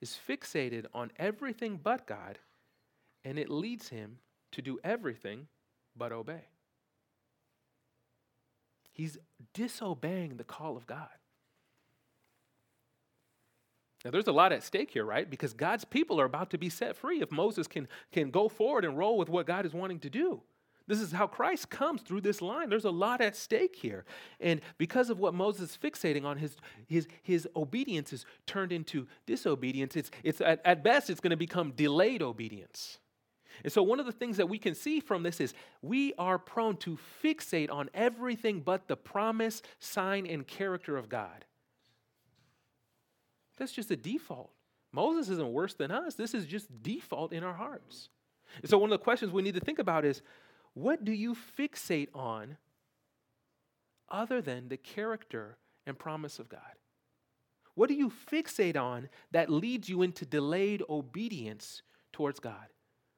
is 0.00 0.18
fixated 0.28 0.86
on 0.92 1.12
everything 1.16 1.78
but 1.80 2.08
God, 2.08 2.40
and 3.24 3.38
it 3.38 3.50
leads 3.50 3.90
him 3.90 4.18
to 4.50 4.62
do 4.62 4.80
everything 4.82 5.46
but 5.96 6.10
obey. 6.10 6.46
He's 8.96 9.18
disobeying 9.52 10.38
the 10.38 10.44
call 10.44 10.74
of 10.74 10.86
God. 10.86 11.08
Now, 14.02 14.10
there's 14.10 14.26
a 14.26 14.32
lot 14.32 14.52
at 14.52 14.62
stake 14.62 14.90
here, 14.90 15.04
right? 15.04 15.28
Because 15.28 15.52
God's 15.52 15.84
people 15.84 16.18
are 16.18 16.24
about 16.24 16.48
to 16.50 16.58
be 16.58 16.70
set 16.70 16.96
free 16.96 17.20
if 17.20 17.30
Moses 17.30 17.66
can, 17.66 17.88
can 18.10 18.30
go 18.30 18.48
forward 18.48 18.86
and 18.86 18.96
roll 18.96 19.18
with 19.18 19.28
what 19.28 19.46
God 19.46 19.66
is 19.66 19.74
wanting 19.74 19.98
to 20.00 20.08
do. 20.08 20.40
This 20.86 21.00
is 21.00 21.12
how 21.12 21.26
Christ 21.26 21.68
comes 21.68 22.00
through 22.00 22.22
this 22.22 22.40
line. 22.40 22.70
There's 22.70 22.86
a 22.86 22.90
lot 22.90 23.20
at 23.20 23.36
stake 23.36 23.76
here. 23.76 24.06
And 24.40 24.62
because 24.78 25.10
of 25.10 25.18
what 25.18 25.34
Moses 25.34 25.72
is 25.72 25.76
fixating 25.76 26.24
on, 26.24 26.38
his, 26.38 26.56
his, 26.86 27.06
his 27.22 27.46
obedience 27.54 28.14
is 28.14 28.24
turned 28.46 28.72
into 28.72 29.06
disobedience. 29.26 29.94
It's, 29.94 30.10
it's 30.22 30.40
at, 30.40 30.62
at 30.64 30.82
best, 30.82 31.10
it's 31.10 31.20
going 31.20 31.32
to 31.32 31.36
become 31.36 31.72
delayed 31.72 32.22
obedience. 32.22 32.98
And 33.64 33.72
so, 33.72 33.82
one 33.82 34.00
of 34.00 34.06
the 34.06 34.12
things 34.12 34.36
that 34.36 34.48
we 34.48 34.58
can 34.58 34.74
see 34.74 35.00
from 35.00 35.22
this 35.22 35.40
is 35.40 35.54
we 35.82 36.12
are 36.18 36.38
prone 36.38 36.76
to 36.78 36.98
fixate 37.22 37.70
on 37.70 37.90
everything 37.94 38.60
but 38.60 38.88
the 38.88 38.96
promise, 38.96 39.62
sign, 39.78 40.26
and 40.26 40.46
character 40.46 40.96
of 40.96 41.08
God. 41.08 41.44
That's 43.56 43.72
just 43.72 43.90
a 43.90 43.96
default. 43.96 44.50
Moses 44.92 45.28
isn't 45.28 45.52
worse 45.52 45.74
than 45.74 45.90
us. 45.90 46.14
This 46.14 46.34
is 46.34 46.46
just 46.46 46.82
default 46.82 47.32
in 47.32 47.42
our 47.42 47.54
hearts. 47.54 48.08
And 48.60 48.70
so, 48.70 48.78
one 48.78 48.90
of 48.92 48.98
the 48.98 49.04
questions 49.04 49.32
we 49.32 49.42
need 49.42 49.54
to 49.54 49.60
think 49.60 49.78
about 49.78 50.04
is 50.04 50.22
what 50.74 51.04
do 51.04 51.12
you 51.12 51.34
fixate 51.58 52.08
on 52.14 52.56
other 54.08 54.40
than 54.40 54.68
the 54.68 54.76
character 54.76 55.56
and 55.86 55.98
promise 55.98 56.38
of 56.38 56.48
God? 56.48 56.60
What 57.74 57.88
do 57.88 57.94
you 57.94 58.10
fixate 58.10 58.76
on 58.76 59.08
that 59.32 59.50
leads 59.50 59.88
you 59.88 60.02
into 60.02 60.24
delayed 60.24 60.82
obedience 60.88 61.82
towards 62.12 62.40
God? 62.40 62.66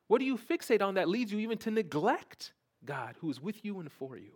What 0.09 0.19
do 0.19 0.25
you 0.25 0.37
fixate 0.37 0.83
on 0.83 0.95
that 0.95 1.09
leads 1.09 1.33
you 1.33 1.39
even 1.39 1.59
to 1.59 1.71
neglect 1.71 2.53
God 2.85 3.15
who 3.21 3.31
is 3.31 3.41
with 3.41 3.65
you 3.65 3.79
and 3.79 3.93
for 3.93 4.17
you? 4.17 4.33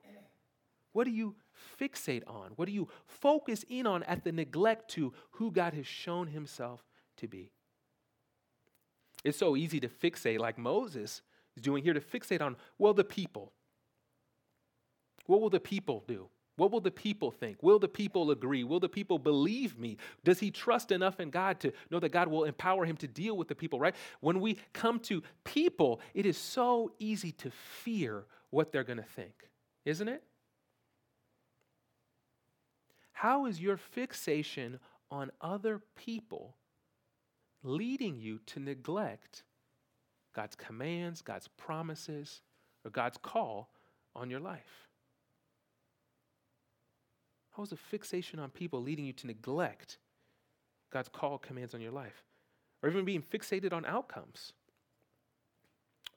What 0.92 1.04
do 1.04 1.10
you 1.10 1.34
fixate 1.80 2.22
on? 2.26 2.52
What 2.56 2.66
do 2.66 2.72
you 2.72 2.88
focus 3.06 3.64
in 3.68 3.86
on 3.86 4.02
at 4.04 4.24
the 4.24 4.32
neglect 4.32 4.90
to 4.92 5.12
who 5.32 5.50
God 5.50 5.72
has 5.72 5.86
shown 5.86 6.28
himself 6.28 6.84
to 7.16 7.26
be? 7.26 7.50
It's 9.24 9.38
so 9.38 9.56
easy 9.56 9.80
to 9.80 9.88
fixate, 9.88 10.38
like 10.38 10.58
Moses 10.58 11.22
is 11.56 11.62
doing 11.62 11.82
here, 11.82 11.94
to 11.94 12.00
fixate 12.00 12.42
on, 12.42 12.56
well, 12.78 12.92
the 12.92 13.04
people. 13.04 13.52
What 15.26 15.40
will 15.40 15.50
the 15.50 15.60
people 15.60 16.04
do? 16.06 16.28
What 16.62 16.70
will 16.70 16.80
the 16.80 16.92
people 16.92 17.32
think? 17.32 17.60
Will 17.60 17.80
the 17.80 17.88
people 17.88 18.30
agree? 18.30 18.62
Will 18.62 18.78
the 18.78 18.88
people 18.88 19.18
believe 19.18 19.80
me? 19.80 19.96
Does 20.22 20.38
he 20.38 20.52
trust 20.52 20.92
enough 20.92 21.18
in 21.18 21.28
God 21.28 21.58
to 21.58 21.72
know 21.90 21.98
that 21.98 22.10
God 22.10 22.28
will 22.28 22.44
empower 22.44 22.84
him 22.84 22.96
to 22.98 23.08
deal 23.08 23.36
with 23.36 23.48
the 23.48 23.56
people, 23.56 23.80
right? 23.80 23.96
When 24.20 24.40
we 24.40 24.58
come 24.72 25.00
to 25.00 25.24
people, 25.42 26.00
it 26.14 26.24
is 26.24 26.38
so 26.38 26.92
easy 27.00 27.32
to 27.32 27.50
fear 27.50 28.26
what 28.50 28.70
they're 28.70 28.84
going 28.84 29.00
to 29.00 29.02
think, 29.02 29.50
isn't 29.84 30.06
it? 30.06 30.22
How 33.10 33.46
is 33.46 33.60
your 33.60 33.76
fixation 33.76 34.78
on 35.10 35.32
other 35.40 35.80
people 35.96 36.54
leading 37.64 38.20
you 38.20 38.38
to 38.46 38.60
neglect 38.60 39.42
God's 40.32 40.54
commands, 40.54 41.22
God's 41.22 41.48
promises, 41.48 42.40
or 42.84 42.92
God's 42.92 43.18
call 43.20 43.68
on 44.14 44.30
your 44.30 44.38
life? 44.38 44.91
How 47.56 47.62
is 47.62 47.72
a 47.72 47.76
fixation 47.76 48.38
on 48.38 48.50
people 48.50 48.82
leading 48.82 49.04
you 49.04 49.12
to 49.12 49.26
neglect 49.26 49.98
God's 50.90 51.08
call 51.08 51.38
commands 51.38 51.74
on 51.74 51.80
your 51.80 51.92
life? 51.92 52.24
Or 52.82 52.88
even 52.88 53.04
being 53.04 53.22
fixated 53.22 53.72
on 53.72 53.84
outcomes? 53.84 54.52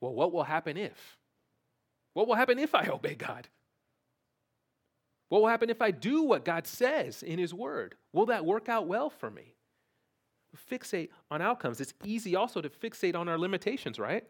Well, 0.02 0.14
what 0.14 0.32
will 0.32 0.44
happen 0.44 0.78
if? 0.78 1.18
What 2.14 2.28
will 2.28 2.36
happen 2.36 2.58
if 2.58 2.74
I 2.74 2.88
obey 2.92 3.16
God? 3.16 3.50
What 5.30 5.42
will 5.42 5.50
happen 5.50 5.70
if 5.70 5.82
I 5.82 5.92
do 5.92 6.24
what 6.24 6.46
God 6.46 6.68
says 6.68 7.22
in 7.22 7.40
His 7.40 7.54
Word? 7.54 7.96
Will 8.14 8.28
that 8.28 8.46
work 8.46 8.70
out 8.70 8.88
well 8.88 9.10
for 9.10 9.30
me? 9.30 9.56
Fixate 10.72 11.10
on 11.30 11.42
outcomes. 11.42 11.82
It's 11.82 11.94
easy 12.06 12.38
also 12.38 12.62
to 12.62 12.70
fixate 12.70 13.16
on 13.16 13.28
our 13.28 13.38
limitations, 13.38 14.00
right? 14.00 14.24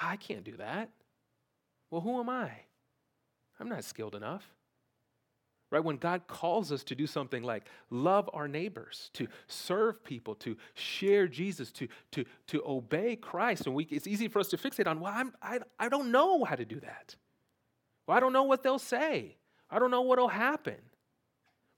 I 0.00 0.16
can't 0.16 0.42
do 0.42 0.56
that. 0.56 0.90
Well, 1.90 2.00
who 2.00 2.18
am 2.18 2.28
I? 2.28 2.50
I'm 3.60 3.68
not 3.68 3.84
skilled 3.84 4.16
enough 4.16 4.52
right? 5.72 5.82
When 5.82 5.96
God 5.96 6.26
calls 6.28 6.70
us 6.70 6.84
to 6.84 6.94
do 6.94 7.06
something 7.06 7.42
like 7.42 7.64
love 7.88 8.28
our 8.34 8.46
neighbors, 8.46 9.10
to 9.14 9.26
serve 9.48 10.04
people, 10.04 10.34
to 10.36 10.54
share 10.74 11.26
Jesus, 11.26 11.72
to, 11.72 11.88
to, 12.12 12.26
to 12.48 12.62
obey 12.66 13.16
Christ, 13.16 13.66
and 13.66 13.74
we, 13.74 13.84
it's 13.84 14.06
easy 14.06 14.28
for 14.28 14.38
us 14.38 14.48
to 14.48 14.58
fixate 14.58 14.86
on, 14.86 15.00
well, 15.00 15.14
I'm, 15.16 15.32
I, 15.42 15.60
I 15.78 15.88
don't 15.88 16.12
know 16.12 16.44
how 16.44 16.56
to 16.56 16.66
do 16.66 16.78
that. 16.80 17.16
Well, 18.06 18.14
I 18.14 18.20
don't 18.20 18.34
know 18.34 18.42
what 18.42 18.62
they'll 18.62 18.78
say. 18.78 19.36
I 19.70 19.78
don't 19.78 19.90
know 19.90 20.02
what 20.02 20.18
will 20.18 20.28
happen. 20.28 20.76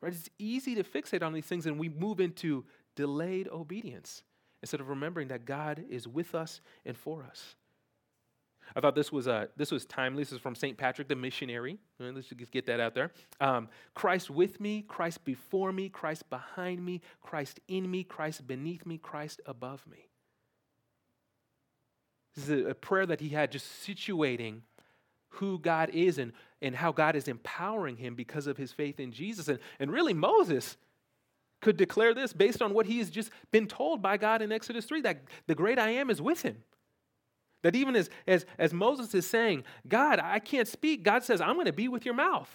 Right? 0.01 0.13
It's 0.13 0.29
easy 0.41 0.75
to 0.75 0.83
fixate 0.83 1.23
on 1.23 1.33
these 1.33 1.47
things, 1.47 1.65
and 1.65 1.79
we 1.79 1.89
move 1.89 2.19
into 2.19 2.65
delayed 2.97 3.49
obedience 3.49 4.25
instead 4.61 4.81
of 4.81 4.89
remembering 4.89 5.29
that 5.29 5.45
God 5.45 5.85
is 5.89 6.09
with 6.09 6.35
us 6.35 6.61
and 6.85 6.97
for 6.97 7.23
us. 7.23 7.55
I 8.77 8.81
thought 8.81 8.95
this 8.95 9.13
was, 9.13 9.29
uh, 9.29 9.47
this 9.57 9.71
was 9.71 9.85
timely. 9.85 10.23
This 10.23 10.33
is 10.33 10.39
from 10.39 10.55
St. 10.55 10.77
Patrick 10.77 11.09
the 11.09 11.17
missionary. 11.17 11.79
Let's 11.99 12.29
just 12.29 12.53
get 12.53 12.67
that 12.67 12.81
out 12.81 12.95
there. 12.95 13.13
Um, 13.41 13.69
Christ 13.95 14.31
with 14.31 14.61
me, 14.61 14.83
Christ 14.83 15.25
before 15.25 15.73
me, 15.73 15.89
Christ 15.89 16.29
behind 16.31 16.85
me, 16.85 17.01
Christ 17.23 17.61
in 17.69 17.91
me, 17.91 18.05
Christ 18.05 18.47
beneath 18.47 18.85
me, 18.87 18.99
Christ 18.99 19.41
above 19.47 19.87
me. 19.91 20.09
This 22.35 22.49
is 22.49 22.65
a, 22.65 22.71
a 22.71 22.75
prayer 22.75 23.07
that 23.07 23.21
he 23.21 23.29
had 23.29 23.53
just 23.53 23.67
situating 23.87 24.61
who 25.29 25.59
God 25.59 25.91
is 25.91 26.19
and, 26.19 26.33
and 26.63 26.75
how 26.75 26.93
God 26.93 27.17
is 27.17 27.29
empowering 27.29 27.97
him 27.97 28.15
because 28.15 28.47
of 28.47 28.57
his 28.57 28.73
faith 28.73 29.01
in 29.01 29.13
Jesus. 29.13 29.49
And, 29.49 29.59
and 29.79 29.91
really, 29.91 30.15
Moses 30.15 30.77
could 31.61 31.77
declare 31.77 32.15
this 32.15 32.33
based 32.33 32.63
on 32.63 32.75
what 32.75 32.87
he 32.87 32.99
has 32.99 33.11
just 33.11 33.31
been 33.51 33.67
told 33.67 34.03
by 34.03 34.17
God 34.17 34.43
in 34.43 34.53
Exodus 34.53 34.85
3 34.85 35.01
that 35.03 35.23
the 35.47 35.55
great 35.55 35.79
I 35.79 35.91
am 35.91 36.11
is 36.11 36.21
with 36.21 36.43
him. 36.43 36.59
That 37.65 37.75
even 37.75 37.97
as, 37.97 38.11
as, 38.27 38.45
as 38.59 38.75
Moses 38.75 39.15
is 39.15 39.27
saying, 39.27 39.65
God, 39.89 40.21
I 40.23 40.39
can't 40.39 40.69
speak, 40.69 41.03
God 41.03 41.25
says, 41.25 41.41
I'm 41.41 41.55
going 41.55 41.65
to 41.65 41.73
be 41.73 41.89
with 41.89 42.05
your 42.05 42.13
mouth. 42.13 42.51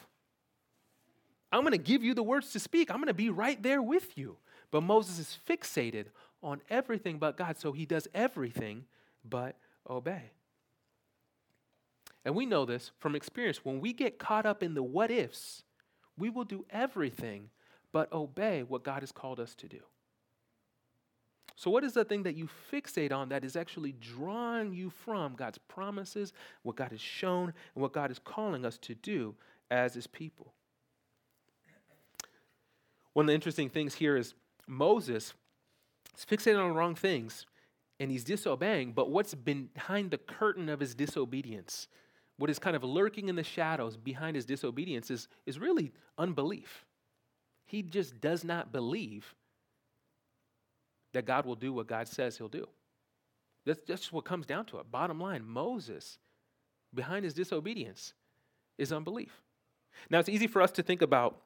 I'm 1.51 1.61
going 1.61 1.71
to 1.71 1.79
give 1.79 2.03
you 2.03 2.13
the 2.13 2.21
words 2.21 2.51
to 2.51 2.59
speak. 2.59 2.91
I'm 2.91 2.97
going 2.97 3.07
to 3.07 3.13
be 3.15 3.31
right 3.31 3.61
there 3.61 3.81
with 3.81 4.19
you. 4.19 4.37
But 4.69 4.81
Moses 4.81 5.17
is 5.17 5.39
fixated 5.49 6.05
on 6.43 6.61
everything 6.69 7.17
but 7.17 7.37
God, 7.37 7.57
so 7.57 7.71
he 7.71 7.87
does 7.87 8.07
everything 8.13 8.85
but 9.27 9.55
obey. 9.89 10.29
And 12.23 12.35
we 12.35 12.45
know 12.45 12.65
this 12.65 12.91
from 12.99 13.15
experience. 13.15 13.65
When 13.65 13.79
we 13.79 13.93
get 13.93 14.19
caught 14.19 14.45
up 14.45 14.61
in 14.61 14.75
the 14.75 14.83
what 14.83 15.09
ifs, 15.09 15.63
we 16.19 16.29
will 16.29 16.43
do 16.43 16.65
everything 16.69 17.49
but 17.91 18.13
obey 18.13 18.61
what 18.61 18.83
God 18.83 19.01
has 19.01 19.11
called 19.11 19.39
us 19.39 19.55
to 19.55 19.67
do. 19.67 19.79
So, 21.59 21.69
what 21.69 21.83
is 21.83 21.91
the 21.91 22.05
thing 22.05 22.23
that 22.23 22.37
you 22.37 22.47
fixate 22.71 23.11
on 23.11 23.27
that 23.29 23.43
is 23.43 23.57
actually 23.57 23.91
drawing 23.91 24.71
you 24.71 24.89
from 24.89 25.35
God's 25.35 25.57
promises, 25.57 26.31
what 26.63 26.77
God 26.77 26.91
has 26.91 27.01
shown, 27.01 27.53
and 27.75 27.81
what 27.81 27.91
God 27.91 28.11
is 28.11 28.17
calling 28.17 28.65
us 28.65 28.77
to 28.77 28.95
do 28.95 29.35
as 29.69 29.93
His 29.93 30.07
people? 30.07 30.53
One 33.11 33.25
of 33.25 33.27
the 33.27 33.33
interesting 33.33 33.69
things 33.69 33.95
here 33.95 34.15
is 34.15 34.35
Moses 34.67 35.33
is 36.17 36.23
fixated 36.23 36.63
on 36.63 36.69
the 36.69 36.75
wrong 36.75 36.95
things 36.95 37.45
and 37.99 38.09
he's 38.09 38.23
disobeying, 38.23 38.93
but 38.93 39.09
what's 39.09 39.35
behind 39.35 40.11
the 40.11 40.17
curtain 40.17 40.69
of 40.69 40.79
his 40.79 40.95
disobedience, 40.95 41.89
what 42.37 42.49
is 42.49 42.57
kind 42.57 42.77
of 42.77 42.85
lurking 42.85 43.27
in 43.27 43.35
the 43.35 43.43
shadows 43.43 43.97
behind 43.97 44.37
his 44.37 44.45
disobedience, 44.45 45.11
is, 45.11 45.27
is 45.45 45.59
really 45.59 45.91
unbelief. 46.17 46.85
He 47.65 47.81
just 47.81 48.21
does 48.21 48.45
not 48.45 48.71
believe 48.71 49.35
that 51.13 51.25
God 51.25 51.45
will 51.45 51.55
do 51.55 51.73
what 51.73 51.87
God 51.87 52.07
says 52.07 52.37
he'll 52.37 52.47
do. 52.47 52.67
That's, 53.65 53.79
just 53.85 54.13
what 54.13 54.25
comes 54.25 54.45
down 54.45 54.65
to 54.65 54.79
it. 54.79 54.91
Bottom 54.91 55.19
line, 55.19 55.43
Moses, 55.45 56.17
behind 56.93 57.25
his 57.25 57.33
disobedience, 57.33 58.13
is 58.77 58.91
unbelief. 58.91 59.41
Now, 60.09 60.19
it's 60.19 60.29
easy 60.29 60.47
for 60.47 60.61
us 60.61 60.71
to 60.71 60.83
think 60.83 61.01
about 61.01 61.41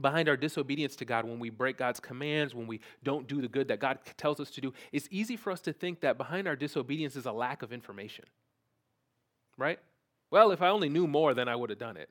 behind 0.00 0.28
our 0.28 0.36
disobedience 0.36 0.96
to 0.96 1.04
God, 1.04 1.24
when 1.24 1.38
we 1.38 1.50
break 1.50 1.76
God's 1.76 2.00
commands, 2.00 2.54
when 2.54 2.66
we 2.66 2.80
don't 3.02 3.26
do 3.26 3.40
the 3.40 3.48
good 3.48 3.68
that 3.68 3.80
God 3.80 3.98
tells 4.16 4.40
us 4.40 4.50
to 4.52 4.60
do, 4.60 4.72
it's 4.92 5.08
easy 5.10 5.36
for 5.36 5.50
us 5.50 5.60
to 5.62 5.72
think 5.72 6.00
that 6.00 6.16
behind 6.16 6.46
our 6.46 6.56
disobedience 6.56 7.16
is 7.16 7.26
a 7.26 7.32
lack 7.32 7.62
of 7.62 7.72
information. 7.72 8.24
Right? 9.58 9.78
Well, 10.30 10.52
if 10.52 10.62
I 10.62 10.68
only 10.68 10.88
knew 10.88 11.06
more, 11.06 11.34
then 11.34 11.48
I 11.48 11.56
would 11.56 11.70
have 11.70 11.78
done 11.78 11.96
it 11.96 12.08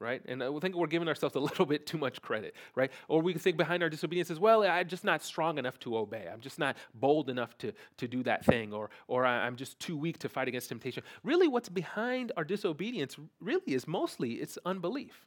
right? 0.00 0.22
And 0.26 0.42
uh, 0.42 0.54
I 0.54 0.58
think 0.60 0.76
we're 0.76 0.86
giving 0.86 1.08
ourselves 1.08 1.34
a 1.34 1.40
little 1.48 1.66
bit 1.66 1.86
too 1.86 1.98
much 1.98 2.22
credit, 2.22 2.54
right? 2.74 2.90
Or 3.08 3.20
we 3.20 3.32
can 3.32 3.40
think 3.40 3.56
behind 3.56 3.82
our 3.82 3.90
disobedience 3.90 4.30
as 4.30 4.38
well, 4.38 4.62
I'm 4.62 4.88
just 4.88 5.04
not 5.04 5.22
strong 5.22 5.58
enough 5.58 5.78
to 5.80 5.96
obey. 5.96 6.28
I'm 6.32 6.40
just 6.40 6.58
not 6.58 6.76
bold 6.94 7.28
enough 7.28 7.56
to, 7.58 7.72
to 7.98 8.08
do 8.08 8.22
that 8.24 8.44
thing, 8.44 8.72
or, 8.72 8.90
or 9.06 9.26
I'm 9.26 9.56
just 9.56 9.78
too 9.80 9.96
weak 9.96 10.18
to 10.20 10.28
fight 10.28 10.48
against 10.48 10.68
temptation. 10.68 11.02
Really, 11.24 11.48
what's 11.48 11.68
behind 11.68 12.32
our 12.36 12.44
disobedience 12.44 13.16
really 13.40 13.74
is 13.74 13.86
mostly 13.86 14.34
it's 14.34 14.58
unbelief. 14.64 15.26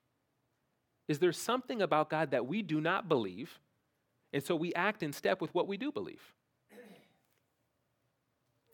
Is 1.08 1.20
there 1.20 1.34
something 1.34 1.82
about 1.82 2.10
God 2.10 2.32
that 2.32 2.46
we 2.46 2.62
do 2.62 2.80
not 2.80 3.10
believe, 3.10 3.60
and 4.32 4.42
so 4.42 4.56
we 4.56 4.74
act 4.74 5.04
in 5.04 5.12
step 5.12 5.42
with 5.42 5.54
what 5.54 5.68
we 5.68 5.78
do 5.78 5.92
believe? 5.92 6.22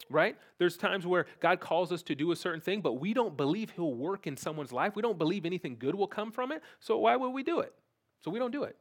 Right? 0.10 0.38
There's 0.58 0.78
times 0.78 1.06
where 1.06 1.26
God 1.40 1.60
calls 1.60 1.92
us 1.92 2.02
to 2.04 2.16
do 2.16 2.32
a 2.32 2.36
certain 2.36 2.62
thing, 2.62 2.82
but 2.82 2.94
we 2.94 3.14
don't 3.14 3.36
believe 3.36 3.72
He'll 3.72 3.94
work 3.94 4.28
in 4.28 4.38
someone's 4.38 4.72
life. 4.72 4.96
We 4.96 5.02
don't 5.02 5.18
believe 5.18 5.46
anything 5.46 5.78
good 5.78 5.96
will 5.96 6.08
come 6.08 6.32
from 6.32 6.52
it. 6.52 6.62
So 6.80 6.98
why 7.00 7.16
would 7.16 7.30
we 7.30 7.44
do 7.44 7.60
it? 7.60 7.74
So 8.24 8.32
we 8.32 8.40
don't 8.40 8.52
do 8.52 8.64
it. 8.64 8.76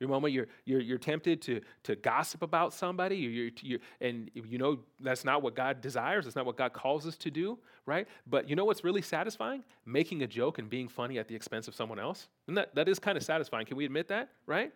Your 0.00 0.08
moment 0.08 0.34
you're, 0.34 0.48
you're, 0.64 0.80
you're 0.80 0.98
tempted 0.98 1.40
to, 1.42 1.60
to 1.84 1.94
gossip 1.94 2.42
about 2.42 2.74
somebody, 2.74 3.16
you're, 3.16 3.50
you're, 3.62 3.78
and 4.00 4.30
you 4.34 4.58
know 4.58 4.80
that's 5.00 5.24
not 5.24 5.40
what 5.40 5.54
God 5.54 5.80
desires, 5.80 6.26
it's 6.26 6.34
not 6.34 6.44
what 6.44 6.56
God 6.56 6.72
calls 6.72 7.06
us 7.06 7.16
to 7.18 7.30
do, 7.30 7.58
right? 7.86 8.06
But 8.26 8.48
you 8.48 8.56
know 8.56 8.64
what's 8.64 8.82
really 8.82 9.02
satisfying? 9.02 9.62
Making 9.86 10.22
a 10.22 10.26
joke 10.26 10.58
and 10.58 10.68
being 10.68 10.88
funny 10.88 11.18
at 11.18 11.28
the 11.28 11.34
expense 11.36 11.68
of 11.68 11.76
someone 11.76 12.00
else. 12.00 12.28
And 12.48 12.56
that, 12.56 12.74
that 12.74 12.88
is 12.88 12.98
kind 12.98 13.16
of 13.16 13.22
satisfying. 13.22 13.66
Can 13.66 13.76
we 13.76 13.84
admit 13.84 14.08
that, 14.08 14.30
right? 14.46 14.72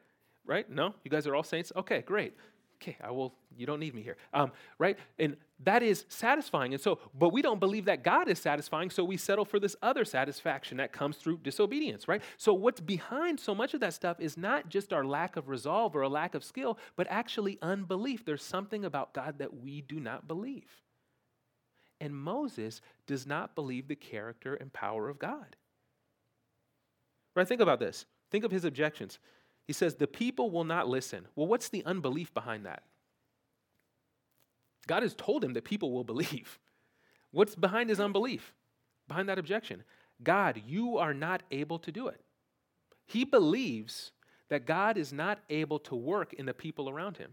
Right? 0.46 0.70
No? 0.70 0.94
You 1.04 1.10
guys 1.10 1.26
are 1.26 1.34
all 1.34 1.42
saints? 1.42 1.72
Okay, 1.76 2.02
great 2.02 2.34
okay, 2.80 2.96
I 3.02 3.10
will, 3.10 3.34
you 3.56 3.66
don't 3.66 3.80
need 3.80 3.94
me 3.94 4.02
here. 4.02 4.16
Um, 4.32 4.52
right? 4.78 4.96
And 5.18 5.36
that 5.64 5.82
is 5.82 6.04
satisfying. 6.08 6.72
And 6.74 6.80
so, 6.80 7.00
but 7.18 7.32
we 7.32 7.42
don't 7.42 7.58
believe 7.58 7.86
that 7.86 8.04
God 8.04 8.28
is 8.28 8.38
satisfying, 8.38 8.90
so 8.90 9.02
we 9.02 9.16
settle 9.16 9.44
for 9.44 9.58
this 9.58 9.74
other 9.82 10.04
satisfaction 10.04 10.76
that 10.76 10.92
comes 10.92 11.16
through 11.16 11.38
disobedience, 11.38 12.06
right? 12.06 12.22
So, 12.36 12.54
what's 12.54 12.80
behind 12.80 13.40
so 13.40 13.54
much 13.54 13.74
of 13.74 13.80
that 13.80 13.94
stuff 13.94 14.20
is 14.20 14.36
not 14.36 14.68
just 14.68 14.92
our 14.92 15.04
lack 15.04 15.36
of 15.36 15.48
resolve 15.48 15.96
or 15.96 16.02
a 16.02 16.08
lack 16.08 16.34
of 16.34 16.44
skill, 16.44 16.78
but 16.94 17.06
actually 17.10 17.58
unbelief. 17.62 18.24
There's 18.24 18.44
something 18.44 18.84
about 18.84 19.12
God 19.12 19.38
that 19.38 19.60
we 19.60 19.80
do 19.80 19.98
not 19.98 20.28
believe. 20.28 20.82
And 22.00 22.14
Moses 22.14 22.80
does 23.08 23.26
not 23.26 23.56
believe 23.56 23.88
the 23.88 23.96
character 23.96 24.54
and 24.54 24.72
power 24.72 25.08
of 25.08 25.18
God. 25.18 25.56
Right? 27.34 27.48
Think 27.48 27.60
about 27.60 27.80
this. 27.80 28.06
Think 28.30 28.44
of 28.44 28.52
his 28.52 28.64
objections. 28.64 29.18
He 29.68 29.74
says, 29.74 29.94
The 29.94 30.08
people 30.08 30.50
will 30.50 30.64
not 30.64 30.88
listen. 30.88 31.28
Well, 31.36 31.46
what's 31.46 31.68
the 31.68 31.84
unbelief 31.84 32.34
behind 32.34 32.66
that? 32.66 32.82
God 34.88 35.02
has 35.02 35.14
told 35.14 35.44
him 35.44 35.52
that 35.52 35.64
people 35.64 35.92
will 35.92 36.02
believe. 36.02 36.58
What's 37.30 37.54
behind 37.54 37.90
his 37.90 38.00
unbelief? 38.00 38.54
Behind 39.06 39.28
that 39.28 39.38
objection? 39.38 39.84
God, 40.22 40.62
you 40.66 40.96
are 40.96 41.12
not 41.12 41.42
able 41.50 41.78
to 41.80 41.92
do 41.92 42.08
it. 42.08 42.22
He 43.04 43.24
believes 43.24 44.12
that 44.48 44.64
God 44.64 44.96
is 44.96 45.12
not 45.12 45.40
able 45.50 45.78
to 45.80 45.94
work 45.94 46.32
in 46.32 46.46
the 46.46 46.54
people 46.54 46.88
around 46.88 47.18
him 47.18 47.32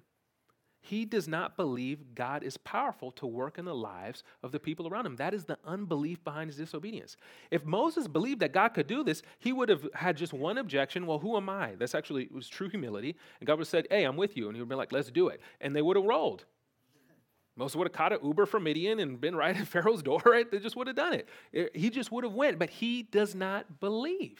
he 0.85 1.03
does 1.03 1.27
not 1.27 1.57
believe 1.57 2.13
God 2.13 2.43
is 2.43 2.57
powerful 2.57 3.11
to 3.13 3.25
work 3.25 3.57
in 3.57 3.65
the 3.65 3.73
lives 3.73 4.23
of 4.43 4.51
the 4.51 4.59
people 4.59 4.87
around 4.87 5.07
him. 5.07 5.15
That 5.15 5.33
is 5.33 5.45
the 5.45 5.57
unbelief 5.65 6.23
behind 6.23 6.49
his 6.49 6.57
disobedience. 6.57 7.17
If 7.49 7.65
Moses 7.65 8.07
believed 8.07 8.39
that 8.41 8.53
God 8.53 8.69
could 8.69 8.85
do 8.85 9.03
this, 9.03 9.23
he 9.39 9.51
would 9.51 9.67
have 9.69 9.87
had 9.95 10.15
just 10.15 10.31
one 10.31 10.59
objection. 10.59 11.07
Well, 11.07 11.17
who 11.17 11.37
am 11.37 11.49
I? 11.49 11.73
That's 11.79 11.95
actually 11.95 12.29
was 12.31 12.47
true 12.47 12.69
humility. 12.69 13.15
And 13.39 13.47
God 13.47 13.53
would 13.53 13.61
have 13.61 13.67
said, 13.67 13.87
Hey, 13.89 14.03
I'm 14.03 14.15
with 14.15 14.37
you. 14.37 14.47
And 14.47 14.55
he 14.55 14.61
would 14.61 14.65
have 14.65 14.69
been 14.69 14.77
like, 14.77 14.91
Let's 14.91 15.09
do 15.09 15.27
it. 15.29 15.41
And 15.59 15.75
they 15.75 15.81
would 15.81 15.97
have 15.97 16.05
rolled. 16.05 16.45
Moses 17.57 17.75
would 17.77 17.87
have 17.87 17.93
caught 17.93 18.13
an 18.13 18.19
Uber 18.23 18.45
from 18.45 18.63
Midian 18.63 18.99
and 18.99 19.19
been 19.19 19.35
right 19.35 19.57
at 19.57 19.65
Pharaoh's 19.67 20.03
door, 20.03 20.21
right? 20.23 20.49
They 20.49 20.59
just 20.59 20.75
would 20.75 20.87
have 20.87 20.95
done 20.95 21.13
it. 21.13 21.71
He 21.73 21.89
just 21.89 22.11
would 22.11 22.23
have 22.23 22.33
went, 22.33 22.59
but 22.59 22.69
he 22.69 23.01
does 23.01 23.33
not 23.33 23.79
believe. 23.79 24.39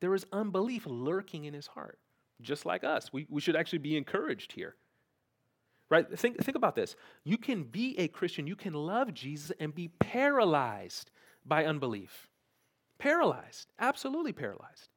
There 0.00 0.14
is 0.14 0.26
unbelief 0.32 0.84
lurking 0.86 1.44
in 1.44 1.54
his 1.54 1.66
heart, 1.66 1.98
just 2.42 2.66
like 2.66 2.84
us. 2.84 3.10
We, 3.10 3.26
we 3.30 3.40
should 3.40 3.56
actually 3.56 3.78
be 3.78 3.96
encouraged 3.96 4.52
here. 4.52 4.74
Right? 5.94 6.18
Think, 6.18 6.42
think 6.42 6.56
about 6.56 6.74
this. 6.74 6.96
You 7.22 7.38
can 7.38 7.62
be 7.62 7.96
a 8.00 8.08
Christian, 8.08 8.48
you 8.48 8.56
can 8.56 8.72
love 8.72 9.14
Jesus 9.14 9.52
and 9.60 9.72
be 9.72 9.86
paralyzed 10.00 11.12
by 11.46 11.64
unbelief. 11.64 12.28
Paralyzed, 12.98 13.68
absolutely 13.78 14.32
paralyzed. 14.32 14.88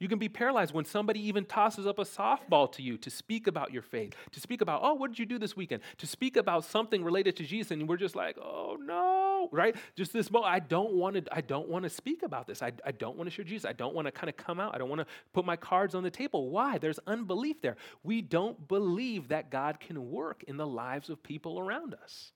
You 0.00 0.08
can 0.08 0.18
be 0.18 0.28
paralyzed 0.28 0.74
when 0.74 0.86
somebody 0.86 1.20
even 1.28 1.44
tosses 1.44 1.86
up 1.86 2.00
a 2.00 2.04
softball 2.04 2.72
to 2.72 2.82
you 2.82 2.96
to 2.98 3.10
speak 3.10 3.46
about 3.46 3.72
your 3.72 3.82
faith, 3.82 4.14
to 4.32 4.40
speak 4.40 4.60
about, 4.60 4.80
oh, 4.82 4.94
what 4.94 5.10
did 5.10 5.20
you 5.20 5.26
do 5.26 5.38
this 5.38 5.54
weekend? 5.54 5.82
To 5.98 6.06
speak 6.08 6.36
about 6.36 6.64
something 6.64 7.04
related 7.04 7.36
to 7.36 7.44
Jesus, 7.44 7.70
and 7.70 7.88
we're 7.88 7.96
just 7.96 8.16
like, 8.16 8.36
oh 8.38 8.76
no, 8.80 9.19
right? 9.52 9.74
Just 9.96 10.12
this 10.12 10.30
moment, 10.30 10.52
I 10.52 10.58
don't 10.58 10.94
want 10.94 11.16
to, 11.16 11.24
I 11.34 11.40
don't 11.40 11.68
want 11.68 11.84
to 11.84 11.90
speak 11.90 12.22
about 12.22 12.46
this. 12.46 12.62
I, 12.62 12.72
I 12.84 12.92
don't 12.92 13.16
want 13.16 13.28
to 13.28 13.34
share 13.34 13.44
Jesus. 13.44 13.64
I 13.64 13.72
don't 13.72 13.94
want 13.94 14.06
to 14.06 14.12
kind 14.12 14.28
of 14.28 14.36
come 14.36 14.60
out. 14.60 14.74
I 14.74 14.78
don't 14.78 14.88
want 14.88 15.00
to 15.00 15.06
put 15.32 15.44
my 15.44 15.56
cards 15.56 15.94
on 15.94 16.02
the 16.02 16.10
table. 16.10 16.50
Why? 16.50 16.78
There's 16.78 16.98
unbelief 17.06 17.62
there. 17.62 17.76
We 18.02 18.22
don't 18.22 18.68
believe 18.68 19.28
that 19.28 19.50
God 19.50 19.80
can 19.80 20.10
work 20.10 20.42
in 20.46 20.56
the 20.56 20.66
lives 20.66 21.08
of 21.08 21.22
people 21.22 21.58
around 21.58 21.94
us. 21.94 22.32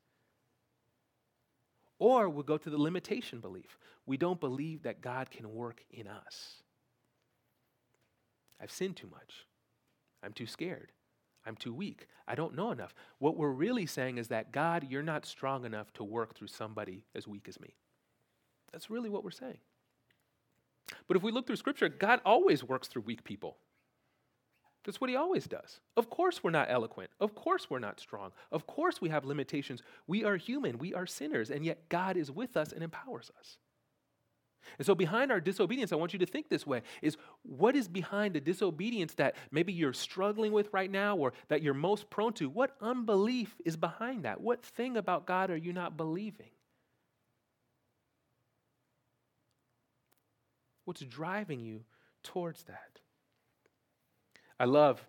Or 1.99 2.29
we'll 2.29 2.43
go 2.43 2.59
to 2.59 2.71
the 2.71 2.79
limitation 2.79 3.41
belief. 3.41 3.79
We 4.07 4.17
don't 4.17 4.41
believe 4.41 4.83
that 4.83 5.01
God 5.01 5.31
can 5.31 5.53
work 5.55 5.83
in 5.91 6.07
us. 6.07 6.63
I've 8.61 8.73
sinned 8.73 8.97
too 8.97 9.09
much. 9.11 9.47
I'm 10.23 10.33
too 10.33 10.47
scared. 10.47 10.91
I'm 11.47 11.57
too 11.57 11.75
weak. 11.75 12.07
I 12.27 12.35
don't 12.35 12.55
know 12.55 12.71
enough. 12.71 12.95
What 13.19 13.37
we're 13.37 13.51
really 13.51 13.87
saying 13.87 14.19
is 14.19 14.29
that, 14.29 14.53
God, 14.53 14.87
you're 14.89 15.03
not 15.03 15.27
strong 15.27 15.65
enough 15.65 15.93
to 15.95 16.05
work 16.05 16.35
through 16.35 16.49
somebody 16.49 17.05
as 17.15 17.29
weak 17.29 17.49
as 17.49 17.61
me. 17.61 17.75
That's 18.73 18.91
really 18.91 19.11
what 19.11 19.25
we're 19.25 19.31
saying. 19.31 19.59
But 21.07 21.17
if 21.17 21.23
we 21.23 21.33
look 21.33 21.47
through 21.47 21.57
Scripture, 21.57 21.89
God 21.89 22.21
always 22.25 22.65
works 22.65 22.89
through 22.89 23.03
weak 23.03 23.25
people. 23.25 23.57
That's 24.85 25.01
what 25.01 25.09
he 25.09 25.17
always 25.17 25.47
does. 25.47 25.81
Of 25.97 26.11
course, 26.11 26.45
we're 26.45 26.51
not 26.51 26.71
eloquent. 26.71 27.11
Of 27.19 27.35
course, 27.35 27.71
we're 27.71 27.79
not 27.79 28.01
strong. 28.01 28.33
Of 28.53 28.67
course, 28.67 29.01
we 29.01 29.09
have 29.09 29.25
limitations. 29.25 29.83
We 30.07 30.25
are 30.25 30.37
human. 30.37 30.79
We 30.79 30.93
are 30.93 31.07
sinners. 31.07 31.51
And 31.51 31.65
yet, 31.65 31.89
God 31.89 32.17
is 32.17 32.31
with 32.31 32.57
us 32.57 32.73
and 32.73 32.83
empowers 32.83 33.31
us. 33.39 33.57
And 34.79 34.87
so, 34.87 34.95
behind 34.95 35.31
our 35.31 35.41
disobedience, 35.41 35.93
I 35.93 35.97
want 35.97 36.13
you 36.13 36.19
to 36.19 36.27
think 36.27 36.49
this 36.49 36.67
way 36.67 36.83
is 37.03 37.17
what 37.43 37.77
is 37.77 37.89
behind 37.89 38.35
the 38.35 38.41
disobedience 38.41 39.15
that 39.15 39.37
maybe 39.51 39.73
you're 39.73 39.93
struggling 39.93 40.53
with 40.53 40.69
right 40.73 40.91
now 40.91 41.17
or 41.17 41.33
that 41.49 41.63
you're 41.63 41.75
most 41.75 42.11
prone 42.11 42.33
to? 42.35 42.49
What 42.49 42.77
unbelief 42.81 43.57
is 43.65 43.77
behind 43.77 44.25
that? 44.25 44.41
What 44.41 44.65
thing 44.65 44.97
about 44.97 45.27
God 45.27 45.51
are 45.51 45.57
you 45.57 45.73
not 45.73 45.97
believing? 45.97 46.51
What's 50.85 51.01
driving 51.03 51.61
you 51.61 51.81
towards 52.23 52.65
that? 52.65 53.01
I 54.59 54.67
love 54.67 55.05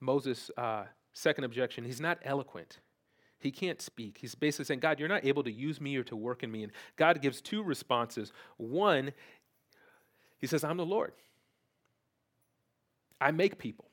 Moses' 0.00 0.50
uh, 0.56 0.84
second 1.12 1.44
objection. 1.44 1.84
He's 1.84 2.00
not 2.00 2.18
eloquent. 2.22 2.78
He 3.38 3.50
can't 3.50 3.80
speak. 3.80 4.18
He's 4.20 4.34
basically 4.34 4.64
saying, 4.64 4.80
God, 4.80 4.98
you're 4.98 5.08
not 5.08 5.24
able 5.24 5.44
to 5.44 5.52
use 5.52 5.80
me 5.80 5.96
or 5.96 6.04
to 6.04 6.16
work 6.16 6.42
in 6.42 6.50
me. 6.50 6.64
And 6.64 6.72
God 6.96 7.20
gives 7.22 7.40
two 7.40 7.62
responses. 7.62 8.32
One, 8.56 9.12
he 10.38 10.46
says, 10.46 10.64
I'm 10.64 10.76
the 10.76 10.86
Lord. 10.86 11.12
I 13.20 13.30
make 13.30 13.58
people. 13.58 13.86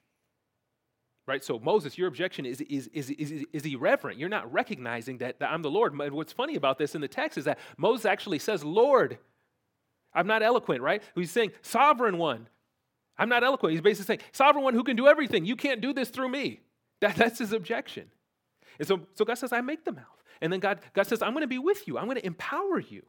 Right? 1.27 1.43
So, 1.43 1.59
Moses, 1.59 1.97
your 1.97 2.07
objection 2.07 2.45
is, 2.45 2.61
is, 2.61 2.87
is, 2.93 3.09
is, 3.09 3.45
is 3.51 3.65
irreverent. 3.65 4.19
You're 4.19 4.29
not 4.29 4.51
recognizing 4.51 5.19
that, 5.19 5.39
that 5.39 5.51
I'm 5.51 5.63
the 5.63 5.71
Lord. 5.71 5.97
What's 6.11 6.33
funny 6.33 6.55
about 6.55 6.77
this 6.77 6.93
in 6.93 7.01
the 7.01 7.07
text 7.07 7.37
is 7.37 7.45
that 7.45 7.59
Moses 7.77 8.05
actually 8.05 8.39
says, 8.39 8.63
Lord. 8.63 9.17
I'm 10.15 10.27
not 10.27 10.41
eloquent, 10.41 10.81
right? 10.81 11.03
He's 11.13 11.29
saying, 11.29 11.51
Sovereign 11.61 12.17
one. 12.17 12.47
I'm 13.17 13.27
not 13.27 13.43
eloquent. 13.43 13.73
He's 13.73 13.81
basically 13.81 14.17
saying, 14.17 14.29
Sovereign 14.31 14.63
one 14.63 14.73
who 14.73 14.83
can 14.83 14.95
do 14.95 15.07
everything. 15.07 15.45
You 15.45 15.57
can't 15.57 15.81
do 15.81 15.93
this 15.93 16.09
through 16.09 16.29
me. 16.29 16.61
That, 17.01 17.17
that's 17.17 17.39
his 17.39 17.51
objection. 17.51 18.09
And 18.79 18.87
so, 18.87 19.01
so 19.13 19.25
God 19.25 19.35
says, 19.35 19.53
I 19.53 19.61
make 19.61 19.85
the 19.85 19.91
mouth. 19.91 20.23
And 20.41 20.51
then 20.51 20.59
God, 20.59 20.79
God 20.93 21.07
says, 21.07 21.21
I'm 21.21 21.31
going 21.31 21.41
to 21.41 21.47
be 21.47 21.59
with 21.59 21.87
you. 21.87 21.97
I'm 21.97 22.05
going 22.05 22.17
to 22.17 22.25
empower 22.25 22.79
you. 22.79 23.03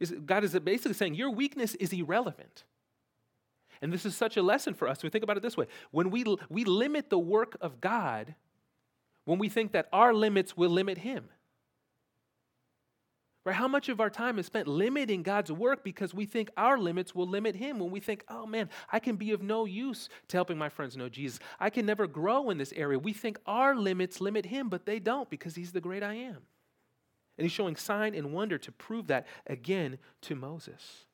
Is, 0.00 0.14
God 0.24 0.44
is 0.44 0.58
basically 0.58 0.94
saying, 0.94 1.14
Your 1.14 1.30
weakness 1.30 1.74
is 1.76 1.92
irrelevant. 1.92 2.64
And 3.80 3.92
this 3.92 4.06
is 4.06 4.16
such 4.16 4.36
a 4.36 4.42
lesson 4.42 4.74
for 4.74 4.88
us. 4.88 5.02
We 5.02 5.10
think 5.10 5.24
about 5.24 5.36
it 5.36 5.42
this 5.42 5.56
way 5.56 5.66
when 5.90 6.10
we, 6.10 6.24
we 6.48 6.64
limit 6.64 7.10
the 7.10 7.18
work 7.18 7.56
of 7.60 7.80
God, 7.80 8.34
when 9.24 9.38
we 9.38 9.48
think 9.48 9.72
that 9.72 9.88
our 9.92 10.14
limits 10.14 10.56
will 10.56 10.70
limit 10.70 10.98
Him. 10.98 11.28
Right? 13.44 13.56
How 13.56 13.66
much 13.66 13.88
of 13.88 14.00
our 14.00 14.10
time 14.10 14.38
is 14.38 14.46
spent 14.46 14.68
limiting 14.68 15.24
God's 15.24 15.50
work 15.50 15.82
because 15.82 16.14
we 16.14 16.26
think 16.26 16.50
our 16.56 16.78
limits 16.78 17.12
will 17.12 17.26
limit 17.26 17.56
Him? 17.56 17.80
When 17.80 17.90
we 17.90 17.98
think, 17.98 18.24
oh 18.28 18.46
man, 18.46 18.68
I 18.90 19.00
can 19.00 19.16
be 19.16 19.32
of 19.32 19.42
no 19.42 19.64
use 19.64 20.08
to 20.28 20.36
helping 20.36 20.56
my 20.56 20.68
friends 20.68 20.96
know 20.96 21.08
Jesus. 21.08 21.40
I 21.58 21.68
can 21.68 21.84
never 21.84 22.06
grow 22.06 22.50
in 22.50 22.58
this 22.58 22.72
area. 22.76 22.98
We 22.98 23.12
think 23.12 23.38
our 23.44 23.74
limits 23.74 24.20
limit 24.20 24.46
Him, 24.46 24.68
but 24.68 24.86
they 24.86 25.00
don't 25.00 25.28
because 25.28 25.56
He's 25.56 25.72
the 25.72 25.80
great 25.80 26.04
I 26.04 26.14
am. 26.14 26.38
And 27.36 27.44
He's 27.44 27.52
showing 27.52 27.74
sign 27.74 28.14
and 28.14 28.32
wonder 28.32 28.58
to 28.58 28.70
prove 28.70 29.08
that 29.08 29.26
again 29.48 29.98
to 30.22 30.36
Moses. 30.36 31.06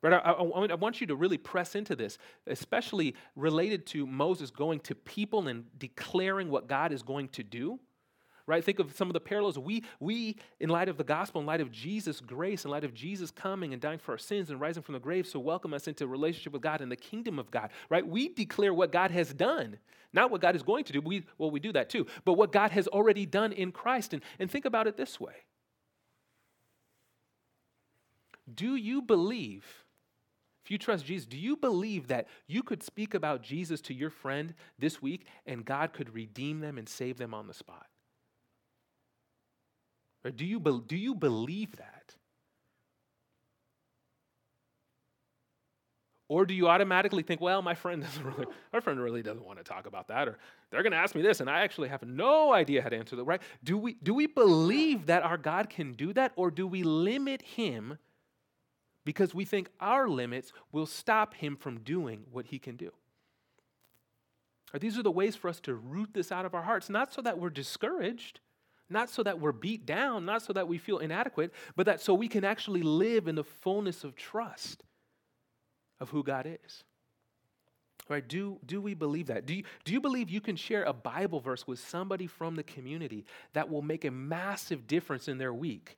Right? 0.00 0.14
I, 0.14 0.18
I, 0.18 0.32
I 0.32 0.74
want 0.74 1.02
you 1.02 1.06
to 1.08 1.14
really 1.14 1.38
press 1.38 1.74
into 1.74 1.94
this, 1.94 2.16
especially 2.46 3.14
related 3.36 3.84
to 3.88 4.06
Moses 4.06 4.50
going 4.50 4.80
to 4.80 4.94
people 4.94 5.46
and 5.46 5.66
declaring 5.78 6.48
what 6.48 6.68
God 6.68 6.90
is 6.90 7.02
going 7.02 7.28
to 7.30 7.42
do 7.42 7.78
right? 8.46 8.64
Think 8.64 8.78
of 8.78 8.94
some 8.96 9.08
of 9.08 9.14
the 9.14 9.20
parallels. 9.20 9.58
We, 9.58 9.84
we, 10.00 10.36
in 10.60 10.68
light 10.68 10.88
of 10.88 10.96
the 10.96 11.04
gospel, 11.04 11.40
in 11.40 11.46
light 11.46 11.60
of 11.60 11.70
Jesus' 11.70 12.20
grace, 12.20 12.64
in 12.64 12.70
light 12.70 12.84
of 12.84 12.94
Jesus 12.94 13.30
coming 13.30 13.72
and 13.72 13.80
dying 13.80 13.98
for 13.98 14.12
our 14.12 14.18
sins 14.18 14.50
and 14.50 14.60
rising 14.60 14.82
from 14.82 14.94
the 14.94 15.00
grave, 15.00 15.26
so 15.26 15.38
welcome 15.38 15.74
us 15.74 15.88
into 15.88 16.06
relationship 16.06 16.52
with 16.52 16.62
God 16.62 16.80
and 16.80 16.90
the 16.90 16.96
kingdom 16.96 17.38
of 17.38 17.50
God, 17.50 17.70
right? 17.88 18.06
We 18.06 18.28
declare 18.28 18.74
what 18.74 18.92
God 18.92 19.10
has 19.10 19.32
done, 19.32 19.78
not 20.12 20.30
what 20.30 20.40
God 20.40 20.56
is 20.56 20.62
going 20.62 20.84
to 20.84 20.92
do. 20.92 21.00
We, 21.00 21.24
well, 21.38 21.50
we 21.50 21.60
do 21.60 21.72
that 21.72 21.88
too, 21.88 22.06
but 22.24 22.34
what 22.34 22.52
God 22.52 22.70
has 22.72 22.88
already 22.88 23.26
done 23.26 23.52
in 23.52 23.72
Christ. 23.72 24.12
And, 24.12 24.22
and 24.38 24.50
think 24.50 24.64
about 24.64 24.86
it 24.86 24.96
this 24.96 25.20
way 25.20 25.34
Do 28.52 28.76
you 28.76 29.02
believe? 29.02 29.64
If 30.64 30.70
you 30.70 30.78
trust 30.78 31.06
Jesus, 31.06 31.26
do 31.26 31.36
you 31.36 31.56
believe 31.56 32.06
that 32.08 32.28
you 32.46 32.62
could 32.62 32.84
speak 32.84 33.14
about 33.14 33.42
Jesus 33.42 33.80
to 33.82 33.94
your 33.94 34.10
friend 34.10 34.54
this 34.78 35.02
week 35.02 35.26
and 35.44 35.64
God 35.64 35.92
could 35.92 36.14
redeem 36.14 36.60
them 36.60 36.78
and 36.78 36.88
save 36.88 37.18
them 37.18 37.34
on 37.34 37.48
the 37.48 37.54
spot? 37.54 37.86
Or 40.24 40.30
do 40.30 40.44
you, 40.44 40.60
be, 40.60 40.80
do 40.86 40.96
you 40.96 41.14
believe 41.14 41.76
that? 41.76 42.14
Or 46.32 46.46
do 46.46 46.54
you 46.54 46.68
automatically 46.68 47.22
think, 47.22 47.42
well, 47.42 47.60
my 47.60 47.74
friend 47.74 48.02
doesn't 48.04 48.24
really, 48.24 48.46
my 48.72 48.80
friend 48.80 48.98
really 48.98 49.22
doesn't 49.22 49.44
want 49.44 49.58
to 49.58 49.64
talk 49.64 49.86
about 49.86 50.08
that, 50.08 50.28
or 50.28 50.38
they're 50.70 50.82
going 50.82 50.92
to 50.92 50.98
ask 50.98 51.14
me 51.14 51.20
this, 51.20 51.40
and 51.40 51.50
I 51.50 51.60
actually 51.60 51.90
have 51.90 52.02
no 52.04 52.54
idea 52.54 52.80
how 52.80 52.88
to 52.88 52.96
answer 52.96 53.16
that, 53.16 53.24
right? 53.24 53.42
Do 53.62 53.76
we, 53.76 53.98
do 54.02 54.14
we 54.14 54.26
believe 54.26 55.06
that 55.06 55.24
our 55.24 55.36
God 55.36 55.68
can 55.68 55.92
do 55.92 56.12
that, 56.14 56.32
or 56.36 56.50
do 56.50 56.66
we 56.66 56.84
limit 56.84 57.42
him 57.42 57.98
because 59.04 59.34
we 59.34 59.44
think 59.44 59.68
our 59.78 60.08
limits 60.08 60.54
will 60.70 60.86
stop 60.86 61.34
him 61.34 61.54
from 61.54 61.80
doing 61.80 62.24
what 62.30 62.46
he 62.46 62.58
can 62.58 62.76
do? 62.76 62.92
These 64.80 64.96
are 64.96 65.02
the 65.02 65.10
ways 65.10 65.36
for 65.36 65.48
us 65.48 65.60
to 65.60 65.74
root 65.74 66.14
this 66.14 66.32
out 66.32 66.46
of 66.46 66.54
our 66.54 66.62
hearts, 66.62 66.88
not 66.88 67.12
so 67.12 67.20
that 67.20 67.38
we're 67.38 67.50
discouraged, 67.50 68.40
not 68.92 69.10
so 69.10 69.22
that 69.22 69.40
we're 69.40 69.52
beat 69.52 69.86
down, 69.86 70.24
not 70.24 70.42
so 70.42 70.52
that 70.52 70.68
we 70.68 70.78
feel 70.78 70.98
inadequate, 70.98 71.52
but 71.76 71.86
that 71.86 72.00
so 72.00 72.14
we 72.14 72.28
can 72.28 72.44
actually 72.44 72.82
live 72.82 73.28
in 73.28 73.34
the 73.34 73.44
fullness 73.44 74.04
of 74.04 74.14
trust 74.14 74.84
of 76.00 76.10
who 76.10 76.22
God 76.22 76.46
is. 76.46 76.84
Right? 78.08 78.26
Do, 78.26 78.58
do 78.66 78.80
we 78.80 78.94
believe 78.94 79.28
that? 79.28 79.46
Do 79.46 79.54
you, 79.54 79.62
do 79.84 79.92
you 79.92 80.00
believe 80.00 80.28
you 80.28 80.40
can 80.40 80.56
share 80.56 80.82
a 80.82 80.92
Bible 80.92 81.40
verse 81.40 81.66
with 81.66 81.78
somebody 81.78 82.26
from 82.26 82.56
the 82.56 82.64
community 82.64 83.24
that 83.52 83.70
will 83.70 83.82
make 83.82 84.04
a 84.04 84.10
massive 84.10 84.86
difference 84.86 85.28
in 85.28 85.38
their 85.38 85.54
week? 85.54 85.96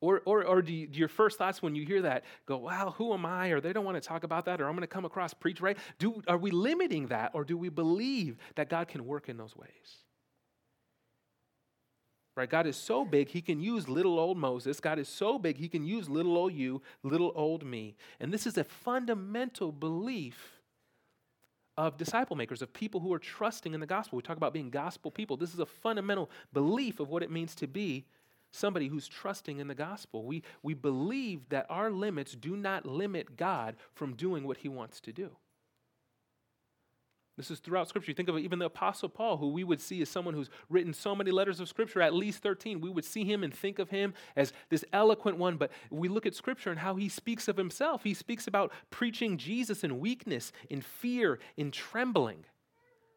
Or, 0.00 0.22
or, 0.24 0.44
or 0.44 0.62
do, 0.62 0.72
you, 0.72 0.86
do, 0.86 0.98
your 0.98 1.08
first 1.08 1.38
thoughts 1.38 1.60
when 1.60 1.74
you 1.74 1.84
hear 1.84 2.02
that 2.02 2.24
go, 2.46 2.58
wow, 2.58 2.94
who 2.96 3.12
am 3.12 3.26
I? 3.26 3.48
Or 3.48 3.60
they 3.60 3.72
don't 3.72 3.84
want 3.84 4.00
to 4.00 4.08
talk 4.08 4.22
about 4.22 4.44
that, 4.44 4.60
or 4.60 4.66
I'm 4.66 4.72
going 4.72 4.82
to 4.82 4.86
come 4.86 5.04
across 5.04 5.34
preach, 5.34 5.60
right? 5.60 5.76
Do, 5.98 6.22
are 6.28 6.38
we 6.38 6.52
limiting 6.52 7.08
that, 7.08 7.32
or 7.34 7.44
do 7.44 7.58
we 7.58 7.68
believe 7.68 8.36
that 8.54 8.70
God 8.70 8.86
can 8.86 9.04
work 9.04 9.28
in 9.28 9.36
those 9.36 9.56
ways? 9.56 10.04
Right? 12.38 12.48
God 12.48 12.68
is 12.68 12.76
so 12.76 13.04
big, 13.04 13.28
he 13.30 13.42
can 13.42 13.58
use 13.60 13.88
little 13.88 14.16
old 14.16 14.38
Moses. 14.38 14.78
God 14.78 15.00
is 15.00 15.08
so 15.08 15.40
big, 15.40 15.56
he 15.56 15.68
can 15.68 15.84
use 15.84 16.08
little 16.08 16.36
old 16.36 16.52
you, 16.52 16.80
little 17.02 17.32
old 17.34 17.64
me. 17.64 17.96
And 18.20 18.32
this 18.32 18.46
is 18.46 18.56
a 18.56 18.62
fundamental 18.62 19.72
belief 19.72 20.60
of 21.76 21.96
disciple 21.96 22.36
makers, 22.36 22.62
of 22.62 22.72
people 22.72 23.00
who 23.00 23.12
are 23.12 23.18
trusting 23.18 23.74
in 23.74 23.80
the 23.80 23.86
gospel. 23.86 24.16
We 24.16 24.22
talk 24.22 24.36
about 24.36 24.52
being 24.52 24.70
gospel 24.70 25.10
people. 25.10 25.36
This 25.36 25.52
is 25.52 25.58
a 25.58 25.66
fundamental 25.66 26.30
belief 26.52 27.00
of 27.00 27.08
what 27.08 27.24
it 27.24 27.30
means 27.32 27.56
to 27.56 27.66
be 27.66 28.06
somebody 28.52 28.86
who's 28.86 29.08
trusting 29.08 29.58
in 29.58 29.66
the 29.66 29.74
gospel. 29.74 30.24
We, 30.24 30.44
we 30.62 30.74
believe 30.74 31.48
that 31.48 31.66
our 31.68 31.90
limits 31.90 32.36
do 32.36 32.56
not 32.56 32.86
limit 32.86 33.36
God 33.36 33.74
from 33.94 34.14
doing 34.14 34.44
what 34.44 34.58
he 34.58 34.68
wants 34.68 35.00
to 35.00 35.12
do. 35.12 35.30
This 37.38 37.52
is 37.52 37.60
throughout 37.60 37.88
Scripture. 37.88 38.10
You 38.10 38.16
think 38.16 38.28
of 38.28 38.36
even 38.36 38.58
the 38.58 38.64
Apostle 38.64 39.08
Paul, 39.08 39.36
who 39.36 39.50
we 39.50 39.62
would 39.62 39.80
see 39.80 40.02
as 40.02 40.08
someone 40.08 40.34
who's 40.34 40.50
written 40.68 40.92
so 40.92 41.14
many 41.14 41.30
letters 41.30 41.60
of 41.60 41.68
Scripture, 41.68 42.02
at 42.02 42.12
least 42.12 42.42
13. 42.42 42.80
We 42.80 42.90
would 42.90 43.04
see 43.04 43.24
him 43.24 43.44
and 43.44 43.54
think 43.54 43.78
of 43.78 43.90
him 43.90 44.12
as 44.34 44.52
this 44.70 44.84
eloquent 44.92 45.38
one, 45.38 45.56
but 45.56 45.70
we 45.88 46.08
look 46.08 46.26
at 46.26 46.34
Scripture 46.34 46.70
and 46.70 46.80
how 46.80 46.96
he 46.96 47.08
speaks 47.08 47.46
of 47.46 47.56
himself. 47.56 48.02
He 48.02 48.12
speaks 48.12 48.48
about 48.48 48.72
preaching 48.90 49.38
Jesus 49.38 49.84
in 49.84 50.00
weakness, 50.00 50.50
in 50.68 50.80
fear, 50.80 51.38
in 51.56 51.70
trembling. 51.70 52.44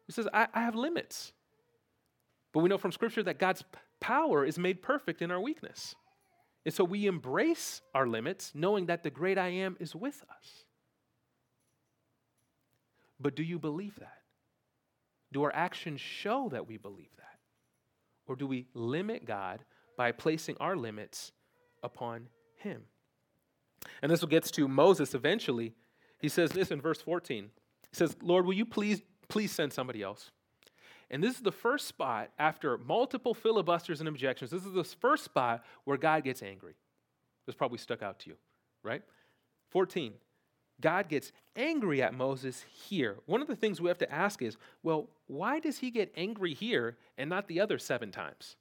He 0.06 0.12
says, 0.12 0.28
I, 0.32 0.46
I 0.54 0.60
have 0.60 0.76
limits. 0.76 1.32
But 2.52 2.60
we 2.60 2.68
know 2.68 2.78
from 2.78 2.92
Scripture 2.92 3.24
that 3.24 3.40
God's 3.40 3.64
power 3.98 4.44
is 4.44 4.56
made 4.56 4.82
perfect 4.82 5.20
in 5.20 5.32
our 5.32 5.40
weakness. 5.40 5.96
And 6.64 6.72
so 6.72 6.84
we 6.84 7.06
embrace 7.06 7.82
our 7.92 8.06
limits, 8.06 8.52
knowing 8.54 8.86
that 8.86 9.02
the 9.02 9.10
great 9.10 9.36
I 9.36 9.48
am 9.48 9.76
is 9.80 9.96
with 9.96 10.22
us. 10.38 10.64
But 13.22 13.36
do 13.36 13.42
you 13.42 13.58
believe 13.58 13.96
that? 14.00 14.18
Do 15.32 15.42
our 15.44 15.54
actions 15.54 16.00
show 16.00 16.48
that 16.50 16.66
we 16.66 16.76
believe 16.76 17.14
that? 17.16 17.38
Or 18.26 18.36
do 18.36 18.46
we 18.46 18.66
limit 18.74 19.24
God 19.24 19.60
by 19.96 20.12
placing 20.12 20.56
our 20.58 20.76
limits 20.76 21.32
upon 21.82 22.28
Him? 22.56 22.82
And 24.02 24.10
this 24.10 24.24
gets 24.24 24.50
to 24.52 24.68
Moses 24.68 25.14
eventually. 25.14 25.72
He 26.18 26.28
says 26.28 26.50
this 26.52 26.70
in 26.70 26.80
verse 26.80 27.00
14. 27.02 27.44
He 27.90 27.96
says, 27.96 28.16
Lord, 28.22 28.46
will 28.46 28.52
you 28.54 28.66
please, 28.66 29.02
please 29.28 29.52
send 29.52 29.72
somebody 29.72 30.02
else? 30.02 30.30
And 31.10 31.22
this 31.22 31.34
is 31.36 31.42
the 31.42 31.52
first 31.52 31.88
spot 31.88 32.30
after 32.38 32.78
multiple 32.78 33.34
filibusters 33.34 34.00
and 34.00 34.08
objections. 34.08 34.50
This 34.50 34.64
is 34.64 34.72
the 34.72 34.84
first 34.84 35.24
spot 35.24 35.64
where 35.84 35.98
God 35.98 36.24
gets 36.24 36.42
angry. 36.42 36.74
This 37.46 37.54
probably 37.54 37.78
stuck 37.78 38.02
out 38.02 38.20
to 38.20 38.30
you, 38.30 38.36
right? 38.82 39.02
14. 39.70 40.14
God 40.80 41.08
gets 41.08 41.32
angry 41.56 42.02
at 42.02 42.14
Moses 42.14 42.64
here. 42.72 43.18
One 43.26 43.42
of 43.42 43.48
the 43.48 43.56
things 43.56 43.80
we 43.80 43.88
have 43.88 43.98
to 43.98 44.12
ask 44.12 44.42
is 44.42 44.56
well, 44.82 45.08
why 45.26 45.60
does 45.60 45.78
he 45.78 45.90
get 45.90 46.12
angry 46.16 46.54
here 46.54 46.96
and 47.16 47.30
not 47.30 47.48
the 47.48 47.60
other 47.60 47.78
seven 47.78 48.10
times? 48.10 48.56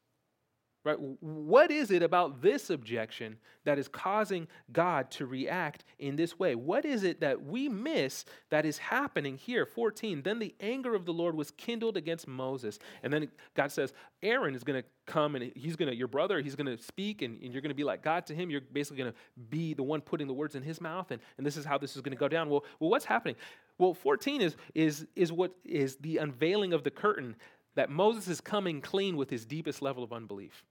Right? 0.83 0.97
What 0.99 1.69
is 1.69 1.91
it 1.91 2.01
about 2.01 2.41
this 2.41 2.71
objection 2.71 3.37
that 3.65 3.77
is 3.77 3.87
causing 3.87 4.47
God 4.73 5.11
to 5.11 5.27
react 5.27 5.83
in 5.99 6.15
this 6.15 6.39
way? 6.39 6.55
What 6.55 6.85
is 6.85 7.03
it 7.03 7.21
that 7.21 7.45
we 7.45 7.69
miss 7.69 8.25
that 8.49 8.65
is 8.65 8.79
happening 8.79 9.37
here? 9.37 9.67
14. 9.67 10.23
Then 10.23 10.39
the 10.39 10.55
anger 10.59 10.95
of 10.95 11.05
the 11.05 11.13
Lord 11.13 11.35
was 11.35 11.51
kindled 11.51 11.97
against 11.97 12.27
Moses. 12.27 12.79
And 13.03 13.13
then 13.13 13.27
God 13.55 13.71
says, 13.71 13.93
Aaron 14.23 14.55
is 14.55 14.63
going 14.63 14.81
to 14.81 14.87
come 15.05 15.35
and 15.35 15.51
he's 15.55 15.75
going 15.75 15.91
to, 15.91 15.95
your 15.95 16.07
brother, 16.07 16.41
he's 16.41 16.55
going 16.55 16.75
to 16.75 16.81
speak 16.81 17.21
and, 17.21 17.39
and 17.43 17.53
you're 17.53 17.61
going 17.61 17.69
to 17.69 17.75
be 17.75 17.83
like 17.83 18.01
God 18.01 18.25
to 18.25 18.33
him. 18.33 18.49
You're 18.49 18.61
basically 18.61 19.03
going 19.03 19.11
to 19.11 19.17
be 19.51 19.75
the 19.75 19.83
one 19.83 20.01
putting 20.01 20.25
the 20.25 20.33
words 20.33 20.55
in 20.55 20.63
his 20.63 20.81
mouth. 20.81 21.11
And, 21.11 21.21
and 21.37 21.45
this 21.45 21.57
is 21.57 21.65
how 21.65 21.77
this 21.77 21.95
is 21.95 22.01
going 22.01 22.15
to 22.15 22.19
go 22.19 22.27
down. 22.27 22.49
Well, 22.49 22.65
well, 22.79 22.89
what's 22.89 23.05
happening? 23.05 23.35
Well, 23.77 23.93
14 23.93 24.41
is, 24.41 24.55
is, 24.73 25.05
is 25.15 25.31
what 25.31 25.55
is 25.63 25.97
the 25.97 26.17
unveiling 26.17 26.73
of 26.73 26.83
the 26.83 26.91
curtain 26.91 27.35
that 27.75 27.91
Moses 27.91 28.27
is 28.27 28.41
coming 28.41 28.81
clean 28.81 29.15
with 29.15 29.29
his 29.29 29.45
deepest 29.45 29.83
level 29.83 30.03
of 30.03 30.11
unbelief. 30.11 30.65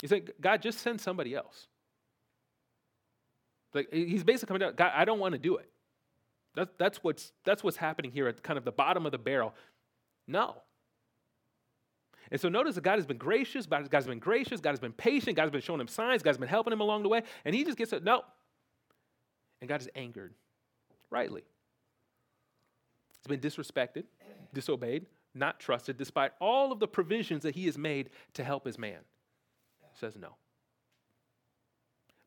He's 0.00 0.12
like, 0.12 0.34
God, 0.40 0.62
just 0.62 0.80
send 0.80 1.00
somebody 1.00 1.34
else. 1.34 1.68
Like 3.72 3.88
he's 3.92 4.24
basically 4.24 4.48
coming 4.48 4.60
down, 4.60 4.74
God, 4.76 4.92
I 4.94 5.04
don't 5.04 5.18
want 5.18 5.32
to 5.32 5.38
do 5.38 5.56
it. 5.56 5.68
That's, 6.54 6.70
that's, 6.78 6.98
what's, 7.02 7.32
that's 7.44 7.64
what's 7.64 7.76
happening 7.76 8.12
here 8.12 8.28
at 8.28 8.42
kind 8.42 8.56
of 8.56 8.64
the 8.64 8.72
bottom 8.72 9.06
of 9.06 9.12
the 9.12 9.18
barrel. 9.18 9.54
No. 10.28 10.62
And 12.30 12.40
so 12.40 12.48
notice 12.48 12.76
that 12.76 12.84
God 12.84 12.96
has 12.96 13.06
been 13.06 13.18
gracious, 13.18 13.66
God 13.66 13.88
has 13.92 14.06
been 14.06 14.18
gracious, 14.18 14.60
God 14.60 14.70
has 14.70 14.80
been 14.80 14.92
patient, 14.92 15.36
God 15.36 15.42
has 15.42 15.50
been 15.50 15.60
showing 15.60 15.80
him 15.80 15.88
signs, 15.88 16.22
God 16.22 16.30
has 16.30 16.38
been 16.38 16.48
helping 16.48 16.72
him 16.72 16.80
along 16.80 17.02
the 17.02 17.08
way, 17.08 17.22
and 17.44 17.54
he 17.54 17.64
just 17.64 17.76
gets 17.76 17.92
it, 17.92 18.02
no. 18.02 18.22
And 19.60 19.68
God 19.68 19.80
is 19.80 19.88
angered, 19.94 20.32
rightly. 21.10 21.42
He's 23.18 23.38
been 23.38 23.40
disrespected, 23.40 24.04
disobeyed, 24.52 25.06
not 25.34 25.60
trusted, 25.60 25.96
despite 25.96 26.32
all 26.40 26.72
of 26.72 26.78
the 26.78 26.88
provisions 26.88 27.42
that 27.42 27.54
he 27.54 27.66
has 27.66 27.76
made 27.76 28.10
to 28.34 28.44
help 28.44 28.64
his 28.64 28.78
man. 28.78 29.00
Says 29.98 30.16
no. 30.16 30.36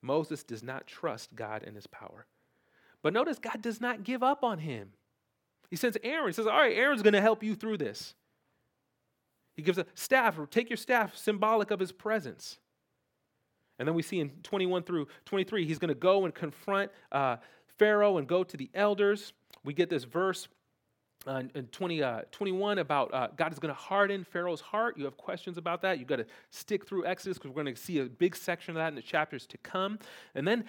Moses 0.01 0.43
does 0.43 0.63
not 0.63 0.87
trust 0.87 1.35
God 1.35 1.63
and 1.63 1.75
his 1.75 1.87
power. 1.87 2.25
But 3.01 3.13
notice 3.13 3.39
God 3.39 3.61
does 3.61 3.81
not 3.81 4.03
give 4.03 4.23
up 4.23 4.43
on 4.43 4.59
him. 4.59 4.89
He 5.69 5.75
sends 5.75 5.97
Aaron. 6.03 6.27
He 6.27 6.33
says, 6.33 6.47
All 6.47 6.59
right, 6.59 6.75
Aaron's 6.75 7.01
going 7.01 7.13
to 7.13 7.21
help 7.21 7.43
you 7.43 7.55
through 7.55 7.77
this. 7.77 8.15
He 9.55 9.63
gives 9.63 9.77
a 9.77 9.85
staff, 9.95 10.39
take 10.51 10.69
your 10.69 10.77
staff, 10.77 11.17
symbolic 11.17 11.71
of 11.71 11.79
his 11.79 11.91
presence. 11.91 12.59
And 13.79 13.87
then 13.87 13.95
we 13.95 14.01
see 14.01 14.19
in 14.19 14.29
21 14.43 14.83
through 14.83 15.07
23, 15.25 15.65
he's 15.65 15.79
going 15.79 15.89
to 15.89 15.95
go 15.95 16.25
and 16.25 16.33
confront 16.33 16.91
uh, 17.11 17.37
Pharaoh 17.77 18.17
and 18.17 18.27
go 18.27 18.43
to 18.43 18.57
the 18.57 18.69
elders. 18.73 19.33
We 19.63 19.73
get 19.73 19.89
this 19.89 20.03
verse 20.03 20.47
uh, 21.25 21.43
in 21.55 21.67
20, 21.67 22.03
uh, 22.03 22.21
21 22.31 22.79
about 22.79 23.13
uh, 23.13 23.27
God 23.35 23.51
is 23.51 23.59
going 23.59 23.73
to 23.73 23.79
harden 23.79 24.23
Pharaoh's 24.23 24.61
heart. 24.61 24.97
You 24.97 25.05
have 25.05 25.17
questions 25.17 25.57
about 25.57 25.81
that. 25.81 25.99
You've 25.99 26.07
got 26.07 26.17
to 26.17 26.25
stick 26.51 26.85
through 26.85 27.05
Exodus 27.05 27.37
because 27.37 27.49
we're 27.49 27.63
going 27.63 27.75
to 27.75 27.81
see 27.81 27.99
a 27.99 28.05
big 28.05 28.35
section 28.35 28.71
of 28.71 28.75
that 28.75 28.89
in 28.89 28.95
the 28.95 29.01
chapters 29.01 29.45
to 29.47 29.57
come. 29.57 29.99
And 30.35 30.47
then 30.47 30.65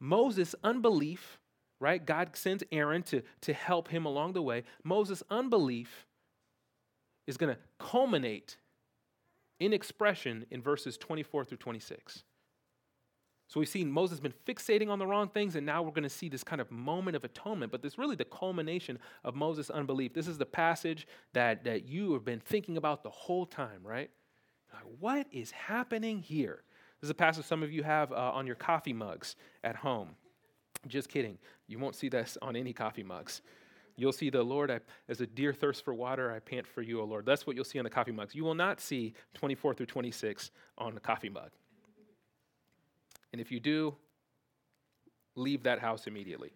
Moses' 0.00 0.54
unbelief, 0.62 1.38
right? 1.80 2.04
God 2.04 2.30
sends 2.34 2.62
Aaron 2.70 3.02
to, 3.04 3.22
to 3.42 3.52
help 3.52 3.88
him 3.88 4.04
along 4.04 4.32
the 4.32 4.42
way. 4.42 4.64
Moses' 4.84 5.22
unbelief 5.30 6.06
is 7.26 7.36
going 7.36 7.54
to 7.54 7.60
culminate 7.78 8.56
in 9.60 9.72
expression 9.72 10.46
in 10.50 10.62
verses 10.62 10.96
24 10.96 11.44
through 11.44 11.58
26. 11.58 12.22
So 13.48 13.58
we've 13.58 13.68
seen 13.68 13.90
Moses 13.90 14.20
been 14.20 14.34
fixating 14.46 14.90
on 14.90 14.98
the 14.98 15.06
wrong 15.06 15.28
things, 15.28 15.56
and 15.56 15.64
now 15.64 15.82
we're 15.82 15.90
going 15.90 16.02
to 16.02 16.10
see 16.10 16.28
this 16.28 16.44
kind 16.44 16.60
of 16.60 16.70
moment 16.70 17.16
of 17.16 17.24
atonement. 17.24 17.72
But 17.72 17.80
this 17.80 17.94
is 17.94 17.98
really 17.98 18.14
the 18.14 18.26
culmination 18.26 18.98
of 19.24 19.34
Moses' 19.34 19.70
unbelief. 19.70 20.12
This 20.12 20.28
is 20.28 20.36
the 20.36 20.46
passage 20.46 21.08
that, 21.32 21.64
that 21.64 21.88
you 21.88 22.12
have 22.12 22.26
been 22.26 22.40
thinking 22.40 22.76
about 22.76 23.02
the 23.02 23.10
whole 23.10 23.46
time, 23.46 23.80
right? 23.82 24.10
What 25.00 25.26
is 25.32 25.50
happening 25.50 26.20
here? 26.20 26.62
This 27.00 27.06
is 27.06 27.10
a 27.10 27.14
passage 27.14 27.46
some 27.46 27.62
of 27.62 27.72
you 27.72 27.82
have 27.82 28.12
uh, 28.12 28.16
on 28.34 28.46
your 28.46 28.56
coffee 28.56 28.92
mugs 28.92 29.34
at 29.64 29.76
home. 29.76 30.10
Just 30.86 31.08
kidding. 31.08 31.38
You 31.66 31.78
won't 31.78 31.96
see 31.96 32.10
this 32.10 32.36
on 32.42 32.54
any 32.54 32.74
coffee 32.74 33.02
mugs. 33.02 33.40
You'll 33.96 34.12
see 34.12 34.30
the 34.30 34.42
Lord, 34.42 34.70
I, 34.70 34.80
as 35.08 35.20
a 35.20 35.26
deer 35.26 35.52
thirsts 35.52 35.82
for 35.82 35.94
water, 35.94 36.30
I 36.30 36.38
pant 36.38 36.66
for 36.66 36.82
you, 36.82 37.00
O 37.00 37.04
Lord. 37.04 37.26
That's 37.26 37.46
what 37.46 37.56
you'll 37.56 37.64
see 37.64 37.78
on 37.78 37.84
the 37.84 37.90
coffee 37.90 38.12
mugs. 38.12 38.34
You 38.34 38.44
will 38.44 38.54
not 38.54 38.80
see 38.80 39.14
24 39.34 39.74
through 39.74 39.86
26 39.86 40.50
on 40.76 40.94
the 40.94 41.00
coffee 41.00 41.30
mug. 41.30 41.50
And 43.32 43.40
if 43.40 43.50
you 43.52 43.60
do, 43.60 43.94
leave 45.36 45.62
that 45.64 45.78
house 45.78 46.06
immediately. 46.06 46.50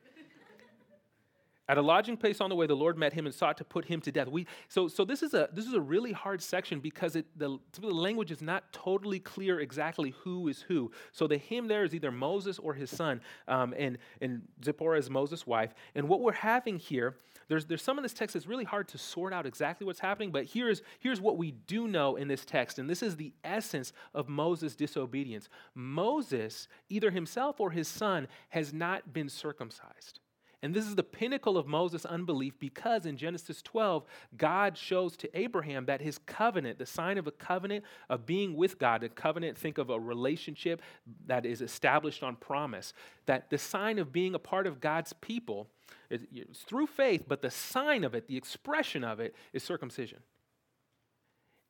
At 1.73 1.79
a 1.79 1.81
lodging 1.81 2.19
place 2.19 2.43
on 2.43 2.51
the 2.51 2.55
way, 2.55 2.67
the 2.67 2.77
Lord 2.77 2.99
met 2.99 3.15
him 3.15 3.25
and 3.25 3.35
sought 3.35 3.57
to 3.57 3.65
put 3.65 3.87
him 3.87 4.03
to 4.03 4.13
death. 4.13 4.29
We, 4.29 4.47
so, 4.69 4.89
so 4.89 5.07
this 5.07 5.23
is 5.23 5.33
a 5.33 5.49
this 5.55 5.65
is 5.65 5.73
a 5.73 5.81
really 5.81 6.13
hard 6.13 6.43
section 6.43 6.81
because 6.81 7.17
it, 7.17 7.25
the, 7.35 7.59
the 7.81 7.87
language 7.87 8.31
is 8.31 8.43
not 8.43 8.71
totally 8.75 9.19
clear 9.19 9.59
exactly 9.59 10.11
who 10.23 10.49
is 10.49 10.61
who. 10.61 10.91
So 11.13 11.27
the 11.27 11.39
him 11.39 11.69
there 11.69 11.83
is 11.83 11.95
either 11.95 12.11
Moses 12.13 12.59
or 12.59 12.75
his 12.75 12.91
son, 12.91 13.23
um, 13.49 13.73
and 13.79 13.97
and 14.21 14.43
Zipporah 14.63 14.99
is 14.99 15.09
Moses' 15.09 15.47
wife. 15.47 15.73
And 15.95 16.11
what 16.11 16.21
we're 16.21 16.33
having 16.33 16.79
here, 16.79 17.17
there's 17.49 17.65
there's 17.65 17.81
some 17.81 17.97
of 17.97 18.03
this 18.03 18.13
text 18.13 18.35
that's 18.35 18.47
really 18.47 18.65
hard 18.65 18.87
to 18.89 18.99
sort 18.99 19.33
out 19.33 19.47
exactly 19.47 19.87
what's 19.87 20.01
happening. 20.01 20.31
But 20.31 20.45
here's 20.45 20.83
here's 20.99 21.23
what 21.23 21.39
we 21.39 21.53
do 21.53 21.89
know 21.89 22.17
in 22.17 22.29
this 22.29 22.45
text, 22.45 22.81
and 22.81 22.91
this 22.91 23.03
is 23.03 23.17
the 23.17 23.33
essence 23.45 23.95
of 24.13 24.29
Moses' 24.29 24.77
disobedience. 24.77 25.49
Moses, 25.75 26.69
either 26.91 27.11
himself 27.11 27.61
or 27.61 27.71
his 27.71 27.89
son, 27.89 28.29
has 28.51 28.75
not 28.75 29.15
been 29.15 29.31
circumcised. 29.31 30.21
And 30.63 30.73
this 30.73 30.87
is 30.87 30.95
the 30.95 31.03
pinnacle 31.03 31.59
of 31.59 31.67
Moses' 31.67 32.05
unbelief 32.05 32.57
because 32.61 33.05
in 33.05 33.17
Genesis 33.17 33.63
12, 33.63 34.05
God 34.37 34.79
shows 34.79 35.17
to 35.17 35.39
Abraham 35.39 35.87
that 35.87 36.01
his 36.01 36.19
covenant, 36.19 36.79
the 36.79 36.87
sign 36.87 37.19
of 37.19 37.27
a 37.27 37.33
covenant 37.33 37.85
of 38.09 38.27
being 38.27 38.55
with 38.55 38.79
God, 38.79 39.03
a 39.03 39.09
covenant, 39.09 39.59
think 39.59 39.79
of 39.79 39.91
a 39.91 39.99
relationship 39.99 40.81
that 41.27 41.45
is 41.45 41.63
established 41.63 42.23
on 42.23 42.37
promise, 42.37 42.95
that 43.27 43.51
the 43.51 43.59
sign 43.59 43.99
of 43.99 44.13
being 44.13 44.37
a 44.37 44.39
part 44.39 44.69
of 44.69 44.81
God's 44.81 45.13
people 45.15 45.67
is 46.11 46.25
through 46.67 46.87
faith, 46.87 47.25
but 47.27 47.43
the 47.43 47.51
sign 47.51 48.05
of 48.05 48.15
it, 48.15 48.29
the 48.29 48.37
expression 48.37 49.03
of 49.03 49.19
it, 49.19 49.35
is 49.53 49.65
circumcision. 49.65 50.19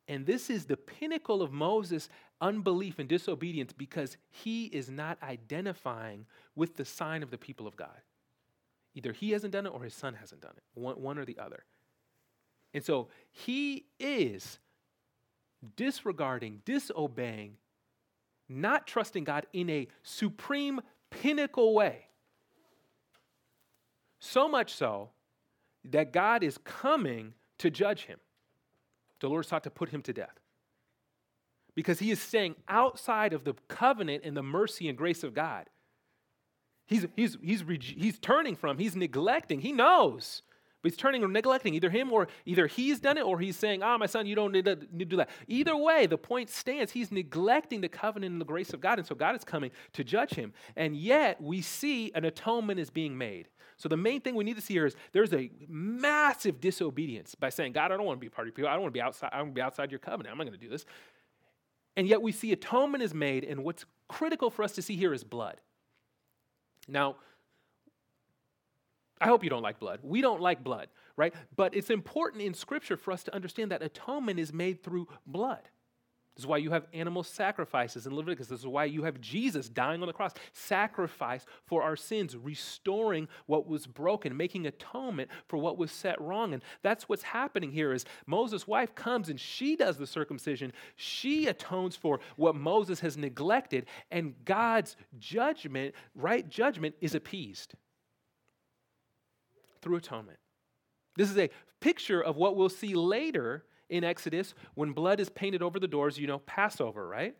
And 0.08 0.26
this 0.26 0.50
is 0.50 0.66
the 0.66 0.76
pinnacle 0.76 1.40
of 1.40 1.52
Moses' 1.52 2.10
unbelief 2.40 2.98
and 2.98 3.08
disobedience 3.08 3.72
because 3.72 4.18
he 4.28 4.66
is 4.66 4.90
not 4.90 5.16
identifying 5.22 6.26
with 6.56 6.76
the 6.76 6.84
sign 6.84 7.22
of 7.22 7.30
the 7.30 7.38
people 7.38 7.66
of 7.66 7.76
God. 7.76 8.02
Either 8.94 9.12
he 9.12 9.30
hasn't 9.30 9.52
done 9.52 9.66
it 9.66 9.70
or 9.70 9.82
his 9.82 9.94
son 9.94 10.14
hasn't 10.14 10.40
done 10.40 10.52
it, 10.56 10.62
one, 10.74 11.00
one 11.00 11.18
or 11.18 11.24
the 11.24 11.38
other. 11.38 11.64
And 12.74 12.84
so 12.84 13.08
he 13.30 13.86
is 13.98 14.58
disregarding, 15.76 16.62
disobeying, 16.64 17.56
not 18.48 18.86
trusting 18.86 19.24
God 19.24 19.46
in 19.52 19.70
a 19.70 19.88
supreme, 20.02 20.80
pinnacle 21.10 21.74
way. 21.74 22.06
So 24.18 24.48
much 24.48 24.74
so 24.74 25.10
that 25.84 26.12
God 26.12 26.42
is 26.42 26.58
coming 26.58 27.34
to 27.58 27.70
judge 27.70 28.04
him. 28.04 28.18
The 29.20 29.28
Lord 29.28 29.46
sought 29.46 29.64
to 29.64 29.70
put 29.70 29.90
him 29.90 30.02
to 30.02 30.12
death. 30.12 30.38
Because 31.74 31.98
he 31.98 32.10
is 32.10 32.20
staying 32.20 32.56
outside 32.68 33.32
of 33.32 33.44
the 33.44 33.54
covenant 33.68 34.24
and 34.24 34.36
the 34.36 34.42
mercy 34.42 34.88
and 34.88 34.98
grace 34.98 35.24
of 35.24 35.32
God. 35.32 35.66
He's, 36.86 37.06
he's, 37.16 37.38
he's, 37.42 37.64
he's 37.78 38.18
turning 38.18 38.56
from, 38.56 38.78
he's 38.78 38.96
neglecting, 38.96 39.60
he 39.60 39.72
knows. 39.72 40.42
But 40.82 40.90
he's 40.90 40.98
turning 40.98 41.22
or 41.22 41.28
neglecting 41.28 41.74
either 41.74 41.90
him 41.90 42.12
or 42.12 42.26
either 42.44 42.66
he's 42.66 42.98
done 42.98 43.16
it 43.16 43.24
or 43.24 43.38
he's 43.38 43.56
saying, 43.56 43.82
Ah, 43.84 43.94
oh, 43.94 43.98
my 43.98 44.06
son, 44.06 44.26
you 44.26 44.34
don't 44.34 44.50
need 44.50 44.64
to, 44.64 44.76
need 44.90 44.98
to 44.98 45.04
do 45.04 45.16
that. 45.16 45.30
Either 45.46 45.76
way, 45.76 46.06
the 46.06 46.18
point 46.18 46.50
stands. 46.50 46.90
He's 46.90 47.12
neglecting 47.12 47.80
the 47.80 47.88
covenant 47.88 48.32
and 48.32 48.40
the 48.40 48.44
grace 48.44 48.72
of 48.72 48.80
God. 48.80 48.98
And 48.98 49.06
so 49.06 49.14
God 49.14 49.36
is 49.36 49.44
coming 49.44 49.70
to 49.92 50.02
judge 50.02 50.34
him. 50.34 50.52
And 50.74 50.96
yet 50.96 51.40
we 51.40 51.62
see 51.62 52.10
an 52.16 52.24
atonement 52.24 52.80
is 52.80 52.90
being 52.90 53.16
made. 53.16 53.48
So 53.76 53.88
the 53.88 53.96
main 53.96 54.20
thing 54.20 54.34
we 54.34 54.44
need 54.44 54.56
to 54.56 54.62
see 54.62 54.74
here 54.74 54.86
is 54.86 54.96
there's 55.12 55.32
a 55.32 55.50
massive 55.68 56.60
disobedience 56.60 57.36
by 57.36 57.48
saying, 57.48 57.72
God, 57.72 57.92
I 57.92 57.96
don't 57.96 58.06
want 58.06 58.18
to 58.18 58.20
be 58.20 58.26
a 58.26 58.30
part 58.30 58.48
of 58.48 58.54
people. 58.54 58.68
I 58.68 58.72
don't 58.72 58.82
want 58.82 58.92
to 58.92 58.98
be 58.98 59.02
outside, 59.02 59.30
I 59.32 59.38
want 59.38 59.50
to 59.50 59.54
be 59.54 59.62
outside 59.62 59.90
your 59.92 60.00
covenant. 60.00 60.32
I'm 60.32 60.38
not 60.38 60.46
going 60.46 60.58
to 60.58 60.64
do 60.64 60.70
this. 60.70 60.84
And 61.96 62.08
yet 62.08 62.22
we 62.22 62.32
see 62.32 62.52
atonement 62.52 63.02
is 63.02 63.14
made, 63.14 63.44
and 63.44 63.64
what's 63.64 63.84
critical 64.08 64.50
for 64.50 64.62
us 64.62 64.72
to 64.72 64.82
see 64.82 64.96
here 64.96 65.12
is 65.12 65.24
blood. 65.24 65.60
Now, 66.88 67.16
I 69.20 69.26
hope 69.26 69.44
you 69.44 69.50
don't 69.50 69.62
like 69.62 69.78
blood. 69.78 70.00
We 70.02 70.20
don't 70.20 70.40
like 70.40 70.64
blood, 70.64 70.88
right? 71.16 71.32
But 71.54 71.76
it's 71.76 71.90
important 71.90 72.42
in 72.42 72.54
Scripture 72.54 72.96
for 72.96 73.12
us 73.12 73.22
to 73.24 73.34
understand 73.34 73.70
that 73.70 73.82
atonement 73.82 74.40
is 74.40 74.52
made 74.52 74.82
through 74.82 75.08
blood. 75.26 75.68
This 76.34 76.44
is 76.44 76.46
why 76.46 76.56
you 76.56 76.70
have 76.70 76.86
animal 76.94 77.22
sacrifices 77.22 78.06
in 78.06 78.16
Leviticus. 78.16 78.46
This 78.46 78.60
is 78.60 78.66
why 78.66 78.86
you 78.86 79.02
have 79.02 79.20
Jesus 79.20 79.68
dying 79.68 80.00
on 80.00 80.06
the 80.06 80.14
cross, 80.14 80.32
sacrifice 80.54 81.44
for 81.66 81.82
our 81.82 81.94
sins, 81.94 82.36
restoring 82.36 83.28
what 83.44 83.66
was 83.66 83.86
broken, 83.86 84.34
making 84.34 84.66
atonement 84.66 85.28
for 85.46 85.58
what 85.58 85.76
was 85.76 85.92
set 85.92 86.18
wrong. 86.22 86.54
And 86.54 86.62
that's 86.82 87.06
what's 87.06 87.22
happening 87.22 87.70
here 87.70 87.92
is 87.92 88.06
Moses' 88.26 88.66
wife 88.66 88.94
comes 88.94 89.28
and 89.28 89.38
she 89.38 89.76
does 89.76 89.98
the 89.98 90.06
circumcision. 90.06 90.72
She 90.96 91.48
atones 91.48 91.96
for 91.96 92.20
what 92.36 92.54
Moses 92.54 93.00
has 93.00 93.18
neglected, 93.18 93.84
and 94.10 94.34
God's 94.46 94.96
judgment, 95.18 95.94
right 96.14 96.48
judgment, 96.48 96.94
is 97.02 97.14
appeased 97.14 97.74
through 99.82 99.96
atonement. 99.96 100.38
This 101.16 101.30
is 101.30 101.36
a 101.36 101.50
picture 101.80 102.22
of 102.22 102.36
what 102.36 102.56
we'll 102.56 102.70
see 102.70 102.94
later 102.94 103.64
in 103.92 104.04
Exodus, 104.04 104.54
when 104.74 104.92
blood 104.92 105.20
is 105.20 105.28
painted 105.28 105.62
over 105.62 105.78
the 105.78 105.86
doors, 105.86 106.18
you 106.18 106.26
know, 106.26 106.38
Passover, 106.38 107.06
right? 107.06 107.36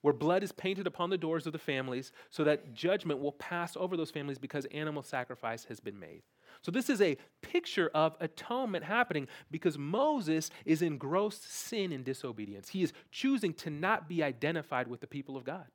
Where 0.00 0.14
blood 0.14 0.44
is 0.44 0.52
painted 0.52 0.86
upon 0.86 1.10
the 1.10 1.18
doors 1.18 1.46
of 1.46 1.52
the 1.52 1.58
families 1.58 2.12
so 2.30 2.44
that 2.44 2.72
judgment 2.72 3.20
will 3.20 3.32
pass 3.32 3.76
over 3.76 3.96
those 3.96 4.10
families 4.10 4.38
because 4.38 4.64
animal 4.66 5.02
sacrifice 5.02 5.64
has 5.64 5.80
been 5.80 5.98
made. 5.98 6.22
So, 6.60 6.70
this 6.70 6.88
is 6.88 7.00
a 7.00 7.16
picture 7.40 7.90
of 7.94 8.14
atonement 8.20 8.84
happening 8.84 9.26
because 9.50 9.76
Moses 9.76 10.50
is 10.64 10.82
in 10.82 10.98
gross 10.98 11.38
sin 11.38 11.90
and 11.92 12.04
disobedience. 12.04 12.68
He 12.68 12.82
is 12.82 12.92
choosing 13.10 13.52
to 13.54 13.70
not 13.70 14.08
be 14.08 14.22
identified 14.22 14.86
with 14.86 15.00
the 15.00 15.06
people 15.06 15.36
of 15.36 15.44
God. 15.44 15.66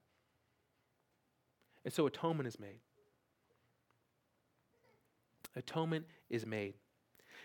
And 1.83 1.93
so, 1.93 2.05
atonement 2.07 2.47
is 2.47 2.59
made. 2.59 2.79
Atonement 5.55 6.05
is 6.29 6.45
made. 6.45 6.75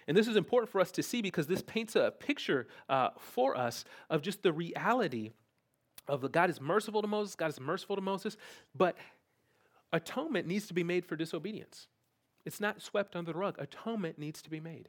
And 0.08 0.16
this 0.16 0.28
is 0.28 0.36
important 0.36 0.70
for 0.70 0.80
us 0.80 0.90
to 0.92 1.02
see 1.02 1.22
because 1.22 1.46
this 1.46 1.62
paints 1.62 1.96
a 1.96 2.10
picture 2.10 2.66
uh, 2.88 3.10
for 3.18 3.56
us 3.56 3.84
of 4.10 4.22
just 4.22 4.42
the 4.42 4.52
reality 4.52 5.30
of 6.08 6.30
God 6.32 6.50
is 6.50 6.60
merciful 6.60 7.02
to 7.02 7.08
Moses, 7.08 7.34
God 7.34 7.50
is 7.50 7.60
merciful 7.60 7.96
to 7.96 8.02
Moses, 8.02 8.36
but 8.74 8.96
atonement 9.92 10.46
needs 10.46 10.66
to 10.66 10.74
be 10.74 10.82
made 10.82 11.04
for 11.04 11.16
disobedience. 11.16 11.86
It's 12.44 12.60
not 12.60 12.82
swept 12.82 13.14
under 13.14 13.32
the 13.32 13.38
rug. 13.38 13.56
Atonement 13.58 14.18
needs 14.18 14.42
to 14.42 14.50
be 14.50 14.60
made. 14.60 14.88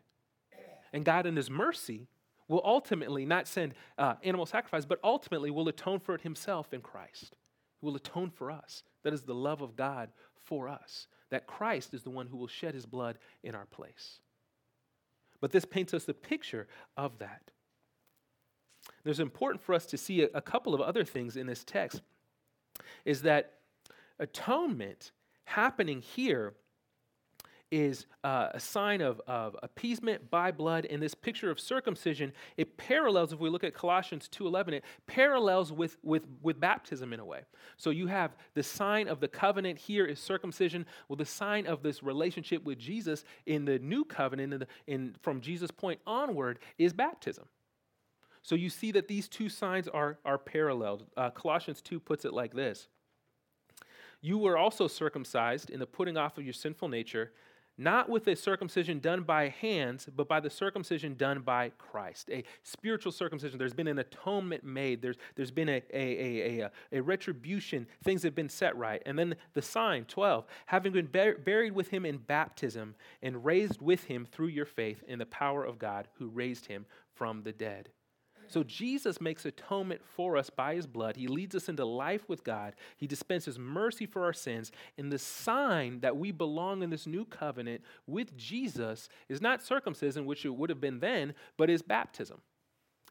And 0.92 1.06
God, 1.06 1.26
in 1.26 1.36
His 1.36 1.50
mercy, 1.50 2.08
will 2.48 2.62
ultimately 2.64 3.26
not 3.26 3.48
send 3.48 3.74
uh, 3.98 4.16
animal 4.24 4.46
sacrifice, 4.46 4.86
but 4.86 5.00
ultimately 5.04 5.52
will 5.52 5.68
atone 5.68 6.00
for 6.00 6.16
it 6.16 6.22
Himself 6.22 6.74
in 6.74 6.82
Christ. 6.82 7.38
He 7.80 7.86
will 7.86 7.96
atone 7.96 8.30
for 8.30 8.52
us. 8.52 8.84
That 9.04 9.14
is 9.14 9.24
the 9.24 9.36
love 9.36 9.62
of 9.62 9.76
God 9.76 10.10
for 10.36 10.68
us. 10.68 11.08
That 11.30 11.48
Christ 11.48 11.94
is 11.94 12.04
the 12.04 12.10
one 12.10 12.28
who 12.28 12.38
will 12.38 12.48
shed 12.48 12.74
His 12.74 12.86
blood 12.86 13.18
in 13.44 13.56
our 13.56 13.66
place. 13.66 14.20
But 15.44 15.52
this 15.52 15.66
paints 15.66 15.94
us 15.94 16.06
the 16.06 16.14
picture 16.14 16.68
of 16.96 17.20
that. 17.20 17.52
There's 19.04 19.20
important 19.20 19.62
for 19.62 19.76
us 19.76 19.86
to 19.88 19.98
see 19.98 20.24
a, 20.24 20.30
a 20.34 20.42
couple 20.42 20.74
of 20.74 20.80
other 20.80 21.04
things 21.04 21.36
in 21.36 21.48
this 21.48 21.66
text. 21.66 22.02
Is 23.04 23.24
that 23.24 23.56
atonement 24.20 25.12
happening 25.44 26.02
here 26.02 26.54
is 27.74 28.06
uh, 28.24 28.50
a 28.54 28.60
sign 28.60 29.02
of, 29.02 29.20
of 29.26 29.56
appeasement 29.64 30.30
by 30.30 30.52
blood 30.52 30.86
and 30.86 31.02
this 31.02 31.16
picture 31.16 31.50
of 31.50 31.60
circumcision 31.60 32.32
it 32.56 32.78
parallels 32.78 33.34
if 33.34 33.40
we 33.40 33.50
look 33.50 33.64
at 33.64 33.74
colossians 33.74 34.30
2.11 34.32 34.74
it 34.74 34.84
parallels 35.08 35.72
with, 35.74 35.98
with, 36.04 36.22
with 36.44 36.60
baptism 36.60 37.14
in 37.14 37.20
a 37.20 37.26
way. 37.26 37.42
So 37.78 37.90
you 37.90 38.06
have 38.06 38.36
the 38.54 38.62
sign 38.62 39.08
of 39.08 39.20
the 39.20 39.28
covenant 39.28 39.80
here 39.80 40.06
is 40.06 40.20
circumcision. 40.20 40.86
Well 41.10 41.18
the 41.18 41.26
sign 41.26 41.66
of 41.66 41.82
this 41.82 42.04
relationship 42.04 42.64
with 42.64 42.78
jesus 42.78 43.26
in 43.48 43.66
the 43.66 43.80
new 43.80 44.06
covenant 44.06 44.54
in, 44.54 44.60
the, 44.60 44.68
in 44.86 45.16
from 45.24 45.42
jesus 45.42 45.72
point 45.72 46.00
onward 46.06 46.60
is 46.78 46.94
baptism. 46.94 47.46
So 48.44 48.54
you 48.54 48.70
see 48.70 48.92
that 48.92 49.08
these 49.08 49.28
two 49.28 49.50
signs 49.50 49.88
are, 49.88 50.20
are 50.24 50.38
paralleled. 50.38 51.06
Uh, 51.18 51.32
colossians 51.32 51.82
2 51.82 52.00
puts 52.00 52.24
it 52.24 52.34
like 52.34 52.54
this. 52.54 52.88
You 54.22 54.38
were 54.38 54.58
also 54.58 54.88
circumcised 54.88 55.70
in 55.70 55.80
the 55.80 55.86
putting 55.86 56.18
off 56.18 56.38
of 56.38 56.44
your 56.44 56.54
sinful 56.54 56.88
nature 56.88 57.32
not 57.78 58.10
with 58.10 58.28
a 58.28 58.36
circumcision 58.36 59.00
done 59.00 59.24
by 59.24 59.50
hands, 59.50 60.08
but 60.16 60.28
by 60.28 60.40
the 60.40 60.50
circumcision 60.50 61.16
done 61.16 61.42
by 61.42 61.72
Christ. 61.78 62.30
A 62.30 62.44
spiritual 62.62 63.12
circumcision. 63.12 63.58
There's 63.58 63.74
been 63.74 63.88
an 63.88 64.00
atonement 64.00 64.64
made, 64.64 65.02
there's, 65.02 65.18
there's 65.36 65.52
been 65.52 65.70
a, 65.70 65.82
a, 65.92 66.62
a, 66.62 66.70
a, 66.92 67.02
retribution, 67.02 67.88
things 68.04 68.24
have 68.24 68.36
been 68.36 68.50
set 68.50 68.78
right. 68.78 69.02
And 69.06 69.18
then 69.18 69.36
the 69.54 69.62
sign, 69.62 70.06
12, 70.06 70.46
having 70.68 70.94
been 70.94 71.08
bur- 71.08 71.38
buried 71.38 71.74
with 71.74 71.90
him 71.90 72.06
in 72.06 72.18
baptism 72.18 72.96
and 73.22 73.44
raised 73.44 73.82
with 73.82 74.04
him 74.04 74.26
through 74.26 74.48
your 74.48 74.66
faith 74.66 75.04
in 75.08 75.20
the 75.20 75.26
power 75.26 75.64
of 75.64 75.80
God 75.80 76.08
who 76.20 76.28
raised 76.28 76.68
him 76.68 76.86
from 77.16 77.42
the 77.44 77.52
dead. 77.52 77.90
So 78.54 78.62
Jesus 78.62 79.20
makes 79.20 79.48
atonement 79.48 80.02
for 80.06 80.38
us 80.38 80.52
by 80.52 80.76
his 80.76 80.86
blood. 80.86 81.16
He 81.16 81.26
leads 81.26 81.56
us 81.56 81.70
into 81.70 81.86
life 81.86 82.30
with 82.30 82.44
God. 82.44 82.76
He 82.98 83.08
dispenses 83.08 83.58
mercy 83.58 84.06
for 84.06 84.24
our 84.26 84.32
sins. 84.32 84.72
And 84.96 85.12
the 85.12 85.18
sign 85.18 86.02
that 86.02 86.18
we 86.18 86.30
belong 86.30 86.84
in 86.84 86.92
this 86.92 87.08
new 87.08 87.26
covenant 87.26 87.82
with 88.06 88.38
Jesus 88.38 89.10
is 89.28 89.42
not 89.42 89.64
circumcision, 89.64 90.28
which 90.28 90.46
it 90.46 90.54
would 90.56 90.70
have 90.70 90.80
been 90.80 91.00
then, 91.00 91.34
but 91.58 91.72
is 91.72 91.82
baptism. 91.82 92.42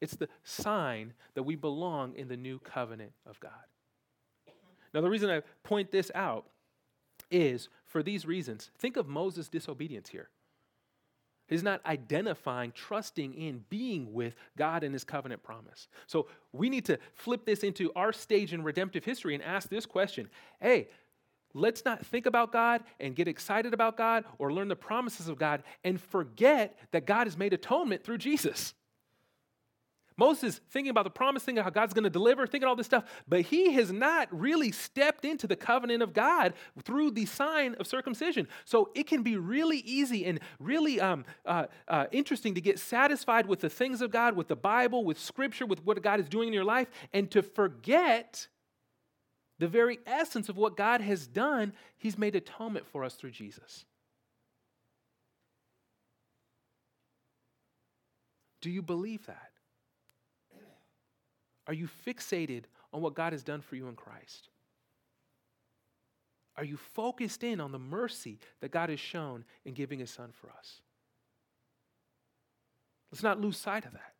It's 0.00 0.14
the 0.14 0.28
sign 0.44 1.12
that 1.34 1.42
we 1.42 1.56
belong 1.56 2.14
in 2.14 2.28
the 2.28 2.36
new 2.36 2.60
covenant 2.60 3.10
of 3.26 3.40
God. 3.40 3.50
Now, 4.94 5.00
the 5.00 5.10
reason 5.10 5.28
I 5.28 5.42
point 5.64 5.90
this 5.90 6.12
out 6.14 6.46
is 7.32 7.68
for 7.84 8.04
these 8.04 8.24
reasons. 8.26 8.70
Think 8.78 8.96
of 8.96 9.08
Moses' 9.08 9.48
disobedience 9.48 10.08
here. 10.08 10.28
He's 11.52 11.62
not 11.62 11.84
identifying, 11.84 12.72
trusting 12.72 13.34
in 13.34 13.64
being 13.68 14.12
with 14.12 14.34
God 14.56 14.82
and 14.84 14.94
his 14.94 15.04
covenant 15.04 15.42
promise. 15.42 15.88
So 16.06 16.28
we 16.52 16.70
need 16.70 16.84
to 16.86 16.98
flip 17.14 17.44
this 17.44 17.62
into 17.62 17.92
our 17.94 18.12
stage 18.12 18.52
in 18.52 18.62
redemptive 18.62 19.04
history 19.04 19.34
and 19.34 19.42
ask 19.42 19.68
this 19.68 19.86
question 19.86 20.28
Hey, 20.60 20.88
let's 21.54 21.84
not 21.84 22.04
think 22.06 22.26
about 22.26 22.52
God 22.52 22.82
and 23.00 23.14
get 23.14 23.28
excited 23.28 23.74
about 23.74 23.96
God 23.96 24.24
or 24.38 24.52
learn 24.52 24.68
the 24.68 24.76
promises 24.76 25.28
of 25.28 25.38
God 25.38 25.62
and 25.84 26.00
forget 26.00 26.78
that 26.92 27.06
God 27.06 27.26
has 27.26 27.36
made 27.36 27.52
atonement 27.52 28.02
through 28.04 28.18
Jesus. 28.18 28.74
Moses 30.16 30.60
thinking 30.70 30.90
about 30.90 31.04
the 31.04 31.10
promise, 31.10 31.42
thinking 31.42 31.62
how 31.62 31.70
God's 31.70 31.94
going 31.94 32.04
to 32.04 32.10
deliver, 32.10 32.46
thinking 32.46 32.68
all 32.68 32.76
this 32.76 32.86
stuff, 32.86 33.04
but 33.26 33.42
he 33.42 33.72
has 33.72 33.92
not 33.92 34.28
really 34.30 34.72
stepped 34.72 35.24
into 35.24 35.46
the 35.46 35.56
covenant 35.56 36.02
of 36.02 36.12
God 36.12 36.54
through 36.82 37.12
the 37.12 37.26
sign 37.26 37.74
of 37.76 37.86
circumcision. 37.86 38.48
So 38.64 38.90
it 38.94 39.06
can 39.06 39.22
be 39.22 39.36
really 39.36 39.78
easy 39.78 40.24
and 40.24 40.40
really 40.58 41.00
um, 41.00 41.24
uh, 41.46 41.66
uh, 41.88 42.06
interesting 42.12 42.54
to 42.54 42.60
get 42.60 42.78
satisfied 42.78 43.46
with 43.46 43.60
the 43.60 43.70
things 43.70 44.00
of 44.02 44.10
God, 44.10 44.36
with 44.36 44.48
the 44.48 44.56
Bible, 44.56 45.04
with 45.04 45.18
Scripture, 45.18 45.66
with 45.66 45.84
what 45.84 46.02
God 46.02 46.20
is 46.20 46.28
doing 46.28 46.48
in 46.48 46.54
your 46.54 46.64
life, 46.64 46.88
and 47.12 47.30
to 47.30 47.42
forget 47.42 48.48
the 49.58 49.68
very 49.68 50.00
essence 50.06 50.48
of 50.48 50.56
what 50.56 50.76
God 50.76 51.00
has 51.00 51.26
done. 51.26 51.72
He's 51.96 52.18
made 52.18 52.34
atonement 52.34 52.86
for 52.86 53.04
us 53.04 53.14
through 53.14 53.30
Jesus. 53.30 53.84
Do 58.60 58.70
you 58.70 58.82
believe 58.82 59.26
that? 59.26 59.51
Are 61.66 61.74
you 61.74 61.88
fixated 62.06 62.64
on 62.92 63.00
what 63.00 63.14
God 63.14 63.32
has 63.32 63.42
done 63.42 63.60
for 63.60 63.76
you 63.76 63.88
in 63.88 63.96
Christ? 63.96 64.48
Are 66.56 66.64
you 66.64 66.76
focused 66.76 67.44
in 67.44 67.60
on 67.60 67.72
the 67.72 67.78
mercy 67.78 68.38
that 68.60 68.70
God 68.70 68.90
has 68.90 69.00
shown 69.00 69.44
in 69.64 69.74
giving 69.74 69.98
his 69.98 70.10
son 70.10 70.30
for 70.32 70.50
us? 70.50 70.80
Let's 73.10 73.22
not 73.22 73.40
lose 73.40 73.56
sight 73.56 73.84
of 73.84 73.92
that. 73.92 74.14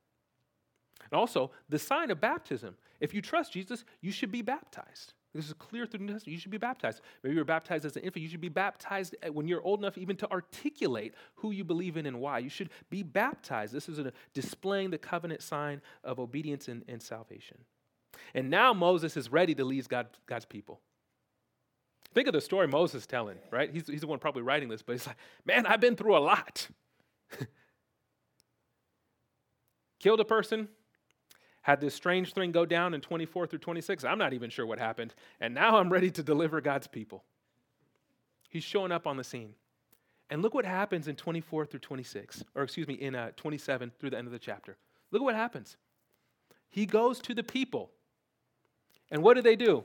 And 1.11 1.18
also, 1.18 1.51
the 1.68 1.78
sign 1.78 2.11
of 2.11 2.20
baptism. 2.20 2.76
If 3.01 3.12
you 3.12 3.20
trust 3.20 3.53
Jesus, 3.53 3.84
you 4.01 4.12
should 4.12 4.30
be 4.30 4.43
baptized. 4.43 5.14
This 5.34 5.46
is 5.46 5.54
clear 5.54 5.86
through 5.86 6.00
the 6.00 6.04
New 6.04 6.12
Testament. 6.12 6.34
You 6.34 6.38
should 6.38 6.50
be 6.50 6.58
baptized. 6.58 7.00
Maybe 7.22 7.34
you 7.34 7.40
were 7.40 7.44
baptized 7.44 7.86
as 7.86 7.96
an 7.96 8.02
infant. 8.02 8.22
You 8.22 8.28
should 8.28 8.40
be 8.40 8.50
baptized 8.50 9.16
when 9.32 9.48
you're 9.48 9.62
old 9.62 9.80
enough 9.80 9.96
even 9.96 10.16
to 10.16 10.30
articulate 10.30 11.14
who 11.36 11.52
you 11.52 11.64
believe 11.64 11.96
in 11.96 12.04
and 12.04 12.20
why. 12.20 12.38
You 12.38 12.50
should 12.50 12.68
be 12.90 13.02
baptized. 13.02 13.72
This 13.72 13.88
is 13.88 13.98
a, 13.98 14.12
displaying 14.34 14.90
the 14.90 14.98
covenant 14.98 15.40
sign 15.40 15.80
of 16.04 16.20
obedience 16.20 16.68
and, 16.68 16.84
and 16.86 17.02
salvation. 17.02 17.58
And 18.34 18.50
now 18.50 18.74
Moses 18.74 19.16
is 19.16 19.32
ready 19.32 19.54
to 19.54 19.64
lead 19.64 19.88
God, 19.88 20.08
God's 20.26 20.44
people. 20.44 20.80
Think 22.12 22.28
of 22.28 22.34
the 22.34 22.40
story 22.42 22.68
Moses 22.68 23.06
telling, 23.06 23.38
right? 23.50 23.70
He's, 23.72 23.86
he's 23.86 24.02
the 24.02 24.06
one 24.06 24.18
probably 24.18 24.42
writing 24.42 24.68
this, 24.68 24.82
but 24.82 24.92
he's 24.92 25.06
like, 25.06 25.16
man, 25.46 25.64
I've 25.64 25.80
been 25.80 25.96
through 25.96 26.16
a 26.16 26.20
lot. 26.20 26.68
Killed 29.98 30.20
a 30.20 30.24
person, 30.24 30.68
had 31.62 31.80
this 31.80 31.94
strange 31.94 32.34
thing 32.34 32.52
go 32.52 32.66
down 32.66 32.92
in 32.92 33.00
24 33.00 33.46
through 33.46 33.60
26. 33.60 34.04
I'm 34.04 34.18
not 34.18 34.32
even 34.32 34.50
sure 34.50 34.66
what 34.66 34.78
happened. 34.78 35.14
And 35.40 35.54
now 35.54 35.78
I'm 35.78 35.90
ready 35.90 36.10
to 36.10 36.22
deliver 36.22 36.60
God's 36.60 36.88
people. 36.88 37.24
He's 38.48 38.64
showing 38.64 38.92
up 38.92 39.06
on 39.06 39.16
the 39.16 39.24
scene. 39.24 39.54
And 40.28 40.42
look 40.42 40.54
what 40.54 40.64
happens 40.64 41.08
in 41.08 41.16
24 41.16 41.66
through 41.66 41.80
26, 41.80 42.44
or 42.54 42.62
excuse 42.62 42.88
me, 42.88 42.94
in 42.94 43.14
uh, 43.14 43.30
27 43.36 43.92
through 43.98 44.10
the 44.10 44.18
end 44.18 44.26
of 44.26 44.32
the 44.32 44.38
chapter. 44.38 44.76
Look 45.10 45.22
what 45.22 45.34
happens. 45.34 45.76
He 46.68 46.86
goes 46.86 47.20
to 47.20 47.34
the 47.34 47.42
people. 47.42 47.90
And 49.10 49.22
what 49.22 49.34
do 49.34 49.42
they 49.42 49.56
do? 49.56 49.84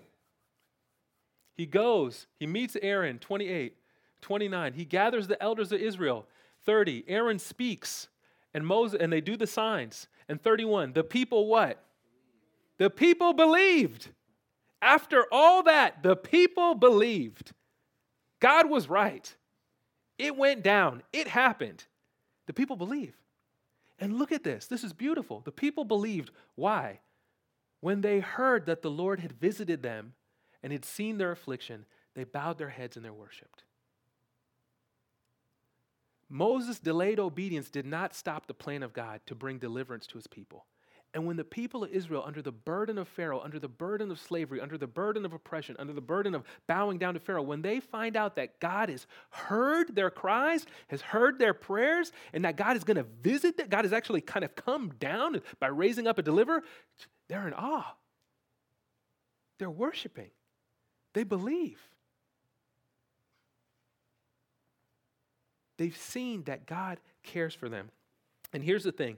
He 1.53 1.65
goes, 1.65 2.27
he 2.39 2.47
meets 2.47 2.77
Aaron, 2.81 3.19
28, 3.19 3.75
29. 4.21 4.73
He 4.73 4.85
gathers 4.85 5.27
the 5.27 5.41
elders 5.43 5.71
of 5.71 5.81
Israel, 5.81 6.25
30. 6.65 7.03
Aaron 7.07 7.39
speaks, 7.39 8.07
and 8.53 8.65
Moses, 8.65 8.99
and 9.01 9.11
they 9.11 9.21
do 9.21 9.35
the 9.35 9.47
signs 9.47 10.07
and 10.29 10.41
31. 10.41 10.93
The 10.93 11.03
people 11.03 11.47
what? 11.47 11.83
The 12.77 12.89
people 12.89 13.33
believed. 13.33 14.09
After 14.81 15.25
all 15.31 15.63
that, 15.63 16.03
the 16.03 16.15
people 16.15 16.75
believed. 16.75 17.53
God 18.39 18.69
was 18.69 18.89
right. 18.89 19.35
It 20.17 20.35
went 20.35 20.63
down. 20.63 21.03
It 21.11 21.27
happened. 21.27 21.85
The 22.45 22.53
people 22.53 22.75
believe. 22.75 23.15
And 23.99 24.19
look 24.19 24.31
at 24.31 24.43
this. 24.43 24.67
This 24.67 24.83
is 24.83 24.93
beautiful. 24.93 25.41
The 25.41 25.51
people 25.51 25.85
believed. 25.85 26.31
Why? 26.55 26.99
When 27.81 28.01
they 28.01 28.19
heard 28.19 28.67
that 28.67 28.81
the 28.81 28.91
Lord 28.91 29.19
had 29.19 29.33
visited 29.33 29.81
them 29.81 30.13
and 30.61 30.71
had 30.71 30.85
seen 30.85 31.17
their 31.17 31.31
affliction, 31.31 31.85
they 32.15 32.23
bowed 32.23 32.57
their 32.57 32.69
heads 32.69 32.95
and 32.95 33.05
they 33.05 33.09
worshiped. 33.09 33.63
Moses' 36.29 36.79
delayed 36.79 37.19
obedience 37.19 37.69
did 37.69 37.85
not 37.85 38.13
stop 38.13 38.47
the 38.47 38.53
plan 38.53 38.83
of 38.83 38.93
God 38.93 39.21
to 39.27 39.35
bring 39.35 39.59
deliverance 39.59 40.07
to 40.07 40.17
his 40.17 40.27
people. 40.27 40.65
And 41.13 41.25
when 41.25 41.37
the 41.37 41.43
people 41.43 41.85
of 41.85 41.91
Israel, 41.91 42.23
under 42.25 42.41
the 42.41 42.51
burden 42.51 42.97
of 42.97 43.07
Pharaoh, 43.07 43.39
under 43.39 43.59
the 43.59 43.69
burden 43.69 44.11
of 44.11 44.19
slavery, 44.19 44.59
under 44.59 44.77
the 44.77 44.87
burden 44.87 45.25
of 45.25 45.33
oppression, 45.33 45.75
under 45.79 45.93
the 45.93 46.01
burden 46.01 46.35
of 46.35 46.43
bowing 46.67 46.97
down 46.97 47.13
to 47.13 47.19
Pharaoh, 47.19 47.43
when 47.43 47.61
they 47.61 47.79
find 47.79 48.17
out 48.17 48.35
that 48.35 48.59
God 48.59 48.89
has 48.89 49.07
heard 49.29 49.95
their 49.95 50.09
cries, 50.09 50.65
has 50.89 51.01
heard 51.01 51.39
their 51.39 51.53
prayers, 51.53 52.11
and 52.33 52.43
that 52.43 52.57
God 52.57 52.75
is 52.75 52.83
going 52.83 52.97
to 52.97 53.05
visit 53.21 53.57
that, 53.57 53.69
God 53.69 53.85
has 53.85 53.93
actually 53.93 54.21
kind 54.21 54.43
of 54.43 54.53
come 54.55 54.93
down 54.99 55.41
by 55.59 55.67
raising 55.67 56.07
up 56.07 56.19
a 56.19 56.21
deliverer, 56.21 56.61
they're 57.29 57.47
in 57.47 57.53
awe. 57.53 57.95
They're 59.59 59.69
worshiping. 59.69 60.29
They 61.13 61.23
believe. 61.23 61.79
They've 65.77 65.95
seen 65.95 66.43
that 66.43 66.65
God 66.65 66.99
cares 67.23 67.53
for 67.53 67.69
them. 67.69 67.89
And 68.53 68.63
here's 68.63 68.83
the 68.83 68.91
thing 68.91 69.17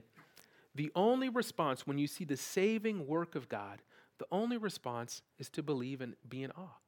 the 0.74 0.92
only 0.94 1.28
response 1.28 1.86
when 1.86 1.98
you 1.98 2.06
see 2.06 2.24
the 2.24 2.36
saving 2.36 3.06
work 3.06 3.34
of 3.34 3.48
God, 3.48 3.82
the 4.18 4.26
only 4.30 4.56
response 4.56 5.22
is 5.38 5.48
to 5.50 5.62
believe 5.62 6.00
and 6.00 6.14
be 6.28 6.42
in 6.42 6.50
awe. 6.52 6.78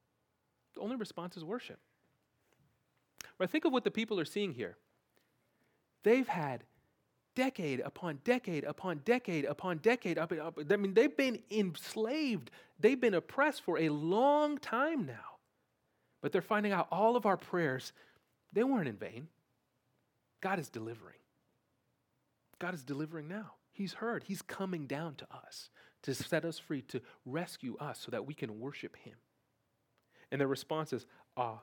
The 0.74 0.80
only 0.80 0.96
response 0.96 1.36
is 1.36 1.44
worship. 1.44 1.78
But 3.38 3.50
think 3.50 3.64
of 3.64 3.72
what 3.72 3.84
the 3.84 3.90
people 3.90 4.20
are 4.20 4.24
seeing 4.24 4.52
here. 4.52 4.76
They've 6.02 6.28
had 6.28 6.64
decade 7.34 7.80
upon 7.80 8.18
decade 8.24 8.64
upon 8.64 9.00
decade 9.04 9.44
upon 9.44 9.78
decade. 9.78 10.18
Up, 10.18 10.32
up, 10.32 10.58
I 10.70 10.76
mean, 10.76 10.94
they've 10.94 11.16
been 11.16 11.40
enslaved, 11.50 12.50
they've 12.78 13.00
been 13.00 13.14
oppressed 13.14 13.62
for 13.62 13.78
a 13.78 13.88
long 13.88 14.58
time 14.58 15.06
now. 15.06 15.38
But 16.20 16.32
they're 16.32 16.42
finding 16.42 16.72
out 16.72 16.88
all 16.90 17.16
of 17.16 17.26
our 17.26 17.36
prayers, 17.36 17.92
they 18.52 18.62
weren't 18.62 18.88
in 18.88 18.96
vain. 18.96 19.28
God 20.42 20.58
is 20.58 20.68
delivering. 20.68 21.16
God 22.58 22.74
is 22.74 22.84
delivering 22.84 23.28
now. 23.28 23.52
He's 23.72 23.94
heard. 23.94 24.24
He's 24.24 24.42
coming 24.42 24.86
down 24.86 25.14
to 25.14 25.26
us 25.32 25.70
to 26.02 26.14
set 26.14 26.44
us 26.44 26.58
free, 26.58 26.82
to 26.82 27.00
rescue 27.24 27.76
us 27.78 28.00
so 28.04 28.10
that 28.10 28.26
we 28.26 28.34
can 28.34 28.60
worship 28.60 28.96
Him. 28.96 29.14
And 30.30 30.40
the 30.40 30.46
response 30.46 30.92
is 30.92 31.06
ah. 31.36 31.60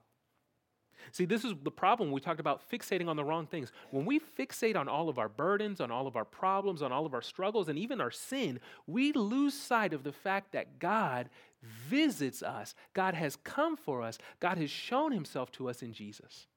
See, 1.14 1.26
this 1.26 1.46
is 1.46 1.54
the 1.64 1.72
problem. 1.72 2.12
We 2.12 2.20
talked 2.20 2.42
about 2.42 2.70
fixating 2.70 3.08
on 3.08 3.16
the 3.16 3.24
wrong 3.24 3.48
things. 3.48 3.72
When 3.92 4.06
we 4.06 4.20
fixate 4.20 4.76
on 4.76 4.90
all 4.90 5.08
of 5.08 5.18
our 5.18 5.30
burdens, 5.30 5.80
on 5.80 5.92
all 5.92 6.08
of 6.08 6.18
our 6.18 6.26
problems, 6.26 6.82
on 6.82 6.92
all 6.92 7.06
of 7.06 7.14
our 7.14 7.22
struggles, 7.22 7.70
and 7.70 7.80
even 7.80 8.02
our 8.02 8.12
sin, 8.12 8.60
we 8.86 9.14
lose 9.14 9.54
sight 9.54 9.94
of 9.94 10.04
the 10.04 10.12
fact 10.12 10.52
that 10.52 10.78
God 10.78 11.30
visits 11.64 12.44
us. 12.44 12.76
God 12.94 13.14
has 13.14 13.38
come 13.38 13.78
for 13.78 14.02
us. 14.02 14.18
God 14.42 14.58
has 14.58 14.70
shown 14.70 15.14
Himself 15.14 15.52
to 15.54 15.70
us 15.70 15.82
in 15.82 15.94
Jesus. 15.94 16.48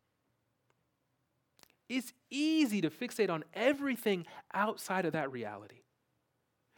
It's 1.88 2.12
easy 2.30 2.80
to 2.80 2.90
fixate 2.90 3.30
on 3.30 3.44
everything 3.54 4.26
outside 4.54 5.04
of 5.04 5.12
that 5.12 5.30
reality. 5.30 5.82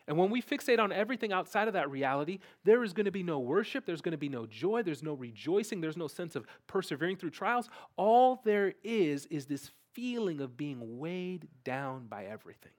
And 0.07 0.19
when 0.19 0.31
we 0.31 0.43
fixate 0.43 0.79
on 0.79 0.93
everything 0.93 1.33
outside 1.33 1.67
of 1.67 1.75
that 1.75 1.91
reality, 1.91 2.41
there 2.65 2.85
is 2.85 2.93
going 2.93 3.07
to 3.07 3.11
be 3.11 3.23
no 3.23 3.39
worship, 3.39 3.87
there's 3.87 4.03
going 4.03 4.13
to 4.13 4.19
be 4.19 4.29
no 4.29 4.45
joy, 4.47 4.83
there's 4.83 5.03
no 5.03 5.15
rejoicing, 5.15 5.81
there's 5.81 5.97
no 5.97 6.09
sense 6.09 6.37
of 6.37 6.45
persevering 6.67 7.17
through 7.17 7.31
trials. 7.31 7.71
All 7.97 8.43
there 8.45 8.75
is 8.83 9.25
is 9.27 9.47
this 9.47 9.71
feeling 9.95 10.41
of 10.41 10.57
being 10.57 10.99
weighed 10.99 11.49
down 11.65 12.07
by 12.07 12.27
everything. 12.27 12.73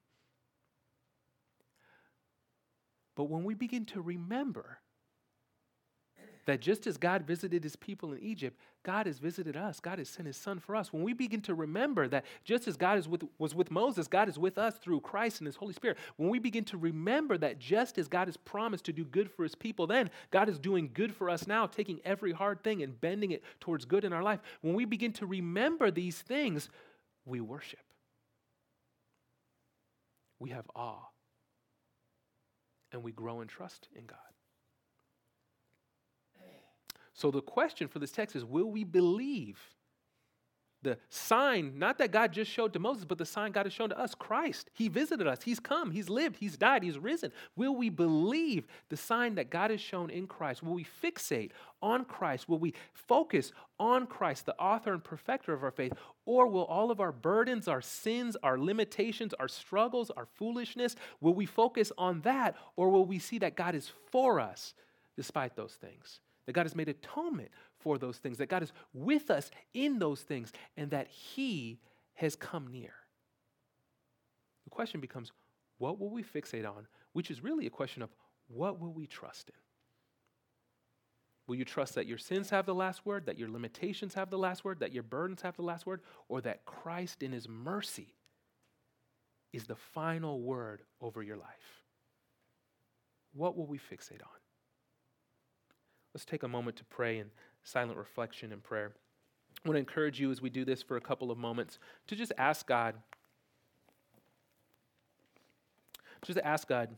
But 3.15 3.25
when 3.25 3.43
we 3.43 3.53
begin 3.55 3.85
to 3.85 4.01
remember 4.01 4.79
that 6.45 6.61
just 6.61 6.85
as 6.85 6.97
God 6.97 7.23
visited 7.23 7.63
his 7.63 7.75
people 7.75 8.13
in 8.13 8.19
Egypt, 8.19 8.59
God 8.83 9.07
has 9.07 9.17
visited 9.17 9.57
us. 9.57 9.79
God 9.79 9.97
has 9.97 10.09
sent 10.09 10.27
his 10.27 10.37
son 10.37 10.59
for 10.59 10.75
us. 10.75 10.93
When 10.93 11.03
we 11.03 11.13
begin 11.13 11.41
to 11.41 11.55
remember 11.55 12.07
that 12.07 12.25
just 12.43 12.67
as 12.67 12.77
God 12.77 12.99
is 12.99 13.07
with, 13.07 13.23
was 13.39 13.55
with 13.55 13.71
Moses, 13.71 14.07
God 14.07 14.29
is 14.29 14.37
with 14.37 14.57
us 14.57 14.75
through 14.75 15.01
Christ 15.01 15.39
and 15.39 15.47
his 15.47 15.55
Holy 15.55 15.73
Spirit. 15.73 15.97
When 16.17 16.29
we 16.29 16.39
begin 16.39 16.63
to 16.65 16.77
remember 16.77 17.37
that 17.39 17.59
just 17.59 17.97
as 17.97 18.07
God 18.07 18.27
has 18.27 18.37
promised 18.37 18.85
to 18.85 18.93
do 18.93 19.03
good 19.03 19.29
for 19.29 19.43
his 19.43 19.55
people, 19.55 19.87
then 19.87 20.11
God 20.29 20.47
is 20.47 20.59
doing 20.59 20.91
good 20.93 21.13
for 21.13 21.29
us 21.29 21.47
now, 21.47 21.65
taking 21.65 21.99
every 22.05 22.31
hard 22.31 22.63
thing 22.63 22.83
and 22.83 22.99
bending 23.01 23.31
it 23.31 23.43
towards 23.59 23.85
good 23.85 24.03
in 24.03 24.13
our 24.13 24.23
life. 24.23 24.39
When 24.61 24.75
we 24.75 24.85
begin 24.85 25.13
to 25.13 25.25
remember 25.25 25.89
these 25.89 26.19
things, 26.19 26.69
we 27.25 27.41
worship. 27.41 27.79
We 30.39 30.51
have 30.51 30.69
awe. 30.75 31.07
And 32.91 33.03
we 33.03 33.11
grow 33.11 33.41
in 33.41 33.47
trust 33.47 33.89
in 33.95 34.05
God. 34.05 34.19
So 37.15 37.31
the 37.31 37.41
question 37.41 37.87
for 37.87 37.99
this 37.99 38.11
text 38.11 38.35
is 38.35 38.45
will 38.45 38.69
we 38.69 38.83
believe 38.83 39.57
the 40.83 40.99
sign, 41.09 41.79
not 41.79 41.97
that 41.97 42.11
God 42.11 42.31
just 42.31 42.51
showed 42.51 42.73
to 42.73 42.79
Moses, 42.79 43.05
but 43.05 43.17
the 43.17 43.25
sign 43.25 43.51
God 43.51 43.65
has 43.65 43.73
shown 43.73 43.89
to 43.89 43.99
us 43.99 44.13
Christ. 44.13 44.69
He 44.71 44.87
visited 44.87 45.25
us, 45.25 45.41
He's 45.41 45.59
come, 45.59 45.89
He's 45.89 46.09
lived, 46.09 46.37
He's 46.37 46.57
died, 46.57 46.83
He's 46.83 46.99
risen. 46.99 47.31
Will 47.55 47.75
we 47.75 47.89
believe 47.89 48.67
the 48.89 48.97
sign 48.97 49.33
that 49.35 49.49
God 49.49 49.71
has 49.71 49.81
shown 49.81 50.11
in 50.11 50.27
Christ? 50.27 50.61
Will 50.61 50.75
we 50.75 50.85
fixate 50.85 51.51
on 51.81 52.05
Christ? 52.05 52.47
Will 52.47 52.59
we 52.59 52.75
focus 52.93 53.51
on 53.79 54.05
Christ, 54.05 54.45
the 54.45 54.55
author 54.59 54.93
and 54.93 55.03
perfecter 55.03 55.53
of 55.53 55.63
our 55.63 55.71
faith? 55.71 55.93
Or 56.27 56.45
will 56.47 56.65
all 56.65 56.91
of 56.91 56.99
our 56.99 57.11
burdens, 57.11 57.67
our 57.67 57.81
sins, 57.81 58.37
our 58.43 58.59
limitations, 58.59 59.33
our 59.39 59.47
struggles, 59.47 60.11
our 60.11 60.27
foolishness, 60.35 60.95
will 61.19 61.33
we 61.33 61.47
focus 61.47 61.91
on 61.97 62.21
that? 62.21 62.55
Or 62.75 62.89
will 62.89 63.05
we 63.05 63.17
see 63.17 63.39
that 63.39 63.55
God 63.55 63.73
is 63.73 63.91
for 64.11 64.39
us 64.39 64.75
despite 65.15 65.55
those 65.55 65.73
things? 65.73 66.19
That 66.45 66.53
God 66.53 66.63
has 66.63 66.75
made 66.75 66.89
atonement 66.89 67.49
for 67.79 67.97
those 67.97 68.17
things, 68.17 68.37
that 68.37 68.49
God 68.49 68.63
is 68.63 68.71
with 68.93 69.29
us 69.29 69.51
in 69.73 69.99
those 69.99 70.21
things, 70.21 70.51
and 70.77 70.91
that 70.91 71.07
He 71.07 71.79
has 72.15 72.35
come 72.35 72.67
near. 72.67 72.93
The 74.63 74.69
question 74.69 74.99
becomes 74.99 75.31
what 75.77 75.99
will 75.99 76.09
we 76.09 76.23
fixate 76.23 76.65
on? 76.65 76.87
Which 77.13 77.29
is 77.29 77.43
really 77.43 77.65
a 77.65 77.71
question 77.71 78.01
of 78.01 78.09
what 78.47 78.79
will 78.79 78.93
we 78.93 79.07
trust 79.07 79.49
in? 79.49 79.55
Will 81.47 81.55
you 81.55 81.65
trust 81.65 81.95
that 81.95 82.07
your 82.07 82.17
sins 82.17 82.49
have 82.49 82.65
the 82.65 82.73
last 82.73 83.05
word, 83.05 83.27
that 83.27 83.37
your 83.37 83.49
limitations 83.49 84.15
have 84.15 84.29
the 84.29 84.37
last 84.37 84.65
word, 84.65 84.79
that 84.79 84.93
your 84.93 85.03
burdens 85.03 85.43
have 85.43 85.55
the 85.55 85.61
last 85.61 85.85
word, 85.85 86.01
or 86.27 86.41
that 86.41 86.65
Christ 86.65 87.21
in 87.21 87.31
His 87.31 87.47
mercy 87.47 88.15
is 89.53 89.65
the 89.65 89.75
final 89.75 90.41
word 90.41 90.81
over 91.01 91.21
your 91.21 91.37
life? 91.37 91.83
What 93.33 93.55
will 93.55 93.67
we 93.67 93.77
fixate 93.77 94.21
on? 94.21 94.44
Let's 96.15 96.23
take 96.23 96.43
a 96.43 96.47
moment 96.47 96.77
to 96.77 96.85
pray 96.85 97.19
in 97.19 97.25
silent 97.65 97.97
reflection 97.97 98.53
and 98.53 98.63
prayer. 98.63 98.93
I 99.65 99.67
want 99.67 99.75
to 99.75 99.79
encourage 99.79 100.17
you 100.17 100.31
as 100.31 100.41
we 100.41 100.49
do 100.49 100.63
this 100.63 100.81
for 100.81 100.95
a 100.95 101.01
couple 101.01 101.29
of 101.29 101.37
moments 101.37 101.77
to 102.07 102.15
just 102.15 102.31
ask 102.37 102.65
God, 102.65 102.95
just 106.21 106.39
ask 106.41 106.69
God 106.69 106.95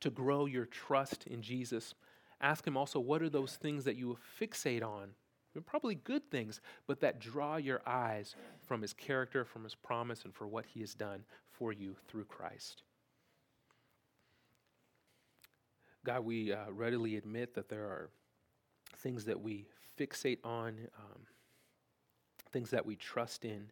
to 0.00 0.08
grow 0.08 0.46
your 0.46 0.64
trust 0.64 1.26
in 1.26 1.42
Jesus. 1.42 1.94
Ask 2.40 2.66
Him 2.66 2.78
also, 2.78 2.98
what 2.98 3.20
are 3.20 3.28
those 3.28 3.56
things 3.56 3.84
that 3.84 3.96
you 3.96 4.16
fixate 4.40 4.82
on? 4.82 5.10
They're 5.52 5.60
probably 5.60 5.96
good 5.96 6.30
things, 6.30 6.62
but 6.86 7.00
that 7.00 7.20
draw 7.20 7.56
your 7.56 7.82
eyes 7.86 8.36
from 8.66 8.80
His 8.80 8.94
character, 8.94 9.44
from 9.44 9.64
His 9.64 9.74
promise, 9.74 10.24
and 10.24 10.34
for 10.34 10.46
what 10.46 10.64
He 10.64 10.80
has 10.80 10.94
done 10.94 11.24
for 11.50 11.74
you 11.74 11.94
through 12.08 12.24
Christ. 12.24 12.84
God, 16.04 16.24
we 16.24 16.52
uh, 16.52 16.70
readily 16.70 17.16
admit 17.16 17.54
that 17.54 17.68
there 17.68 17.84
are 17.84 18.10
things 18.98 19.24
that 19.24 19.40
we 19.40 19.66
fixate 19.98 20.38
on, 20.44 20.76
um, 20.98 21.20
things 22.52 22.70
that 22.70 22.84
we 22.84 22.94
trust 22.94 23.44
in 23.44 23.70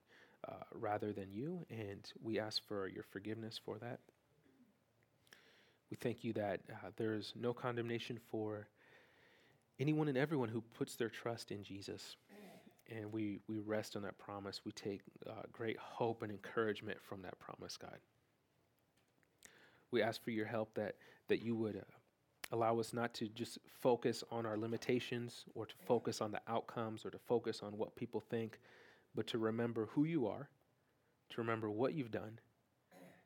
uh, 0.48 0.54
rather 0.72 1.12
than 1.12 1.30
you, 1.30 1.64
and 1.70 2.10
we 2.22 2.40
ask 2.40 2.66
for 2.66 2.88
your 2.88 3.02
forgiveness 3.02 3.60
for 3.62 3.78
that. 3.78 4.00
We 5.90 5.96
thank 5.96 6.24
you 6.24 6.32
that 6.32 6.60
uh, 6.70 6.88
there 6.96 7.12
is 7.12 7.34
no 7.38 7.52
condemnation 7.52 8.18
for 8.30 8.66
anyone 9.78 10.08
and 10.08 10.16
everyone 10.16 10.48
who 10.48 10.62
puts 10.62 10.96
their 10.96 11.10
trust 11.10 11.50
in 11.52 11.62
Jesus. 11.62 12.16
And 12.90 13.12
we, 13.12 13.40
we 13.46 13.58
rest 13.58 13.94
on 13.94 14.02
that 14.02 14.18
promise. 14.18 14.62
We 14.64 14.72
take 14.72 15.00
uh, 15.26 15.42
great 15.52 15.78
hope 15.78 16.22
and 16.22 16.30
encouragement 16.30 16.98
from 17.00 17.22
that 17.22 17.38
promise, 17.38 17.76
God. 17.76 17.98
We 19.90 20.02
ask 20.02 20.22
for 20.22 20.30
your 20.30 20.46
help 20.46 20.74
that, 20.74 20.96
that 21.28 21.42
you 21.42 21.54
would 21.54 21.76
uh, 21.76 21.80
allow 22.52 22.78
us 22.78 22.92
not 22.92 23.14
to 23.14 23.28
just 23.28 23.58
focus 23.80 24.22
on 24.30 24.46
our 24.46 24.56
limitations 24.56 25.44
or 25.54 25.66
to 25.66 25.74
focus 25.86 26.20
on 26.20 26.30
the 26.30 26.40
outcomes 26.46 27.04
or 27.04 27.10
to 27.10 27.18
focus 27.18 27.62
on 27.62 27.76
what 27.78 27.96
people 27.96 28.20
think, 28.20 28.60
but 29.14 29.26
to 29.26 29.38
remember 29.38 29.88
who 29.92 30.04
you 30.04 30.26
are, 30.26 30.48
to 31.30 31.40
remember 31.40 31.70
what 31.70 31.94
you've 31.94 32.10
done, 32.10 32.38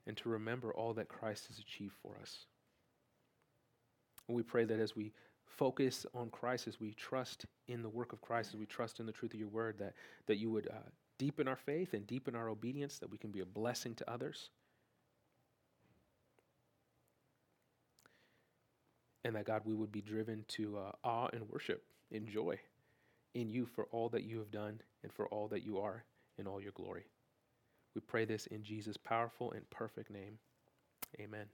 and 0.06 0.16
to 0.16 0.28
remember 0.28 0.72
all 0.72 0.94
that 0.94 1.08
Christ 1.08 1.48
has 1.48 1.58
achieved 1.58 1.94
for 2.00 2.16
us. 2.22 2.46
And 4.28 4.36
we 4.36 4.42
pray 4.42 4.64
that 4.64 4.78
as 4.78 4.94
we 4.94 5.12
focus 5.44 6.06
on 6.14 6.30
Christ, 6.30 6.68
as 6.68 6.80
we 6.80 6.92
trust 6.92 7.46
in 7.66 7.82
the 7.82 7.88
work 7.88 8.12
of 8.12 8.20
Christ, 8.20 8.50
as 8.50 8.56
we 8.56 8.66
trust 8.66 9.00
in 9.00 9.06
the 9.06 9.12
truth 9.12 9.34
of 9.34 9.40
your 9.40 9.48
word, 9.48 9.78
that, 9.78 9.94
that 10.26 10.36
you 10.36 10.50
would 10.50 10.68
uh, 10.68 10.88
deepen 11.18 11.48
our 11.48 11.56
faith 11.56 11.94
and 11.94 12.06
deepen 12.06 12.36
our 12.36 12.48
obedience, 12.48 12.98
that 12.98 13.10
we 13.10 13.18
can 13.18 13.30
be 13.30 13.40
a 13.40 13.46
blessing 13.46 13.94
to 13.96 14.10
others. 14.10 14.50
And 19.26 19.34
that 19.34 19.44
God, 19.44 19.62
we 19.64 19.74
would 19.74 19.90
be 19.90 20.00
driven 20.00 20.44
to 20.50 20.78
uh, 20.78 20.92
awe 21.02 21.28
and 21.32 21.48
worship 21.50 21.82
and 22.12 22.28
joy 22.28 22.56
in 23.34 23.50
you 23.50 23.66
for 23.66 23.86
all 23.90 24.08
that 24.10 24.22
you 24.22 24.38
have 24.38 24.52
done 24.52 24.80
and 25.02 25.12
for 25.12 25.26
all 25.28 25.48
that 25.48 25.64
you 25.64 25.80
are 25.80 26.04
in 26.38 26.46
all 26.46 26.60
your 26.60 26.70
glory. 26.70 27.06
We 27.96 28.02
pray 28.02 28.24
this 28.24 28.46
in 28.46 28.62
Jesus' 28.62 28.96
powerful 28.96 29.50
and 29.50 29.68
perfect 29.68 30.12
name. 30.12 30.38
Amen. 31.18 31.46